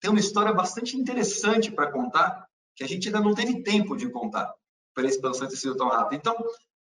tem 0.00 0.10
uma 0.10 0.20
história 0.20 0.52
bastante 0.52 0.96
interessante 0.96 1.70
para 1.70 1.90
contar, 1.92 2.46
que 2.74 2.82
a 2.82 2.88
gente 2.88 3.08
ainda 3.08 3.20
não 3.20 3.34
teve 3.34 3.62
tempo 3.62 3.96
de 3.96 4.10
contar, 4.10 4.52
para 4.92 5.04
a 5.04 5.08
expansão 5.08 5.48
ter 5.48 5.56
sido 5.56 5.76
tão 5.76 5.88
rápida. 5.88 6.16
Então, 6.16 6.36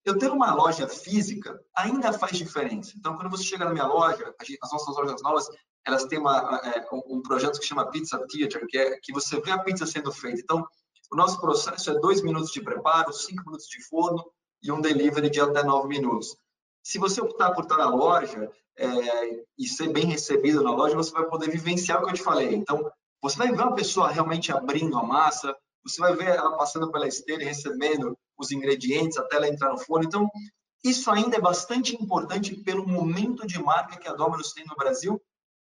eu 0.05 0.19
ter 0.19 0.31
uma 0.31 0.55
loja 0.55 0.87
física 0.87 1.61
ainda 1.75 2.13
faz 2.13 2.37
diferença. 2.37 2.93
Então, 2.97 3.17
quando 3.17 3.31
você 3.31 3.43
chega 3.43 3.65
na 3.65 3.73
minha 3.73 3.87
loja, 3.87 4.35
as 4.63 4.73
nossas 4.73 4.97
lojas 4.97 5.23
novas, 5.23 5.49
elas 5.87 6.05
têm 6.05 6.19
uma, 6.19 6.61
é, 6.63 6.87
um 6.93 7.23
projeto 7.23 7.59
que 7.59 7.67
chama 7.67 7.91
Pizza 7.91 8.19
Theater, 8.27 8.67
que 8.67 8.79
é 8.79 8.99
que 9.01 9.13
você 9.13 9.41
vê 9.41 9.51
a 9.51 9.59
pizza 9.59 9.87
sendo 9.87 10.13
feita. 10.13 10.41
Então, 10.41 10.67
o 11.11 11.17
nosso 11.17 11.41
processo 11.41 11.91
é 11.91 11.99
dois 11.99 12.23
minutos 12.23 12.53
de 12.53 12.63
preparo, 12.63 13.13
cinco 13.13 13.45
minutos 13.47 13.67
de 13.67 13.83
forno 13.89 14.25
e 14.63 14.71
um 14.71 14.81
delivery 14.81 15.31
de 15.31 15.41
até 15.41 15.63
nove 15.63 15.89
minutos. 15.89 16.37
Se 16.83 16.99
você 16.99 17.21
optar 17.21 17.53
por 17.53 17.65
estar 17.65 17.77
na 17.77 17.91
loja 17.91 18.51
é, 18.77 19.45
e 19.59 19.69
ser 19.69 19.93
bem 19.93 20.07
recebido 20.07 20.63
na 20.63 20.73
loja, 20.73 20.97
você 20.97 21.13
vai 21.13 21.27
poder 21.27 21.51
vivenciar 21.51 22.01
o 22.01 22.05
que 22.05 22.11
eu 22.11 22.15
te 22.15 22.23
falei. 22.23 22.55
Então, 22.55 22.91
você 23.23 23.37
vai 23.37 23.49
ver 23.49 23.63
uma 23.63 23.75
pessoa 23.75 24.09
realmente 24.09 24.51
abrindo 24.51 24.99
a 24.99 25.03
massa, 25.03 25.55
você 25.85 26.01
vai 26.01 26.15
ver 26.15 26.29
ela 26.29 26.57
passando 26.57 26.91
pela 26.91 27.07
esteira 27.07 27.43
e 27.43 27.47
recebendo 27.47 28.17
os 28.39 28.51
ingredientes 28.51 29.19
até 29.19 29.37
ela 29.37 29.49
entrar 29.49 29.71
no 29.71 29.79
forno. 29.79 30.07
Então, 30.07 30.29
isso 30.83 31.11
ainda 31.11 31.37
é 31.37 31.41
bastante 31.41 31.95
importante 31.95 32.57
pelo 32.57 32.89
momento 32.89 33.47
de 33.47 33.63
marca 33.63 33.99
que 33.99 34.09
a 34.09 34.15
Domino's 34.15 34.53
tem 34.53 34.65
no 34.67 34.77
Brasil 34.77 35.21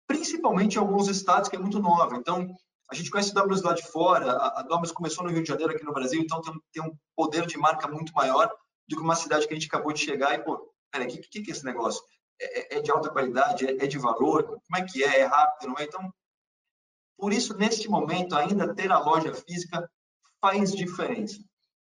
principalmente 0.06 0.76
em 0.76 0.78
alguns 0.78 1.08
estados 1.08 1.48
que 1.48 1.56
é 1.56 1.58
muito 1.58 1.80
nova. 1.80 2.16
Então, 2.16 2.48
a 2.90 2.94
gente 2.94 3.10
conhece 3.10 3.34
Domino's 3.34 3.62
lá 3.62 3.72
de 3.72 3.82
fora, 3.82 4.32
a, 4.32 4.60
a 4.60 4.62
Domino's 4.62 4.92
começou 4.92 5.24
no 5.24 5.30
Rio 5.30 5.42
de 5.42 5.48
Janeiro, 5.48 5.72
aqui 5.72 5.84
no 5.84 5.92
Brasil, 5.92 6.20
então 6.20 6.40
tem, 6.72 6.82
um 6.82 6.96
poder 7.14 7.46
de 7.46 7.58
marca 7.58 7.88
muito 7.88 8.12
maior 8.14 8.50
do 8.88 8.96
que 8.96 9.02
uma 9.02 9.16
cidade 9.16 9.46
que 9.46 9.52
a 9.52 9.56
gente 9.56 9.68
acabou 9.68 9.92
de 9.92 10.00
chegar 10.00 10.34
e, 10.34 10.42
pô, 10.42 10.72
peraí, 10.90 11.08
o 11.08 11.10
que, 11.10 11.18
que, 11.18 11.42
que 11.42 11.50
é 11.50 11.54
esse 11.54 11.64
negócio? 11.64 12.02
É, 12.40 12.76
é, 12.76 12.78
é 12.78 12.82
de 12.82 12.90
alta 12.90 13.10
qualidade? 13.10 13.66
É, 13.66 13.84
é, 13.84 13.86
de 13.86 13.98
valor? 13.98 14.44
Como 14.44 14.76
é 14.76 14.84
que 14.84 15.02
é? 15.02 15.20
É 15.20 15.24
rápido, 15.24 15.68
não 15.68 15.78
é? 15.78 15.84
Então, 15.84 16.12
por 17.16 17.32
isso, 17.32 17.56
neste 17.56 17.88
momento, 17.88 18.36
ainda 18.36 18.74
ter 18.74 18.92
a 18.92 18.98
loja 18.98 19.32
física 19.34 19.88
faz 20.40 20.72
diferença. 20.72 21.38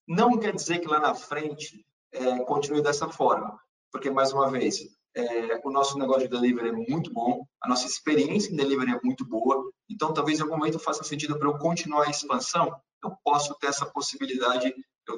Não 0.07 0.39
quer 0.39 0.55
dizer 0.55 0.79
que 0.79 0.89
lá 0.89 0.99
na 0.99 1.15
frente 1.15 1.85
é, 2.13 2.39
continue 2.45 2.83
dessa 2.83 3.09
forma, 3.09 3.59
porque, 3.93 4.11
mais 4.11 4.33
uma 4.33 4.51
vez, 4.51 4.81
é, 5.15 5.61
o 5.65 5.71
nosso 5.71 5.99
negócio 5.99 6.23
de 6.23 6.29
delivery 6.29 6.69
é 6.69 6.91
muito 6.91 7.13
bom, 7.13 7.47
a 7.63 7.69
nossa 7.69 7.87
experiência 7.87 8.53
em 8.53 8.57
delivery 8.57 8.93
é 8.93 9.01
muito 9.03 9.27
boa, 9.27 9.71
então 9.89 10.15
talvez 10.15 10.39
em 10.39 10.43
algum 10.43 10.57
momento 10.57 10.79
faça 10.79 11.05
sentido 11.05 11.39
para 11.39 11.49
eu 11.49 11.59
continuar 11.59 12.07
a 12.07 12.11
expansão, 12.11 12.75
eu 13.03 13.17
posso 13.25 13.55
ter 13.57 13.69
essa 13.69 13.87
possibilidade, 13.87 14.75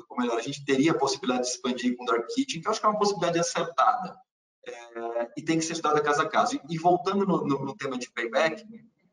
ou 0.08 0.16
melhor, 0.18 0.38
a 0.38 0.42
gente 0.42 0.64
teria 0.64 0.92
a 0.92 0.98
possibilidade 0.98 1.46
de 1.46 1.54
expandir 1.54 1.96
com 1.96 2.04
Dark 2.04 2.26
Kitchen, 2.28 2.60
que 2.60 2.66
eu 2.66 2.70
acho 2.70 2.80
que 2.80 2.86
é 2.86 2.88
uma 2.88 2.98
possibilidade 2.98 3.38
acertada, 3.38 4.16
é, 4.66 5.28
e 5.36 5.42
tem 5.42 5.58
que 5.58 5.64
ser 5.64 5.72
estudada 5.72 6.02
casa 6.02 6.22
a 6.22 6.28
caso. 6.28 6.56
E, 6.56 6.74
e 6.74 6.78
voltando 6.78 7.26
no, 7.26 7.46
no, 7.46 7.64
no, 7.64 7.76
tema 7.76 7.98
de 7.98 8.10
payback, 8.12 8.64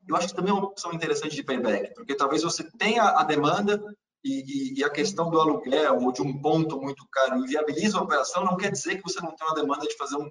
eu 0.08 0.16
acho 0.16 0.28
que 0.28 0.36
também 0.36 0.52
é 0.52 0.54
uma 0.54 0.68
opção 0.68 0.94
interessante 0.94 1.36
de 1.36 1.44
payback, 1.44 1.94
porque 1.94 2.16
talvez 2.16 2.44
você 2.44 2.64
tenha 2.78 3.04
a 3.04 3.24
demanda 3.24 3.82
e, 4.24 4.74
e, 4.76 4.80
e, 4.80 4.84
a 4.84 4.90
questão 4.90 5.30
do 5.30 5.40
aluguel 5.40 6.02
ou 6.02 6.12
de 6.12 6.22
um 6.22 6.42
ponto 6.42 6.82
muito 6.82 7.08
caro 7.10 7.38
inviabiliza 7.38 7.98
a 7.98 8.02
operação, 8.02 8.44
não 8.44 8.58
quer 8.58 8.72
dizer 8.72 8.98
que 8.98 9.04
você 9.04 9.22
não 9.22 9.36
tem 9.36 9.48
uma 9.48 9.56
demanda 9.56 9.88
de 9.88 9.96
fazer 9.96 10.18
um, 10.18 10.30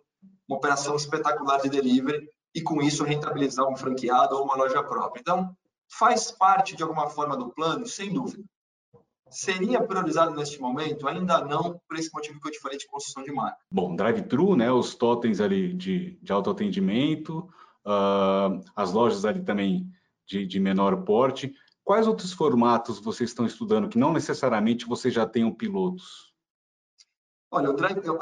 uma 0.48 0.58
operação 0.58 0.96
espetacular 0.96 1.60
de 1.62 1.70
delivery 1.70 2.28
e 2.54 2.60
com 2.62 2.82
isso 2.82 3.04
rentabilizar 3.04 3.66
um 3.68 3.76
franqueado 3.76 4.36
ou 4.36 4.44
uma 4.44 4.56
loja 4.56 4.82
própria. 4.82 5.20
Então, 5.20 5.54
faz 5.88 6.30
parte 6.30 6.76
de 6.76 6.82
alguma 6.82 7.08
forma 7.08 7.36
do 7.36 7.50
plano, 7.50 7.86
sem 7.86 8.12
dúvida. 8.12 8.44
Seria 9.28 9.82
priorizado 9.82 10.34
neste 10.34 10.60
momento? 10.60 11.08
Ainda 11.08 11.44
não, 11.44 11.80
por 11.88 11.98
esse 11.98 12.10
motivo 12.14 12.40
que 12.40 12.48
eu 12.48 12.52
te 12.52 12.60
falei 12.60 12.78
de 12.78 12.86
construção 12.86 13.24
de 13.24 13.32
marca. 13.32 13.58
Bom, 13.70 13.96
drive-thru, 13.96 14.54
né, 14.56 14.70
os 14.70 14.94
totens 14.94 15.40
ali 15.40 15.72
de, 15.72 16.18
de 16.22 16.32
autoatendimento, 16.32 17.48
uh, 17.84 18.62
as 18.74 18.92
lojas 18.92 19.24
ali 19.24 19.42
também 19.42 19.90
de, 20.26 20.46
de 20.46 20.60
menor 20.60 21.02
porte. 21.02 21.52
Quais 21.82 22.06
outros 22.06 22.32
formatos 22.32 22.98
vocês 22.98 23.30
estão 23.30 23.46
estudando 23.46 23.88
que 23.88 23.98
não 23.98 24.12
necessariamente 24.12 24.86
vocês 24.86 25.12
já 25.12 25.26
tenham 25.26 25.52
pilotos? 25.52 26.34
Olha, 27.50 27.70
o 27.70 27.74
drive-thru 27.74 28.18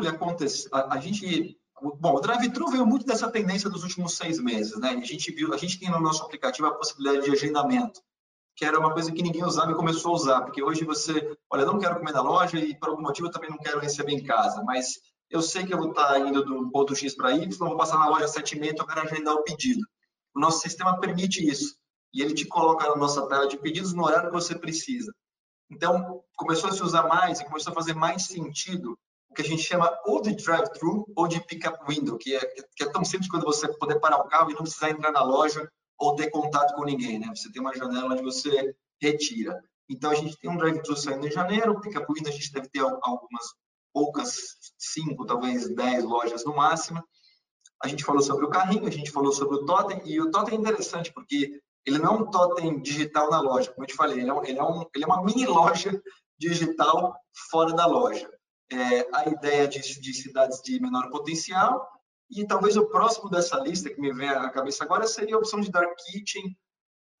drive 0.00 0.08
acontece. 0.08 0.68
A, 0.72 0.94
a, 0.94 0.98
gente. 0.98 1.58
Bom, 1.82 2.14
o 2.14 2.20
drive-thru 2.20 2.70
veio 2.70 2.86
muito 2.86 3.04
dessa 3.04 3.28
tendência 3.28 3.68
dos 3.68 3.82
últimos 3.82 4.16
seis 4.16 4.38
meses, 4.38 4.78
né? 4.78 4.90
A 4.90 5.04
gente 5.04 5.32
viu, 5.32 5.52
a 5.52 5.56
gente 5.56 5.80
tem 5.80 5.90
no 5.90 6.00
nosso 6.00 6.22
aplicativo 6.22 6.68
a 6.68 6.74
possibilidade 6.74 7.24
de 7.24 7.32
agendamento, 7.32 8.00
que 8.54 8.64
era 8.64 8.78
uma 8.78 8.92
coisa 8.92 9.10
que 9.10 9.22
ninguém 9.22 9.44
usava 9.44 9.72
e 9.72 9.74
começou 9.74 10.12
a 10.12 10.14
usar, 10.14 10.40
porque 10.42 10.62
hoje 10.62 10.84
você, 10.84 11.36
olha, 11.50 11.64
não 11.64 11.80
quero 11.80 11.98
comer 11.98 12.12
na 12.12 12.22
loja 12.22 12.56
e 12.56 12.78
por 12.78 12.90
algum 12.90 13.02
motivo 13.02 13.26
eu 13.26 13.32
também 13.32 13.50
não 13.50 13.58
quero 13.58 13.80
receber 13.80 14.12
em 14.12 14.22
casa, 14.22 14.62
mas 14.62 15.00
eu 15.28 15.42
sei 15.42 15.66
que 15.66 15.74
eu 15.74 15.78
vou 15.78 15.90
estar 15.90 16.20
indo 16.20 16.44
do 16.44 16.70
ponto 16.70 16.94
X 16.94 17.16
para 17.16 17.32
Y, 17.32 17.48
vou 17.58 17.76
passar 17.76 17.98
na 17.98 18.08
loja 18.08 18.28
sete 18.28 18.56
e 18.56 18.60
meia, 18.60 18.70
então 18.70 18.86
eu 18.86 18.94
quero 18.94 19.08
agendar 19.08 19.34
o 19.34 19.42
pedido. 19.42 19.80
O 20.34 20.38
nosso 20.38 20.60
sistema 20.60 21.00
permite 21.00 21.44
isso 21.44 21.76
e 22.14 22.22
ele 22.22 22.34
te 22.34 22.44
coloca 22.44 22.88
na 22.88 22.96
nossa 22.96 23.26
tela 23.26 23.48
de 23.48 23.56
pedidos 23.56 23.92
no 23.92 24.04
horário 24.04 24.28
que 24.28 24.34
você 24.34 24.54
precisa. 24.54 25.12
Então, 25.70 26.22
começou 26.36 26.70
a 26.70 26.72
se 26.72 26.82
usar 26.82 27.08
mais 27.08 27.40
e 27.40 27.44
começou 27.44 27.72
a 27.72 27.74
fazer 27.74 27.94
mais 27.94 28.26
sentido 28.26 28.96
o 29.32 29.34
que 29.34 29.42
a 29.42 29.44
gente 29.44 29.62
chama 29.62 29.90
ou 30.04 30.20
de 30.20 30.34
drive-thru 30.34 31.10
ou 31.16 31.26
de 31.26 31.40
pick-up 31.40 31.78
window, 31.88 32.18
que 32.18 32.36
é, 32.36 32.40
que 32.76 32.84
é 32.84 32.90
tão 32.90 33.02
simples 33.02 33.30
quanto 33.30 33.46
você 33.46 33.66
poder 33.78 33.98
parar 33.98 34.18
o 34.18 34.28
carro 34.28 34.50
e 34.50 34.54
não 34.54 34.62
precisar 34.62 34.90
entrar 34.90 35.10
na 35.10 35.22
loja 35.22 35.66
ou 35.98 36.14
ter 36.14 36.30
contato 36.30 36.74
com 36.74 36.84
ninguém, 36.84 37.18
né? 37.18 37.28
Você 37.34 37.50
tem 37.50 37.62
uma 37.62 37.74
janela 37.74 38.12
onde 38.12 38.22
você 38.22 38.74
retira. 39.00 39.58
Então, 39.88 40.10
a 40.10 40.14
gente 40.14 40.36
tem 40.38 40.50
um 40.50 40.56
drive-thru 40.56 40.96
saindo 40.96 41.26
em 41.26 41.30
janeiro, 41.30 41.80
pick-up 41.80 42.06
window 42.12 42.30
a 42.30 42.34
gente 42.34 42.52
deve 42.52 42.68
ter 42.68 42.80
algumas 42.80 43.46
poucas, 43.92 44.36
cinco, 44.78 45.24
talvez 45.24 45.74
dez 45.74 46.04
lojas 46.04 46.44
no 46.44 46.54
máximo. 46.54 47.02
A 47.82 47.88
gente 47.88 48.04
falou 48.04 48.22
sobre 48.22 48.44
o 48.44 48.50
carrinho, 48.50 48.86
a 48.86 48.90
gente 48.90 49.10
falou 49.10 49.32
sobre 49.32 49.56
o 49.56 49.64
totem, 49.64 50.02
e 50.04 50.20
o 50.20 50.30
totem 50.30 50.56
é 50.56 50.60
interessante 50.60 51.12
porque 51.12 51.58
ele 51.86 51.98
não 51.98 52.14
é 52.14 52.18
um 52.18 52.30
totem 52.30 52.80
digital 52.80 53.30
na 53.30 53.40
loja, 53.40 53.72
como 53.72 53.84
eu 53.84 53.88
te 53.88 53.94
falei, 53.94 54.20
ele 54.20 54.30
é, 54.30 54.34
um, 54.34 54.44
ele 54.44 54.58
é, 54.58 54.62
um, 54.62 54.84
ele 54.94 55.04
é 55.04 55.06
uma 55.06 55.24
mini 55.24 55.46
loja 55.46 56.00
digital 56.38 57.16
fora 57.50 57.72
da 57.72 57.86
loja. 57.86 58.30
É, 58.72 59.08
a 59.12 59.28
ideia 59.28 59.68
de, 59.68 59.80
de 60.00 60.14
cidades 60.14 60.62
de 60.62 60.80
menor 60.80 61.10
potencial, 61.10 61.86
e 62.30 62.46
talvez 62.46 62.76
o 62.76 62.86
próximo 62.86 63.28
dessa 63.28 63.58
lista 63.58 63.90
que 63.90 64.00
me 64.00 64.12
vem 64.12 64.28
à 64.28 64.48
cabeça 64.48 64.82
agora 64.84 65.06
seria 65.06 65.36
a 65.36 65.38
opção 65.38 65.60
de 65.60 65.70
dark 65.70 65.94
kitchen 65.98 66.56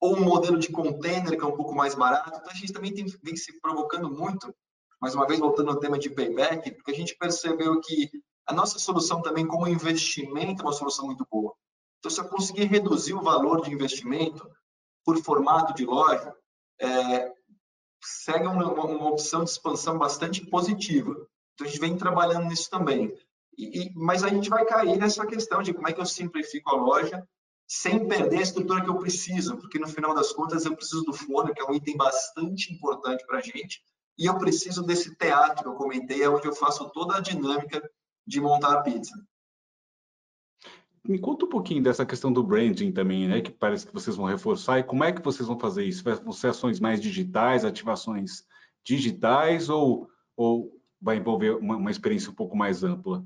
ou 0.00 0.16
um 0.16 0.24
modelo 0.24 0.58
de 0.58 0.72
container 0.72 1.36
que 1.36 1.44
é 1.44 1.46
um 1.46 1.56
pouco 1.56 1.74
mais 1.74 1.94
barato. 1.94 2.38
Então 2.40 2.50
a 2.50 2.54
gente 2.54 2.72
também 2.72 2.94
tem, 2.94 3.04
vem 3.22 3.36
se 3.36 3.60
provocando 3.60 4.10
muito, 4.10 4.52
mais 5.00 5.14
uma 5.14 5.26
vez 5.26 5.38
voltando 5.38 5.70
ao 5.70 5.78
tema 5.78 5.98
de 5.98 6.08
payback, 6.08 6.70
porque 6.72 6.90
a 6.90 6.94
gente 6.94 7.16
percebeu 7.16 7.78
que 7.80 8.10
a 8.46 8.52
nossa 8.52 8.78
solução 8.78 9.20
também 9.20 9.46
como 9.46 9.68
investimento 9.68 10.62
é 10.62 10.64
uma 10.64 10.72
solução 10.72 11.06
muito 11.06 11.26
boa. 11.30 11.54
Então, 11.98 12.10
se 12.10 12.20
eu 12.20 12.28
conseguir 12.28 12.64
reduzir 12.64 13.14
o 13.14 13.22
valor 13.22 13.62
de 13.62 13.72
investimento 13.72 14.50
por 15.04 15.16
formato 15.22 15.72
de 15.74 15.84
loja, 15.84 16.34
é, 16.80 17.32
segue 18.02 18.46
uma, 18.46 18.72
uma, 18.72 19.10
opção 19.10 19.44
de 19.44 19.50
expansão 19.50 19.98
bastante 19.98 20.44
positiva. 20.46 21.14
Então, 21.62 21.64
a 21.64 21.66
gente 21.68 21.80
vem 21.80 21.96
trabalhando 21.96 22.48
nisso 22.48 22.68
também. 22.68 23.14
E, 23.56 23.82
e, 23.82 23.92
mas 23.94 24.24
a 24.24 24.28
gente 24.28 24.48
vai 24.48 24.64
cair 24.64 24.98
nessa 24.98 25.26
questão 25.26 25.62
de 25.62 25.72
como 25.72 25.88
é 25.88 25.92
que 25.92 26.00
eu 26.00 26.06
simplifico 26.06 26.70
a 26.70 26.76
loja 26.76 27.26
sem 27.68 28.06
perder 28.06 28.38
a 28.38 28.42
estrutura 28.42 28.82
que 28.82 28.90
eu 28.90 28.98
preciso, 28.98 29.56
porque 29.56 29.78
no 29.78 29.88
final 29.88 30.14
das 30.14 30.32
contas 30.32 30.64
eu 30.64 30.74
preciso 30.74 31.04
do 31.04 31.12
forno, 31.12 31.54
que 31.54 31.60
é 31.60 31.64
um 31.64 31.74
item 31.74 31.96
bastante 31.96 32.72
importante 32.72 33.24
para 33.26 33.38
a 33.38 33.40
gente, 33.40 33.82
e 34.18 34.26
eu 34.26 34.36
preciso 34.36 34.82
desse 34.82 35.16
teatro 35.16 35.62
que 35.62 35.68
eu 35.68 35.74
comentei, 35.74 36.22
é 36.22 36.28
onde 36.28 36.46
eu 36.46 36.54
faço 36.54 36.90
toda 36.90 37.16
a 37.16 37.20
dinâmica 37.20 37.82
de 38.26 38.40
montar 38.40 38.72
a 38.74 38.82
pizza. 38.82 39.14
Me 41.04 41.18
conta 41.18 41.46
um 41.46 41.48
pouquinho 41.48 41.82
dessa 41.82 42.04
questão 42.04 42.32
do 42.32 42.42
branding 42.42 42.92
também, 42.92 43.26
né? 43.26 43.40
Que 43.40 43.50
parece 43.50 43.86
que 43.86 43.92
vocês 43.92 44.14
vão 44.14 44.26
reforçar. 44.26 44.78
E 44.78 44.84
como 44.84 45.02
é 45.02 45.10
que 45.10 45.22
vocês 45.22 45.48
vão 45.48 45.58
fazer 45.58 45.84
isso? 45.84 46.04
Vão 46.22 46.32
ser 46.32 46.48
ações 46.48 46.78
mais 46.78 47.00
digitais, 47.00 47.64
ativações 47.64 48.44
digitais 48.84 49.68
ou, 49.68 50.08
ou 50.36 50.81
vai 51.02 51.16
envolver 51.16 51.50
uma, 51.56 51.76
uma 51.76 51.90
experiência 51.90 52.30
um 52.30 52.34
pouco 52.34 52.56
mais 52.56 52.84
ampla? 52.84 53.24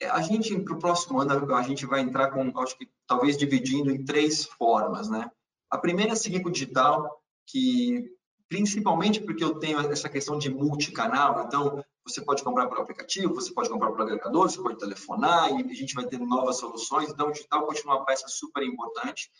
É, 0.00 0.08
a 0.08 0.20
gente, 0.22 0.58
para 0.60 0.74
o 0.74 0.78
próximo 0.78 1.20
ano, 1.20 1.54
a 1.54 1.62
gente 1.62 1.84
vai 1.84 2.00
entrar 2.00 2.30
com, 2.30 2.58
acho 2.60 2.78
que 2.78 2.88
talvez 3.06 3.36
dividindo 3.36 3.90
em 3.90 4.04
três 4.04 4.44
formas, 4.44 5.08
né? 5.10 5.30
A 5.68 5.76
primeira 5.76 6.12
é 6.12 6.16
seguir 6.16 6.40
com 6.42 6.48
o 6.48 6.52
digital, 6.52 7.20
que 7.46 8.10
principalmente 8.48 9.20
porque 9.20 9.42
eu 9.42 9.58
tenho 9.58 9.80
essa 9.80 10.08
questão 10.08 10.38
de 10.38 10.50
multicanal, 10.50 11.44
então 11.46 11.82
você 12.04 12.20
pode 12.20 12.42
comprar 12.42 12.66
por 12.66 12.80
aplicativo, 12.80 13.34
você 13.34 13.52
pode 13.52 13.70
comprar 13.70 13.90
por 13.90 14.02
agregador, 14.02 14.50
você 14.50 14.60
pode 14.60 14.78
telefonar 14.78 15.50
e 15.50 15.70
a 15.70 15.74
gente 15.74 15.94
vai 15.94 16.04
ter 16.04 16.18
novas 16.18 16.58
soluções, 16.58 17.08
então 17.08 17.28
o 17.28 17.32
digital 17.32 17.66
continua 17.66 17.96
uma 17.96 18.04
peça 18.04 18.28
super 18.28 18.62
importante. 18.62 19.30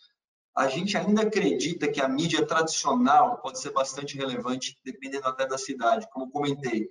A 0.56 0.68
gente 0.68 0.96
ainda 0.96 1.22
acredita 1.22 1.90
que 1.90 2.00
a 2.00 2.08
mídia 2.08 2.46
tradicional 2.46 3.38
pode 3.38 3.58
ser 3.58 3.70
bastante 3.70 4.16
relevante, 4.16 4.78
dependendo 4.84 5.26
até 5.26 5.46
da 5.46 5.56
cidade. 5.56 6.08
Como 6.12 6.30
comentei, 6.30 6.88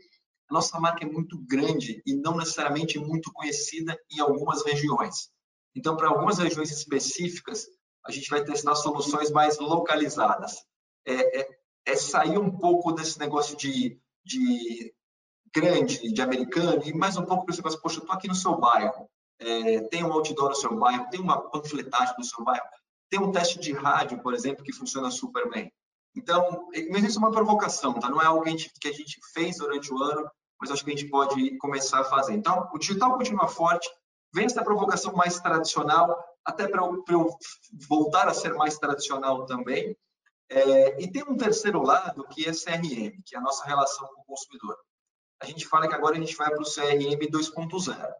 a 0.52 0.54
nossa 0.54 0.78
marca 0.80 1.06
é 1.06 1.10
muito 1.10 1.38
grande 1.38 2.04
e 2.06 2.14
não 2.14 2.36
necessariamente 2.36 3.00
muito 3.00 3.32
conhecida 3.32 3.98
em 4.12 4.20
algumas 4.20 4.66
regiões. 4.66 5.32
Então, 5.74 5.96
para 5.96 6.10
algumas 6.10 6.40
regiões 6.40 6.70
específicas, 6.70 7.66
a 8.06 8.12
gente 8.12 8.30
vai 8.30 8.44
testar 8.44 8.76
soluções 8.76 9.32
mais 9.32 9.58
localizadas. 9.58 10.58
É, 11.06 11.40
é, 11.40 11.50
é 11.86 11.96
sair 11.96 12.38
um 12.38 12.52
pouco 12.52 12.92
desse 12.92 13.18
negócio 13.18 13.56
de, 13.56 13.98
de 14.26 14.94
grande, 15.56 16.12
de 16.12 16.22
americano, 16.22 16.82
e 16.86 16.94
mais 16.94 17.16
um 17.16 17.26
pouco 17.26 17.46
para 17.46 17.56
você 17.56 17.62
poxa, 17.78 18.00
eu 18.00 18.02
estou 18.02 18.16
aqui 18.16 18.28
no 18.28 18.36
seu 18.36 18.58
bairro, 18.58 19.10
é, 19.40 19.80
tem 19.88 20.04
um 20.04 20.12
outdoor 20.12 20.50
no 20.50 20.56
seu 20.56 20.78
bairro, 20.78 21.10
tem 21.10 21.22
uma 21.22 21.50
panfletagem 21.50 22.14
no 22.18 22.26
seu 22.26 22.44
bairro, 22.44 22.66
tem 23.10 23.22
um 23.22 23.32
teste 23.32 23.58
de 23.58 23.72
rádio, 23.72 24.22
por 24.22 24.34
exemplo, 24.34 24.66
que 24.66 24.74
funciona 24.74 25.10
super 25.10 25.50
bem. 25.50 25.72
Então, 26.14 26.68
mas 26.92 27.06
isso 27.06 27.18
é 27.18 27.22
uma 27.22 27.32
provocação, 27.32 27.94
tá? 27.94 28.10
Não 28.10 28.22
é 28.22 28.26
algo 28.26 28.44
que 28.44 28.70
que 28.82 28.88
a 28.90 28.94
gente 28.94 29.18
fez 29.34 29.58
durante 29.58 29.94
o 29.94 30.04
ano, 30.04 30.30
mas 30.62 30.70
acho 30.70 30.86
que 30.86 30.92
a 30.92 30.96
gente 30.96 31.10
pode 31.10 31.58
começar 31.58 32.02
a 32.02 32.06
fazer. 32.06 32.34
Então, 32.34 32.70
o 32.72 32.78
digital 32.78 33.18
continua 33.18 33.48
forte, 33.48 33.90
vem 34.32 34.46
essa 34.46 34.64
provocação 34.64 35.14
mais 35.14 35.40
tradicional, 35.40 36.24
até 36.46 36.68
para 36.68 36.84
eu, 36.84 37.36
voltar 37.90 38.28
a 38.28 38.34
ser 38.34 38.54
mais 38.54 38.78
tradicional 38.78 39.46
também, 39.48 39.98
é, 40.50 41.02
e 41.02 41.12
tem 41.12 41.24
um 41.24 41.36
terceiro 41.36 41.82
lado 41.82 42.28
que 42.28 42.48
é 42.48 42.52
CRM, 42.52 43.22
que 43.26 43.36
é 43.36 43.40
a 43.40 43.42
nossa 43.42 43.66
relação 43.66 44.08
com 44.10 44.22
o 44.22 44.26
consumidor. 44.26 44.78
A 45.42 45.46
gente 45.46 45.66
fala 45.66 45.88
que 45.88 45.96
agora 45.96 46.16
a 46.16 46.20
gente 46.20 46.36
vai 46.36 46.50
para 46.50 46.62
o 46.62 46.66
CRM 46.66 47.20
2.0. 47.28 48.14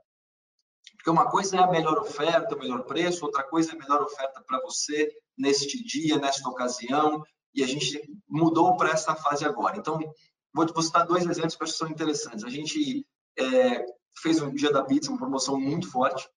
Porque 0.96 1.10
uma 1.10 1.30
coisa 1.30 1.58
é 1.58 1.60
a 1.60 1.68
melhor 1.68 2.00
oferta, 2.00 2.56
o 2.56 2.60
melhor 2.60 2.84
preço, 2.86 3.26
outra 3.26 3.44
coisa 3.44 3.72
é 3.72 3.76
a 3.76 3.78
melhor 3.78 4.02
oferta 4.02 4.42
para 4.48 4.60
você 4.62 5.12
neste 5.38 5.84
dia, 5.84 6.18
nesta 6.18 6.48
ocasião, 6.50 7.24
e 7.54 7.64
a 7.64 7.68
gente 7.68 8.02
mudou 8.28 8.78
para 8.78 8.92
essa 8.92 9.14
fase 9.16 9.46
agora. 9.46 9.78
Então, 9.78 10.00
vou 10.54 10.82
citar 10.82 11.06
dois 11.06 11.26
exemplos 11.26 11.56
que 11.56 11.64
acho 11.64 11.74
que 11.74 11.80
são 11.80 11.90
interessantes. 11.90 12.44
A 12.44 12.50
gente 12.50 13.06
é, 13.38 13.86
fez 14.22 14.42
um 14.42 14.54
dia 14.54 14.72
da 14.72 14.84
pizza, 14.84 15.10
uma 15.10 15.18
promoção 15.18 15.60
muito 15.60 15.90
forte, 15.90 16.30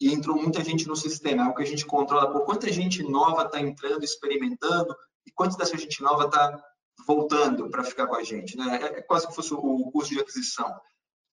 e 0.00 0.12
entrou 0.12 0.40
muita 0.40 0.62
gente 0.62 0.86
no 0.86 0.94
sistema, 0.94 1.44
é 1.44 1.48
o 1.48 1.54
que 1.54 1.62
a 1.62 1.66
gente 1.66 1.84
controla 1.84 2.30
por 2.30 2.44
quanta 2.44 2.70
gente 2.70 3.02
nova 3.02 3.42
está 3.42 3.60
entrando, 3.60 4.04
experimentando, 4.04 4.94
e 5.26 5.32
quanto 5.32 5.56
dessa 5.56 5.76
gente 5.76 6.00
nova 6.02 6.26
está 6.26 6.62
voltando 7.06 7.68
para 7.70 7.84
ficar 7.84 8.06
com 8.06 8.14
a 8.14 8.22
gente, 8.22 8.56
né? 8.56 8.78
É, 8.80 8.98
é 8.98 9.02
quase 9.02 9.26
que 9.26 9.34
fosse 9.34 9.52
o 9.52 9.90
custo 9.90 10.14
de 10.14 10.20
aquisição. 10.20 10.72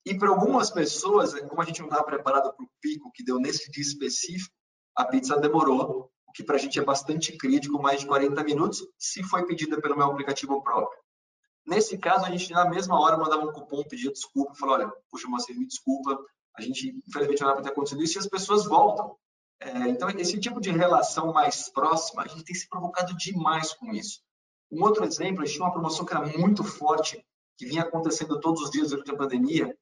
E 0.06 0.18
para 0.18 0.30
algumas 0.30 0.70
pessoas, 0.70 1.34
como 1.48 1.62
a 1.62 1.66
gente 1.66 1.80
não 1.80 1.88
estava 1.88 2.06
preparado 2.06 2.54
para 2.54 2.64
o 2.64 2.70
pico 2.80 3.12
que 3.14 3.24
deu 3.24 3.40
nesse 3.40 3.72
dia 3.72 3.84
específico, 3.84 4.54
a 4.96 5.06
pizza 5.06 5.38
demorou, 5.38 6.12
o 6.28 6.32
que 6.32 6.44
para 6.44 6.56
a 6.56 6.60
gente 6.60 6.80
é 6.80 6.84
bastante 6.84 7.36
crítico, 7.38 7.82
mais 7.82 8.02
de 8.02 8.08
40 8.08 8.44
minutos, 8.44 8.86
se 8.98 9.24
foi 9.24 9.46
pedida 9.46 9.82
pelo 9.82 9.98
meu 9.98 10.08
aplicativo 10.08 10.62
próprio. 10.62 11.00
Nesse 11.66 11.98
caso, 11.98 12.26
a 12.26 12.30
gente 12.30 12.52
na 12.52 12.70
mesma 12.70 13.00
hora 13.00 13.18
mandava 13.18 13.44
um 13.44 13.52
cupom, 13.52 13.84
pedia 13.84 14.12
desculpa, 14.12 14.54
falou, 14.54 14.76
olha, 14.76 14.94
puxa, 15.10 15.28
você 15.30 15.54
me 15.54 15.66
desculpa, 15.66 16.18
a 16.56 16.62
gente 16.62 16.96
infelizmente 17.08 17.42
não 17.42 17.50
era 17.50 17.56
para 17.56 17.64
ter 17.64 17.72
acontecido 17.72 18.04
isso, 18.04 18.18
e 18.18 18.20
as 18.20 18.28
pessoas 18.28 18.66
voltam. 18.66 19.16
É, 19.60 19.88
então, 19.88 20.10
esse 20.10 20.40
tipo 20.40 20.62
de 20.62 20.70
relação 20.70 21.34
mais 21.34 21.70
próxima, 21.70 22.24
a 22.24 22.28
gente 22.28 22.44
tem 22.44 22.56
se 22.56 22.70
provocado 22.70 23.16
demais 23.16 23.74
com 23.74 23.92
isso. 23.92 24.22
Um 24.72 24.84
outro 24.84 25.04
exemplo, 25.04 25.42
a 25.42 25.46
gente 25.46 25.56
tinha 25.56 25.66
uma 25.66 25.74
promoção 25.74 26.06
que 26.06 26.14
era 26.14 26.26
muito 26.38 26.64
forte, 26.64 27.26
que 27.58 27.66
vinha 27.66 27.84
acontecendo 27.84 28.40
todos 28.40 28.62
os 28.62 28.70
dias 28.70 28.90
durante 28.90 29.12
a 29.12 29.18
pandemia, 29.18 29.76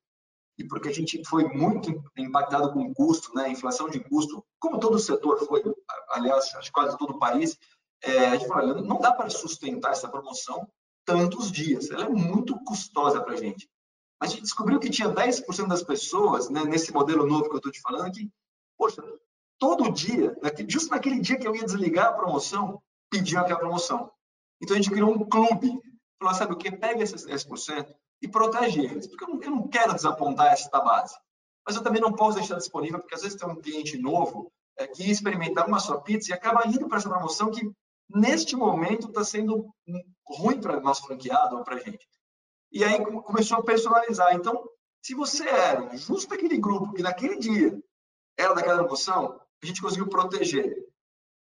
e 0.58 0.64
porque 0.64 0.90
a 0.90 0.94
gente 0.94 1.22
foi 1.26 1.46
muito 1.46 1.92
impactado 2.16 2.72
com 2.72 2.84
o 2.84 2.94
custo, 2.94 3.34
né, 3.34 3.50
inflação 3.50 3.90
de 3.90 4.00
custo, 4.00 4.46
como 4.60 4.80
todo 4.80 4.96
o 4.96 5.00
setor 5.00 5.40
foi, 5.46 5.64
aliás, 6.10 6.54
acho 6.56 6.68
que 6.68 6.72
quase 6.72 6.98
todo 6.98 7.16
o 7.16 7.20
país, 7.20 7.58
é, 8.04 8.28
a 8.28 8.36
gente 8.36 8.48
falou, 8.48 8.82
não 8.82 9.00
dá 9.00 9.12
para 9.12 9.30
sustentar 9.30 9.92
essa 9.92 10.08
promoção 10.08 10.70
tantos 11.06 11.52
dias, 11.52 11.90
ela 11.92 12.06
é 12.06 12.10
muito 12.10 12.58
custosa 12.64 13.22
para 13.22 13.34
a 13.34 13.38
gente. 13.38 13.70
A 14.20 14.28
gente 14.28 14.44
descobriu 14.44 14.80
que 14.80 14.90
tinha 14.90 15.10
10% 15.10 15.68
das 15.68 15.84
pessoas, 15.84 16.50
né, 16.50 16.64
nesse 16.64 16.94
modelo 16.94 17.26
novo 17.26 17.50
que 17.50 17.56
eu 17.56 17.58
estou 17.58 17.72
te 17.72 17.82
falando, 17.82 18.12
que, 18.12 18.32
poxa, 18.78 19.04
todo 19.60 19.92
dia, 19.92 20.36
justo 20.68 20.92
naquele 20.92 21.20
dia 21.20 21.38
que 21.38 21.48
eu 21.48 21.56
ia 21.56 21.66
desligar 21.66 22.08
a 22.08 22.14
promoção, 22.14 22.82
pediam 23.10 23.42
aquela 23.42 23.60
promoção. 23.60 24.12
Então 24.62 24.76
a 24.76 24.82
gente 24.82 24.92
criou 24.92 25.12
um 25.12 25.28
clube. 25.28 25.80
Falou, 26.18 26.34
sabe 26.34 26.54
o 26.54 26.58
que? 26.58 26.72
Pega 26.72 27.04
esses 27.04 27.26
10% 27.26 27.94
e 28.22 28.28
protege 28.28 28.82
eles. 28.82 29.08
Porque 29.08 29.26
eu 29.26 29.52
não, 29.52 29.68
quero 29.68 29.94
desapontar 29.94 30.54
esta 30.54 30.80
base. 30.80 31.16
Mas 31.66 31.76
eu 31.76 31.84
também 31.84 32.02
não 32.02 32.14
posso 32.14 32.38
deixar 32.38 32.56
disponível, 32.56 33.00
porque 33.00 33.16
às 33.16 33.22
vezes 33.22 33.38
tem 33.38 33.48
um 33.48 33.62
cliente 33.62 33.98
novo 33.98 34.52
é, 34.78 34.88
que 34.88 35.10
experimentar 35.10 35.68
uma 35.68 35.80
sua 35.80 36.02
pizza 36.02 36.32
e 36.32 36.34
acaba 36.34 36.68
indo 36.68 36.88
para 36.88 36.98
essa 36.98 37.10
promoção 37.10 37.52
que, 37.52 37.70
neste 38.14 38.56
momento, 38.56 39.08
está 39.08 39.24
sendo 39.24 39.74
ruim 40.26 40.60
para 40.60 40.80
nosso 40.80 41.06
franqueado 41.06 41.58
ou 41.58 41.64
para 41.64 41.76
a 41.76 41.80
gente. 41.80 42.08
E 42.72 42.84
aí 42.84 43.04
começou 43.04 43.58
a 43.58 43.64
personalizar. 43.64 44.34
Então, 44.36 44.68
se 45.02 45.14
você 45.14 45.48
era 45.48 45.96
justo 45.96 46.30
daquele 46.30 46.58
grupo 46.58 46.94
que 46.94 47.04
naquele 47.04 47.38
dia 47.38 47.78
era 48.38 48.54
daquela 48.54 48.80
promoção, 48.80 49.40
a 49.62 49.66
gente 49.66 49.82
conseguiu 49.82 50.08
proteger. 50.08 50.76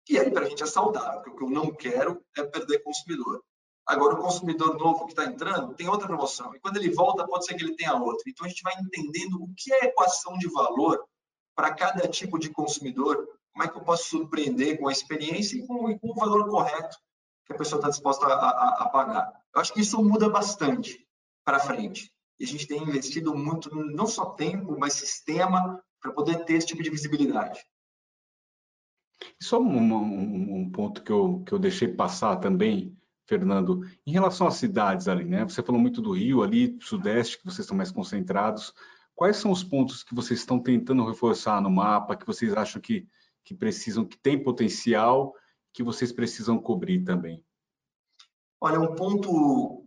E 0.10 0.20
aí, 0.20 0.32
para 0.32 0.46
a 0.46 0.50
gente 0.50 0.64
é 0.64 0.66
saudável, 0.66 1.22
porque 1.22 1.32
o 1.32 1.38
que 1.38 1.44
eu 1.44 1.50
não 1.50 1.74
quero 1.74 2.24
é 2.38 2.44
perder 2.44 2.84
consumidor. 2.84 3.44
Agora, 3.86 4.16
o 4.16 4.22
consumidor 4.22 4.78
novo 4.78 5.06
que 5.06 5.12
está 5.12 5.26
entrando 5.26 5.74
tem 5.74 5.88
outra 5.88 6.08
promoção. 6.08 6.54
E 6.56 6.60
quando 6.60 6.78
ele 6.78 6.94
volta, 6.94 7.26
pode 7.26 7.46
ser 7.46 7.56
que 7.56 7.64
ele 7.64 7.76
tenha 7.76 7.96
outra. 7.96 8.24
Então, 8.28 8.46
a 8.46 8.50
gente 8.50 8.64
vai 8.64 8.74
entendendo 8.80 9.42
o 9.42 9.54
que 9.56 9.74
é 9.74 9.86
equação 9.86 10.38
de 10.38 10.48
valor 10.52 11.04
para 11.56 11.74
cada 11.74 12.08
tipo 12.08 12.40
de 12.40 12.50
consumidor, 12.50 13.28
como 13.52 13.64
é 13.64 13.68
que 13.68 13.78
eu 13.78 13.84
posso 13.84 14.10
surpreender 14.10 14.80
com 14.80 14.88
a 14.88 14.92
experiência 14.92 15.58
e 15.58 15.66
com, 15.66 15.98
com 15.98 16.12
o 16.12 16.16
valor 16.16 16.48
correto 16.50 16.98
que 17.46 17.54
a 17.54 17.58
pessoa 17.58 17.80
está 17.80 17.90
disposta 17.90 18.26
a, 18.26 18.34
a, 18.34 18.84
a, 18.84 18.90
pagar. 18.90 19.32
Eu 19.54 19.62
acho 19.62 19.74
que 19.74 19.82
isso 19.82 20.02
muda 20.04 20.30
bastante 20.30 21.06
para 21.44 21.60
frente. 21.60 22.12
E 22.40 22.44
a 22.44 22.48
gente 22.48 22.68
tem 22.68 22.82
investido 22.82 23.36
muito, 23.36 23.70
não 23.76 24.08
só 24.08 24.26
tempo, 24.32 24.78
mas 24.80 24.94
sistema, 24.94 25.82
para 26.02 26.12
poder 26.12 26.46
ter 26.46 26.54
esse 26.54 26.68
tipo 26.68 26.82
de 26.82 26.90
visibilidade. 26.90 27.64
Só 29.40 29.60
um, 29.60 29.78
um, 29.78 30.56
um, 30.62 30.72
ponto 30.72 31.04
que 31.04 31.12
eu, 31.12 31.44
que 31.46 31.54
eu 31.54 31.60
deixei 31.60 31.88
passar 31.88 32.38
também, 32.38 32.98
Fernando, 33.28 33.82
em 34.06 34.12
relação 34.12 34.48
às 34.48 34.56
cidades 34.56 35.08
ali, 35.08 35.26
né? 35.26 35.44
Você 35.44 35.62
falou 35.62 35.80
muito 35.80 36.02
do 36.02 36.14
Rio 36.14 36.42
ali, 36.42 36.78
Sudeste, 36.82 37.38
que 37.38 37.46
vocês 37.46 37.60
estão 37.60 37.78
mais 37.78 37.92
concentrados. 37.92 38.74
Quais 39.14 39.38
são 39.38 39.52
os 39.52 39.64
pontos 39.64 40.04
que 40.04 40.16
vocês 40.16 40.40
estão 40.40 40.60
tentando 40.60 41.06
reforçar 41.06 41.62
no 41.62 41.70
mapa, 41.70 42.16
que 42.16 42.26
vocês 42.26 42.54
acham 42.54 42.82
que, 42.82 43.08
que 43.44 43.54
precisam, 43.54 44.06
que 44.06 44.18
tem 44.18 44.42
potencial, 44.42 45.34
que 45.74 45.84
vocês 45.84 46.12
precisam 46.12 46.60
cobrir 46.60 47.04
também? 47.04 47.44
Olha, 48.60 48.80
um 48.80 48.96
ponto, 48.96 49.86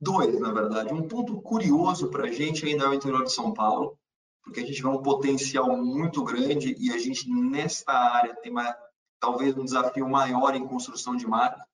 dois, 0.00 0.38
na 0.40 0.52
verdade. 0.52 0.92
Um 0.92 1.06
ponto 1.06 1.40
curioso 1.40 2.10
para 2.10 2.24
a 2.24 2.32
gente 2.32 2.66
ainda 2.66 2.84
é 2.84 2.88
o 2.88 2.94
interior 2.94 3.24
de 3.24 3.32
São 3.32 3.52
Paulo, 3.52 3.98
porque 4.42 4.60
a 4.60 4.66
gente 4.66 4.82
vê 4.82 4.88
um 4.88 5.02
potencial 5.02 5.76
muito 5.76 6.24
grande 6.24 6.74
e 6.78 6.92
a 6.92 6.98
gente, 6.98 7.28
nesta 7.30 7.92
área, 7.92 8.34
tem 8.36 8.50
uma, 8.50 8.76
talvez 9.20 9.56
um 9.56 9.64
desafio 9.64 10.08
maior 10.08 10.54
em 10.54 10.66
construção 10.66 11.16
de 11.16 11.26
marca, 11.26 11.64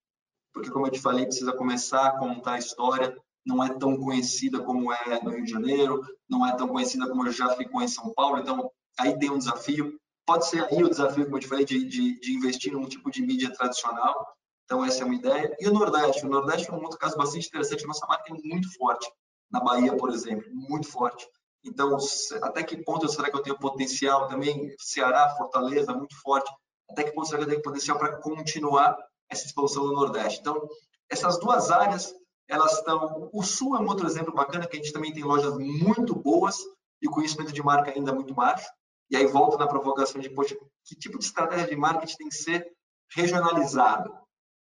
porque, 0.52 0.70
como 0.70 0.86
eu 0.86 0.90
te 0.90 1.00
falei, 1.00 1.24
precisa 1.24 1.52
começar 1.52 2.06
a 2.06 2.18
contar 2.18 2.54
a 2.54 2.58
história, 2.58 3.16
não 3.44 3.62
é 3.62 3.72
tão 3.78 3.96
conhecida 3.96 4.62
como 4.62 4.92
é 4.92 5.22
no 5.22 5.30
Rio 5.30 5.44
de 5.44 5.50
Janeiro, 5.50 6.02
não 6.28 6.46
é 6.46 6.54
tão 6.56 6.68
conhecida 6.68 7.08
como 7.08 7.28
já 7.30 7.54
ficou 7.56 7.82
em 7.82 7.88
São 7.88 8.12
Paulo, 8.12 8.38
então 8.38 8.70
aí 8.98 9.18
tem 9.18 9.30
um 9.30 9.38
desafio. 9.38 9.98
Pode 10.26 10.46
ser 10.48 10.64
aí 10.64 10.82
o 10.82 10.88
desafio, 10.88 11.24
como 11.24 11.36
eu 11.36 11.40
te 11.40 11.48
falei, 11.48 11.64
de, 11.64 11.84
de, 11.84 12.20
de 12.20 12.32
investir 12.32 12.72
num 12.72 12.88
tipo 12.88 13.10
de 13.10 13.22
mídia 13.22 13.52
tradicional, 13.52 14.26
então, 14.72 14.84
essa 14.84 15.02
é 15.02 15.04
uma 15.04 15.14
ideia. 15.14 15.54
E 15.60 15.68
o 15.68 15.72
Nordeste? 15.74 16.24
O 16.24 16.30
Nordeste 16.30 16.70
é 16.70 16.72
um 16.72 16.82
outro 16.82 16.98
caso 16.98 17.14
bastante 17.14 17.46
interessante. 17.46 17.86
Nossa 17.86 18.06
marca 18.06 18.32
é 18.32 18.48
muito 18.48 18.74
forte. 18.74 19.06
Na 19.50 19.60
Bahia, 19.60 19.94
por 19.94 20.08
exemplo, 20.08 20.48
muito 20.50 20.88
forte. 20.88 21.28
Então, 21.62 21.98
até 22.40 22.62
que 22.62 22.82
ponto 22.82 23.06
será 23.06 23.30
que 23.30 23.36
eu 23.36 23.42
tenho 23.42 23.58
potencial 23.58 24.28
também? 24.28 24.74
Ceará, 24.78 25.28
Fortaleza, 25.36 25.92
muito 25.92 26.18
forte. 26.22 26.50
Até 26.90 27.04
que 27.04 27.12
ponto 27.12 27.28
será 27.28 27.38
que 27.40 27.44
eu 27.44 27.50
tenho 27.50 27.62
potencial 27.62 27.98
para 27.98 28.16
continuar 28.16 28.96
essa 29.28 29.44
expansão 29.44 29.84
no 29.84 29.92
Nordeste? 29.92 30.40
Então, 30.40 30.66
essas 31.10 31.38
duas 31.38 31.70
áreas, 31.70 32.14
elas 32.48 32.72
estão. 32.78 33.28
O 33.30 33.42
Sul 33.42 33.76
é 33.76 33.78
um 33.78 33.86
outro 33.86 34.06
exemplo 34.06 34.32
bacana, 34.32 34.66
que 34.66 34.78
a 34.78 34.80
gente 34.82 34.92
também 34.94 35.12
tem 35.12 35.22
lojas 35.22 35.54
muito 35.58 36.14
boas 36.14 36.56
e 37.02 37.08
o 37.08 37.10
conhecimento 37.10 37.52
de 37.52 37.62
marca 37.62 37.90
ainda 37.90 38.14
muito 38.14 38.32
baixo. 38.32 38.66
E 39.12 39.16
aí 39.16 39.26
volta 39.26 39.58
na 39.58 39.68
provocação 39.68 40.20
de, 40.20 40.30
poxa, 40.30 40.56
que 40.84 40.96
tipo 40.96 41.18
de 41.18 41.24
estratégia 41.24 41.68
de 41.68 41.76
marketing 41.76 42.16
tem 42.16 42.28
que 42.28 42.34
ser 42.34 42.72
regionalizado? 43.14 44.12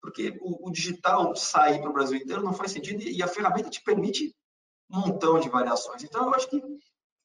porque 0.01 0.37
o, 0.41 0.67
o 0.67 0.71
digital 0.71 1.35
sair 1.35 1.79
para 1.79 1.89
o 1.89 1.93
Brasil 1.93 2.17
inteiro 2.17 2.41
não 2.41 2.53
faz 2.53 2.71
sentido 2.71 3.03
e 3.03 3.21
a 3.21 3.27
ferramenta 3.27 3.69
te 3.69 3.81
permite 3.83 4.35
um 4.89 4.99
montão 4.99 5.39
de 5.39 5.47
variações. 5.47 6.03
Então, 6.03 6.25
eu 6.25 6.33
acho 6.33 6.49
que 6.49 6.61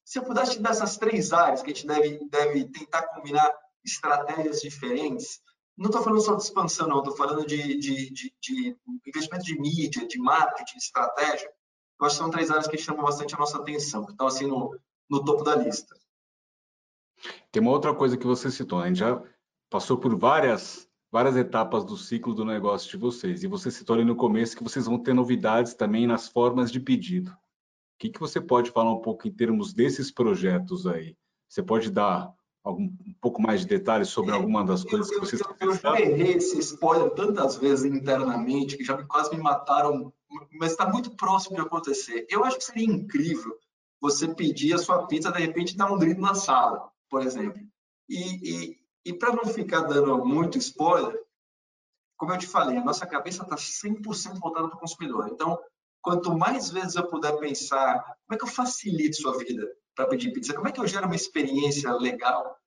se 0.05 0.19
eu 0.19 0.23
pudesse 0.23 0.53
te 0.53 0.59
dar 0.59 0.69
essas 0.69 0.95
três 0.95 1.33
áreas 1.33 1.61
que 1.61 1.71
a 1.71 1.73
gente 1.73 1.87
deve, 1.87 2.29
deve 2.29 2.65
tentar 2.65 3.07
combinar 3.07 3.51
estratégias 3.83 4.61
diferentes, 4.61 5.41
não 5.75 5.87
estou 5.87 6.01
falando 6.01 6.21
só 6.21 6.35
de 6.35 6.43
expansão, 6.43 6.87
não, 6.87 6.99
estou 6.99 7.15
falando 7.15 7.45
de, 7.45 7.77
de, 7.77 8.11
de, 8.11 8.35
de, 8.41 8.77
investimento 9.05 9.43
de 9.43 9.59
mídia, 9.59 10.07
de 10.07 10.19
marketing, 10.19 10.77
de 10.77 10.83
estratégia. 10.83 11.51
Eu 11.99 12.05
acho 12.05 12.15
que 12.15 12.21
são 12.21 12.31
três 12.31 12.49
áreas 12.51 12.67
que 12.67 12.77
chamam 12.77 13.03
bastante 13.03 13.35
a 13.35 13.37
nossa 13.37 13.57
atenção, 13.57 14.05
que 14.05 14.11
estão 14.11 14.27
assim 14.27 14.45
no, 14.45 14.77
no 15.09 15.25
topo 15.25 15.43
da 15.43 15.55
lista. 15.55 15.95
Tem 17.51 17.61
uma 17.61 17.71
outra 17.71 17.93
coisa 17.93 18.17
que 18.17 18.27
você 18.27 18.51
citou, 18.51 18.79
né? 18.79 18.85
a 18.85 18.87
gente 18.87 18.99
já 18.99 19.21
passou 19.69 19.97
por 19.97 20.15
várias 20.17 20.87
várias 21.11 21.35
etapas 21.37 21.85
do 21.85 21.97
ciclo 21.97 22.33
do 22.33 22.45
negócio 22.45 22.89
de 22.89 22.97
vocês. 22.97 23.43
E 23.43 23.47
você 23.47 23.71
citou 23.71 23.95
ali 23.95 24.05
no 24.05 24.15
começo 24.15 24.55
que 24.55 24.63
vocês 24.63 24.85
vão 24.85 24.99
ter 24.99 25.13
novidades 25.13 25.73
também 25.73 26.05
nas 26.05 26.27
formas 26.27 26.71
de 26.71 26.79
pedido. 26.79 27.31
O 27.31 27.99
que, 27.99 28.09
que 28.09 28.19
você 28.19 28.39
pode 28.39 28.71
falar 28.71 28.91
um 28.91 29.01
pouco 29.01 29.27
em 29.27 29.31
termos 29.31 29.73
desses 29.73 30.11
projetos 30.11 30.85
aí? 30.85 31.15
Você 31.47 31.63
pode 31.63 31.89
dar 31.89 32.31
algum, 32.63 32.83
um 32.83 33.15
pouco 33.21 33.41
mais 33.41 33.61
de 33.61 33.67
detalhes 33.67 34.09
sobre 34.09 34.31
alguma 34.31 34.63
das 34.63 34.83
coisas 34.83 35.09
eu, 35.09 35.19
que 35.19 35.25
vocês 35.25 35.41
estão 35.41 35.55
pensando? 35.55 35.95
Eu 35.95 35.99
já 35.99 36.01
errei 36.01 36.33
esse 36.33 36.59
spoiler 36.59 37.09
tantas 37.11 37.55
vezes 37.55 37.85
internamente 37.85 38.77
que 38.77 38.83
já 38.83 39.01
quase 39.05 39.35
me 39.35 39.41
mataram, 39.41 40.13
mas 40.59 40.71
está 40.71 40.87
muito 40.87 41.15
próximo 41.15 41.55
de 41.55 41.61
acontecer. 41.61 42.27
Eu 42.29 42.43
acho 42.43 42.57
que 42.57 42.65
seria 42.65 42.85
incrível 42.85 43.57
você 43.99 44.27
pedir 44.27 44.73
a 44.73 44.77
sua 44.77 45.07
pizza, 45.07 45.31
de 45.31 45.39
repente, 45.39 45.75
dar 45.75 45.91
um 45.91 45.97
drink 45.97 46.19
na 46.21 46.35
sala, 46.35 46.91
por 47.09 47.21
exemplo. 47.21 47.61
E, 48.09 48.71
e, 48.71 48.77
e 49.05 49.13
para 49.13 49.33
não 49.33 49.45
ficar 49.45 49.81
dando 49.81 50.25
muito 50.25 50.57
spoiler, 50.57 51.17
como 52.17 52.33
eu 52.33 52.37
te 52.37 52.47
falei, 52.47 52.77
a 52.77 52.83
nossa 52.83 53.05
cabeça 53.05 53.43
está 53.43 53.55
100% 53.55 54.39
voltada 54.39 54.67
para 54.67 54.77
o 54.77 54.79
consumidor. 54.79 55.29
Então, 55.31 55.59
quanto 56.01 56.35
mais 56.35 56.69
vezes 56.69 56.95
eu 56.95 57.07
puder 57.07 57.37
pensar, 57.37 58.03
como 58.25 58.33
é 58.33 58.37
que 58.37 58.43
eu 58.43 58.49
facilito 58.49 59.17
sua 59.17 59.37
vida 59.37 59.67
para 59.95 60.07
pedir 60.07 60.31
pizza? 60.31 60.53
Como 60.53 60.67
é 60.67 60.71
que 60.71 60.79
eu 60.79 60.87
gero 60.87 61.05
uma 61.05 61.15
experiência 61.15 61.93
legal 61.93 62.57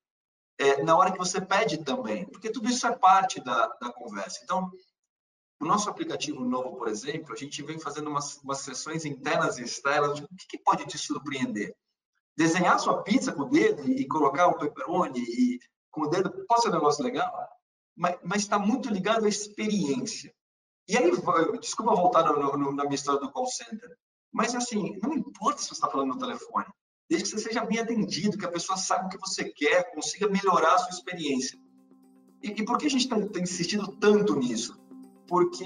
é, 0.59 0.83
na 0.83 0.97
hora 0.97 1.11
que 1.11 1.19
você 1.19 1.41
pede 1.41 1.85
também? 1.85 2.27
Porque 2.27 2.51
tudo 2.51 2.69
isso 2.69 2.87
é 2.87 2.97
parte 2.97 3.43
da, 3.43 3.67
da 3.81 3.93
conversa. 3.93 4.41
Então, 4.45 4.71
o 5.61 5.67
nosso 5.67 5.91
aplicativo 5.91 6.45
novo, 6.45 6.77
por 6.77 6.89
exemplo, 6.89 7.33
a 7.33 7.37
gente 7.37 7.63
vem 7.63 7.79
fazendo 7.79 8.09
umas, 8.09 8.39
umas 8.39 8.59
sessões 8.59 9.05
internas 9.05 9.59
e 9.59 9.65
externas. 9.65 10.21
O 10.21 10.29
que, 10.37 10.47
que 10.49 10.59
pode 10.59 10.87
te 10.87 10.97
surpreender? 10.97 11.75
Desenhar 12.37 12.79
sua 12.79 13.03
pizza 13.03 13.33
com 13.33 13.43
o 13.43 13.49
dedo 13.49 13.89
e 13.91 14.07
colocar 14.07 14.49
o 14.49 14.59
pepperoni 14.59 15.21
e 15.21 15.59
com 15.91 16.03
o 16.03 16.09
dedo, 16.09 16.31
pode 16.47 16.63
ser 16.63 16.69
um 16.69 16.73
negócio 16.73 17.05
legal, 17.05 17.33
mas 17.97 18.43
está 18.43 18.59
muito 18.59 18.89
ligado 18.89 19.27
à 19.27 19.29
experiência. 19.29 20.33
E 20.89 20.97
aí, 20.97 21.11
desculpa 21.61 21.95
voltar 21.95 22.25
no, 22.25 22.57
no, 22.57 22.73
na 22.73 22.85
minha 22.85 22.95
história 22.95 23.21
do 23.21 23.31
call 23.31 23.47
center, 23.47 23.97
mas 24.33 24.55
assim, 24.55 24.99
não 25.03 25.13
importa 25.13 25.61
se 25.61 25.69
você 25.69 25.75
está 25.75 25.89
falando 25.89 26.15
no 26.15 26.19
telefone, 26.19 26.67
desde 27.09 27.29
que 27.29 27.37
você 27.37 27.49
seja 27.49 27.65
bem 27.65 27.79
atendido, 27.79 28.39
que 28.39 28.47
a 28.47 28.51
pessoa 28.51 28.77
saiba 28.77 29.07
o 29.07 29.09
que 29.09 29.19
você 29.19 29.45
quer, 29.51 29.93
consiga 29.93 30.29
melhorar 30.29 30.75
a 30.75 30.79
sua 30.79 30.91
experiência. 30.91 31.59
E, 32.43 32.49
e 32.49 32.65
por 32.65 32.79
que 32.79 32.87
a 32.87 32.91
gente 32.91 33.03
está 33.03 33.21
tá 33.21 33.41
insistindo 33.41 33.89
tanto 33.97 34.37
nisso? 34.37 34.81
Porque, 35.29 35.65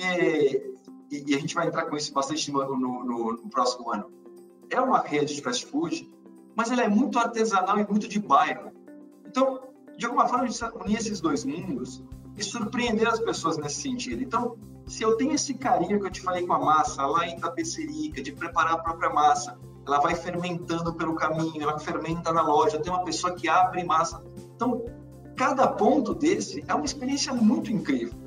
e, 1.10 1.24
e, 1.30 1.34
a 1.34 1.38
gente 1.38 1.54
vai 1.54 1.68
entrar 1.68 1.86
com 1.86 1.96
isso 1.96 2.12
bastante 2.12 2.50
no, 2.50 2.76
no, 2.76 3.32
no 3.32 3.50
próximo 3.50 3.90
ano, 3.90 4.10
é 4.70 4.80
uma 4.80 5.00
rede 5.00 5.34
de 5.34 5.42
fast 5.42 5.66
food, 5.66 6.10
mas 6.56 6.70
ela 6.70 6.82
é 6.82 6.88
muito 6.88 7.18
artesanal 7.18 7.78
e 7.78 7.86
muito 7.86 8.08
de 8.08 8.18
bairro. 8.18 8.72
Então, 9.26 9.60
de 9.96 10.06
alguma 10.06 10.26
forma, 10.26 10.44
a 10.44 10.46
gente 10.46 10.64
unir 10.76 10.96
esses 10.96 11.20
dois 11.20 11.44
mundos 11.44 12.02
e 12.36 12.42
surpreender 12.42 13.08
as 13.08 13.20
pessoas 13.20 13.56
nesse 13.56 13.82
sentido. 13.82 14.22
Então, 14.22 14.56
se 14.86 15.02
eu 15.02 15.16
tenho 15.16 15.32
esse 15.32 15.54
carinho 15.54 16.00
que 16.00 16.06
eu 16.06 16.10
te 16.10 16.20
falei 16.20 16.46
com 16.46 16.52
a 16.52 16.58
massa, 16.58 17.06
lá 17.06 17.26
em 17.26 17.38
Tapecerica, 17.38 18.22
de 18.22 18.32
preparar 18.32 18.74
a 18.74 18.78
própria 18.78 19.10
massa, 19.10 19.58
ela 19.86 20.00
vai 20.00 20.14
fermentando 20.14 20.94
pelo 20.94 21.14
caminho, 21.14 21.62
ela 21.62 21.78
fermenta 21.78 22.32
na 22.32 22.42
loja, 22.42 22.78
tem 22.78 22.92
uma 22.92 23.04
pessoa 23.04 23.34
que 23.34 23.48
abre 23.48 23.84
massa. 23.84 24.22
Então, 24.54 24.84
cada 25.36 25.66
ponto 25.68 26.14
desse 26.14 26.64
é 26.66 26.74
uma 26.74 26.84
experiência 26.84 27.32
muito 27.32 27.70
incrível. 27.70 28.18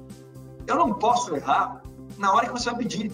Eu 0.65 0.75
não 0.75 0.93
posso 0.93 1.35
errar 1.35 1.81
na 2.17 2.33
hora 2.33 2.47
que 2.47 2.51
você 2.51 2.69
vai 2.69 2.79
pedir. 2.79 3.11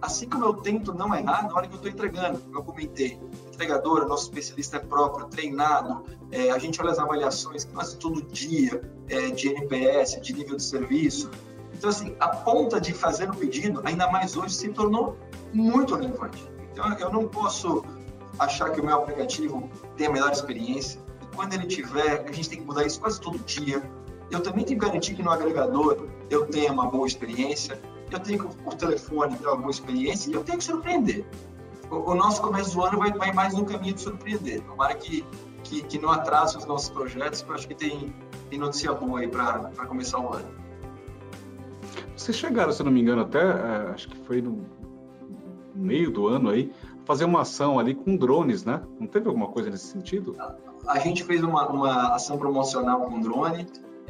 Assim 0.00 0.28
como 0.28 0.44
eu 0.44 0.54
tento 0.54 0.94
não 0.94 1.14
errar 1.14 1.46
na 1.46 1.54
hora 1.54 1.66
que 1.66 1.74
eu 1.74 1.76
estou 1.76 1.90
entregando, 1.90 2.38
como 2.38 2.58
eu 2.58 2.62
comentei 2.62 3.20
entregador, 3.52 4.06
nosso 4.08 4.24
especialista 4.24 4.78
é 4.78 4.80
próprio, 4.80 5.26
treinado, 5.26 6.04
é, 6.30 6.50
a 6.50 6.58
gente 6.58 6.80
olha 6.80 6.90
as 6.90 6.98
avaliações 6.98 7.64
quase 7.66 7.98
todo 7.98 8.22
dia 8.22 8.80
é, 9.08 9.30
de 9.30 9.48
NPS, 9.48 10.20
de 10.22 10.32
nível 10.32 10.56
de 10.56 10.62
serviço. 10.62 11.30
Então, 11.74 11.90
assim, 11.90 12.16
a 12.18 12.28
ponta 12.28 12.80
de 12.80 12.92
fazer 12.94 13.28
o 13.28 13.34
pedido, 13.34 13.82
ainda 13.84 14.10
mais 14.10 14.36
hoje, 14.36 14.54
se 14.54 14.68
tornou 14.70 15.16
muito 15.52 15.94
relevante. 15.94 16.42
Então, 16.72 16.90
eu 16.98 17.10
não 17.12 17.28
posso 17.28 17.84
achar 18.38 18.70
que 18.70 18.80
o 18.80 18.84
meu 18.84 18.96
aplicativo 18.96 19.68
tem 19.96 20.06
a 20.06 20.10
melhor 20.10 20.32
experiência. 20.32 21.00
E 21.22 21.36
quando 21.36 21.52
ele 21.52 21.66
tiver, 21.66 22.24
a 22.26 22.32
gente 22.32 22.48
tem 22.48 22.60
que 22.60 22.64
mudar 22.64 22.86
isso 22.86 23.00
quase 23.00 23.20
todo 23.20 23.38
dia. 23.40 23.82
Eu 24.30 24.40
também 24.40 24.64
tenho 24.64 24.78
que 24.80 24.86
garantir 24.86 25.14
que 25.14 25.22
no 25.22 25.30
agregador 25.30 26.06
eu 26.30 26.46
tenha 26.46 26.72
uma 26.72 26.86
boa 26.86 27.06
experiência, 27.06 27.80
eu 28.14 28.20
tenho 28.20 28.48
que 28.48 28.68
o 28.68 28.70
telefone 28.76 29.36
ter 29.36 29.46
uma 29.46 29.56
boa 29.56 29.70
experiência 29.70 30.30
e 30.30 30.34
eu 30.34 30.44
tenho 30.44 30.58
que 30.58 30.64
surpreender 30.64 31.24
o, 31.90 32.14
nosso 32.14 32.40
começo 32.40 32.74
do 32.74 32.82
ano 32.84 32.98
vai, 32.98 33.12
vai 33.12 33.32
mais 33.32 33.54
no 33.54 33.64
caminho 33.64 33.94
de 33.94 34.00
surpreender. 34.00 34.62
Tomara 34.62 34.94
que, 34.94 35.24
que, 35.64 35.82
que 35.82 35.98
não 35.98 36.10
atrase 36.10 36.56
os 36.56 36.64
nossos 36.64 36.88
projetos, 36.90 37.42
que 37.42 37.50
eu 37.50 37.54
acho 37.54 37.68
que 37.68 37.74
tem, 37.74 38.14
tem 38.48 38.58
notícia 38.58 38.92
boa 38.92 39.20
aí 39.20 39.28
para 39.28 39.86
começar 39.86 40.20
o 40.20 40.32
ano. 40.32 40.48
Vocês 42.16 42.36
chegaram, 42.36 42.72
se 42.72 42.82
não 42.82 42.92
me 42.92 43.00
engano, 43.00 43.22
até 43.22 43.40
é, 43.40 43.90
acho 43.94 44.08
que 44.08 44.16
foi 44.18 44.40
no 44.40 44.64
meio 45.74 46.10
do 46.10 46.28
ano 46.28 46.50
aí, 46.50 46.72
fazer 47.04 47.24
uma 47.24 47.40
ação 47.40 47.78
ali 47.78 47.94
com 47.94 48.16
drones, 48.16 48.64
né? 48.64 48.82
Não 48.98 49.06
teve 49.06 49.26
alguma 49.26 49.48
coisa 49.48 49.70
nesse 49.70 49.86
sentido? 49.86 50.36
A, 50.38 50.54
a 50.86 50.98
gente 50.98 51.24
fez 51.24 51.42
uma, 51.42 51.66
uma 51.68 52.14
ação 52.14 52.38
promocional 52.38 53.06
com 53.06 53.20
drone. 53.20 53.66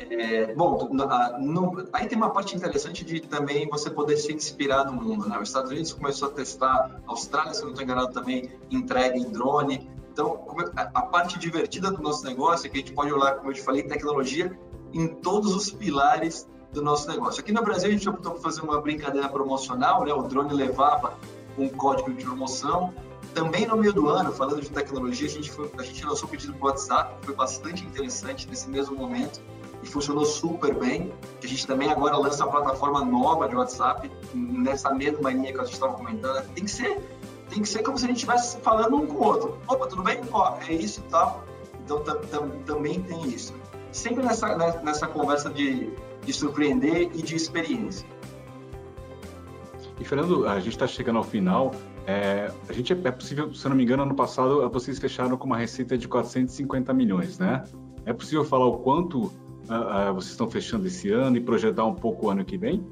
É, 0.08 0.54
bom, 0.54 0.88
no, 0.92 1.84
aí 1.92 2.08
tem 2.08 2.16
uma 2.16 2.30
parte 2.30 2.56
interessante 2.56 3.04
de 3.04 3.20
também 3.20 3.68
você 3.68 3.90
poder 3.90 4.16
se 4.16 4.32
inspirar 4.32 4.84
no 4.84 4.92
mundo. 4.92 5.28
Né? 5.28 5.38
Os 5.38 5.48
Estados 5.48 5.70
Unidos 5.70 5.92
começou 5.92 6.28
a 6.28 6.30
testar, 6.30 7.02
a 7.06 7.10
Austrália, 7.10 7.52
se 7.52 7.62
não 7.62 7.70
estou 7.70 7.84
enganado, 7.84 8.12
também 8.12 8.50
entrega 8.70 9.16
em 9.16 9.30
drone. 9.30 9.90
Então, 10.10 10.46
a 10.76 11.02
parte 11.02 11.38
divertida 11.38 11.90
do 11.90 12.02
nosso 12.02 12.24
negócio 12.24 12.66
é 12.66 12.70
que 12.70 12.78
a 12.78 12.80
gente 12.80 12.92
pode 12.92 13.12
olhar, 13.12 13.36
como 13.36 13.50
eu 13.50 13.54
te 13.54 13.62
falei, 13.62 13.82
tecnologia 13.82 14.58
em 14.92 15.06
todos 15.06 15.54
os 15.54 15.70
pilares 15.70 16.48
do 16.72 16.82
nosso 16.82 17.08
negócio. 17.08 17.40
Aqui 17.40 17.52
no 17.52 17.62
Brasil, 17.62 17.90
a 17.90 17.92
gente 17.92 18.08
optou 18.08 18.32
por 18.32 18.40
fazer 18.40 18.62
uma 18.62 18.80
brincadeira 18.80 19.28
promocional, 19.28 20.04
né? 20.04 20.12
o 20.14 20.22
drone 20.22 20.54
levava 20.54 21.14
um 21.58 21.68
código 21.68 22.12
de 22.12 22.24
promoção. 22.24 22.94
Também 23.34 23.66
no 23.66 23.76
meio 23.76 23.92
do 23.92 24.08
ano, 24.08 24.32
falando 24.32 24.60
de 24.60 24.70
tecnologia, 24.70 25.28
a 25.28 25.30
gente, 25.30 25.50
foi, 25.50 25.70
a 25.78 25.82
gente 25.82 26.04
lançou 26.04 26.26
o 26.26 26.30
pedido 26.30 26.54
para 26.54 26.70
WhatsApp, 26.70 27.20
que 27.20 27.26
foi 27.26 27.34
bastante 27.34 27.84
interessante 27.84 28.48
nesse 28.48 28.68
mesmo 28.68 28.96
momento 28.96 29.40
e 29.82 29.86
funcionou 29.86 30.24
super 30.24 30.74
bem. 30.74 31.12
A 31.42 31.46
gente 31.46 31.66
também 31.66 31.90
agora 31.90 32.16
lança 32.16 32.44
uma 32.44 32.52
plataforma 32.52 33.04
nova 33.04 33.48
de 33.48 33.56
WhatsApp, 33.56 34.10
nessa 34.34 34.92
mesma 34.92 35.30
linha 35.30 35.52
que 35.52 35.60
a 35.60 35.64
gente 35.64 35.74
estava 35.74 35.94
comentando. 35.94 36.44
Tem 36.54 36.64
que 36.64 36.70
ser, 36.70 36.98
tem 37.48 37.62
que 37.62 37.68
ser 37.68 37.82
como 37.82 37.98
se 37.98 38.04
a 38.04 38.08
gente 38.08 38.18
estivesse 38.18 38.58
falando 38.58 38.96
um 38.96 39.06
com 39.06 39.14
o 39.14 39.24
outro. 39.24 39.58
Opa, 39.66 39.86
tudo 39.86 40.02
bem? 40.02 40.20
Ó, 40.32 40.56
é 40.68 40.72
isso 40.72 41.00
e 41.00 41.10
tal. 41.10 41.44
Então 41.84 42.00
tam, 42.00 42.20
tam, 42.20 42.48
também 42.66 43.00
tem 43.02 43.28
isso. 43.28 43.54
Sempre 43.92 44.22
nessa, 44.22 44.56
né, 44.56 44.80
nessa 44.84 45.06
conversa 45.06 45.50
de, 45.50 45.90
de 46.24 46.32
surpreender 46.32 47.10
e 47.14 47.22
de 47.22 47.34
experiência. 47.34 48.06
E 49.98 50.04
Fernando, 50.04 50.46
a 50.46 50.58
gente 50.60 50.72
está 50.72 50.86
chegando 50.86 51.16
ao 51.16 51.24
final. 51.24 51.72
É, 52.06 52.50
a 52.68 52.72
gente 52.72 52.92
é 52.92 53.10
possível, 53.10 53.52
se 53.52 53.64
eu 53.64 53.68
não 53.68 53.76
me 53.76 53.82
engano, 53.82 54.02
ano 54.02 54.14
passado 54.14 54.68
vocês 54.70 54.98
fecharam 54.98 55.36
com 55.36 55.46
uma 55.46 55.58
receita 55.58 55.96
de 55.98 56.08
450 56.08 56.92
milhões, 56.94 57.38
né? 57.38 57.64
É 58.06 58.12
possível 58.12 58.44
falar 58.44 58.66
o 58.66 58.78
quanto 58.78 59.30
uh, 59.70 60.14
vocês 60.14 60.32
estão 60.32 60.50
fechando 60.50 60.86
esse 60.86 61.10
ano 61.10 61.36
e 61.36 61.40
projetar 61.40 61.84
um 61.84 61.94
pouco 61.94 62.26
o 62.26 62.30
ano 62.30 62.44
que 62.44 62.58
vem? 62.58 62.84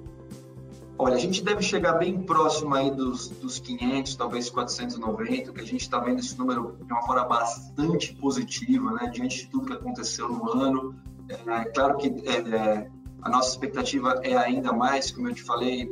Olha, 1.01 1.15
a 1.15 1.19
gente 1.19 1.45
deve 1.45 1.63
chegar 1.63 1.93
bem 1.93 2.21
próximo 2.23 2.75
aí 2.75 2.91
dos, 2.91 3.29
dos 3.29 3.61
500, 3.61 4.17
talvez 4.17 4.51
490, 4.51 5.53
que 5.53 5.61
a 5.61 5.65
gente 5.65 5.83
está 5.83 6.01
vendo 6.01 6.19
esse 6.19 6.37
número 6.37 6.77
de 6.85 6.93
uma 6.93 7.03
forma 7.03 7.25
bastante 7.25 8.15
positiva, 8.17 8.93
né? 8.95 9.09
Diante 9.13 9.45
de 9.45 9.51
tudo 9.51 9.67
que 9.67 9.73
aconteceu 9.75 10.29
no 10.29 10.53
ano. 10.53 10.97
É, 11.29 11.65
claro 11.67 11.97
que 11.99 12.09
é, 12.27 12.91
a 13.23 13.31
nossa 13.31 13.51
expectativa 13.51 14.21
é 14.25 14.37
ainda 14.37 14.73
mais, 14.73 15.13
como 15.13 15.29
eu 15.29 15.35
te 15.35 15.43
falei, 15.43 15.89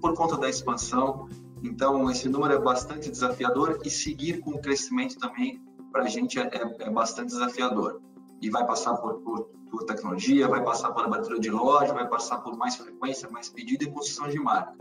por 0.00 0.14
conta 0.14 0.36
da 0.36 0.48
expansão. 0.48 1.28
Então, 1.62 2.08
esse 2.08 2.28
número 2.28 2.54
é 2.54 2.58
bastante 2.58 3.10
desafiador 3.10 3.80
e 3.84 3.90
seguir 3.90 4.40
com 4.40 4.52
o 4.52 4.60
crescimento 4.60 5.18
também, 5.18 5.60
para 5.90 6.04
a 6.04 6.08
gente, 6.08 6.38
é, 6.38 6.42
é, 6.42 6.84
é, 6.84 6.90
bastante 6.90 7.28
desafiador. 7.28 8.00
E 8.40 8.48
vai 8.48 8.64
passar 8.64 8.94
por, 8.94 9.20
por, 9.22 9.50
por, 9.70 9.84
tecnologia, 9.84 10.48
vai 10.48 10.62
passar 10.62 10.92
por 10.92 11.04
abertura 11.04 11.38
de 11.38 11.50
loja, 11.50 11.92
vai 11.92 12.08
passar 12.08 12.38
por 12.38 12.56
mais 12.56 12.76
frequência, 12.76 13.28
mais 13.30 13.48
pedido 13.48 13.84
e 13.84 13.90
construção 13.90 14.28
de 14.28 14.38
marca. 14.38 14.74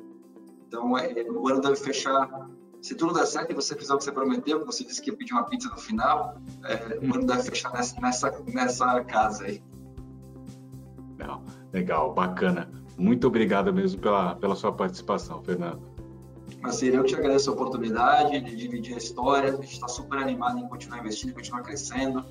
Então, 0.67 0.97
é, 0.97 1.25
o 1.29 1.47
ano 1.47 1.61
deve 1.61 1.75
fechar. 1.75 2.49
Se 2.81 2.95
tudo 2.95 3.13
der 3.13 3.25
certo 3.25 3.51
e 3.51 3.55
você 3.55 3.75
fizer 3.75 3.93
o 3.93 3.97
que 3.97 4.03
você 4.03 4.11
prometeu, 4.11 4.65
você 4.65 4.83
disse 4.83 5.01
que 5.01 5.09
ia 5.09 5.17
pedir 5.17 5.33
uma 5.33 5.43
pizza 5.45 5.69
no 5.69 5.77
final, 5.77 6.37
é, 6.65 6.99
o 6.99 7.15
ano 7.15 7.25
deve 7.25 7.43
fechar 7.43 7.71
nessa, 7.73 7.99
nessa, 7.99 8.43
nessa 8.47 9.03
casa 9.03 9.45
aí. 9.45 9.63
Legal, 11.17 11.43
legal, 11.73 12.13
bacana. 12.13 12.69
Muito 12.97 13.27
obrigado 13.27 13.73
mesmo 13.73 13.99
pela, 14.01 14.35
pela 14.35 14.55
sua 14.55 14.71
participação, 14.71 15.41
Fernando. 15.41 15.81
Marcelo, 16.61 16.97
eu 16.97 17.03
te 17.03 17.15
agradeço 17.15 17.49
a 17.49 17.53
oportunidade 17.53 18.39
de 18.39 18.55
dividir 18.55 18.95
a 18.95 18.97
história. 18.97 19.53
A 19.53 19.55
gente 19.55 19.73
está 19.73 19.87
super 19.87 20.17
animado 20.17 20.59
em 20.59 20.67
continuar 20.67 20.99
investindo, 20.99 21.33
continuar 21.33 21.61
crescendo 21.61 22.23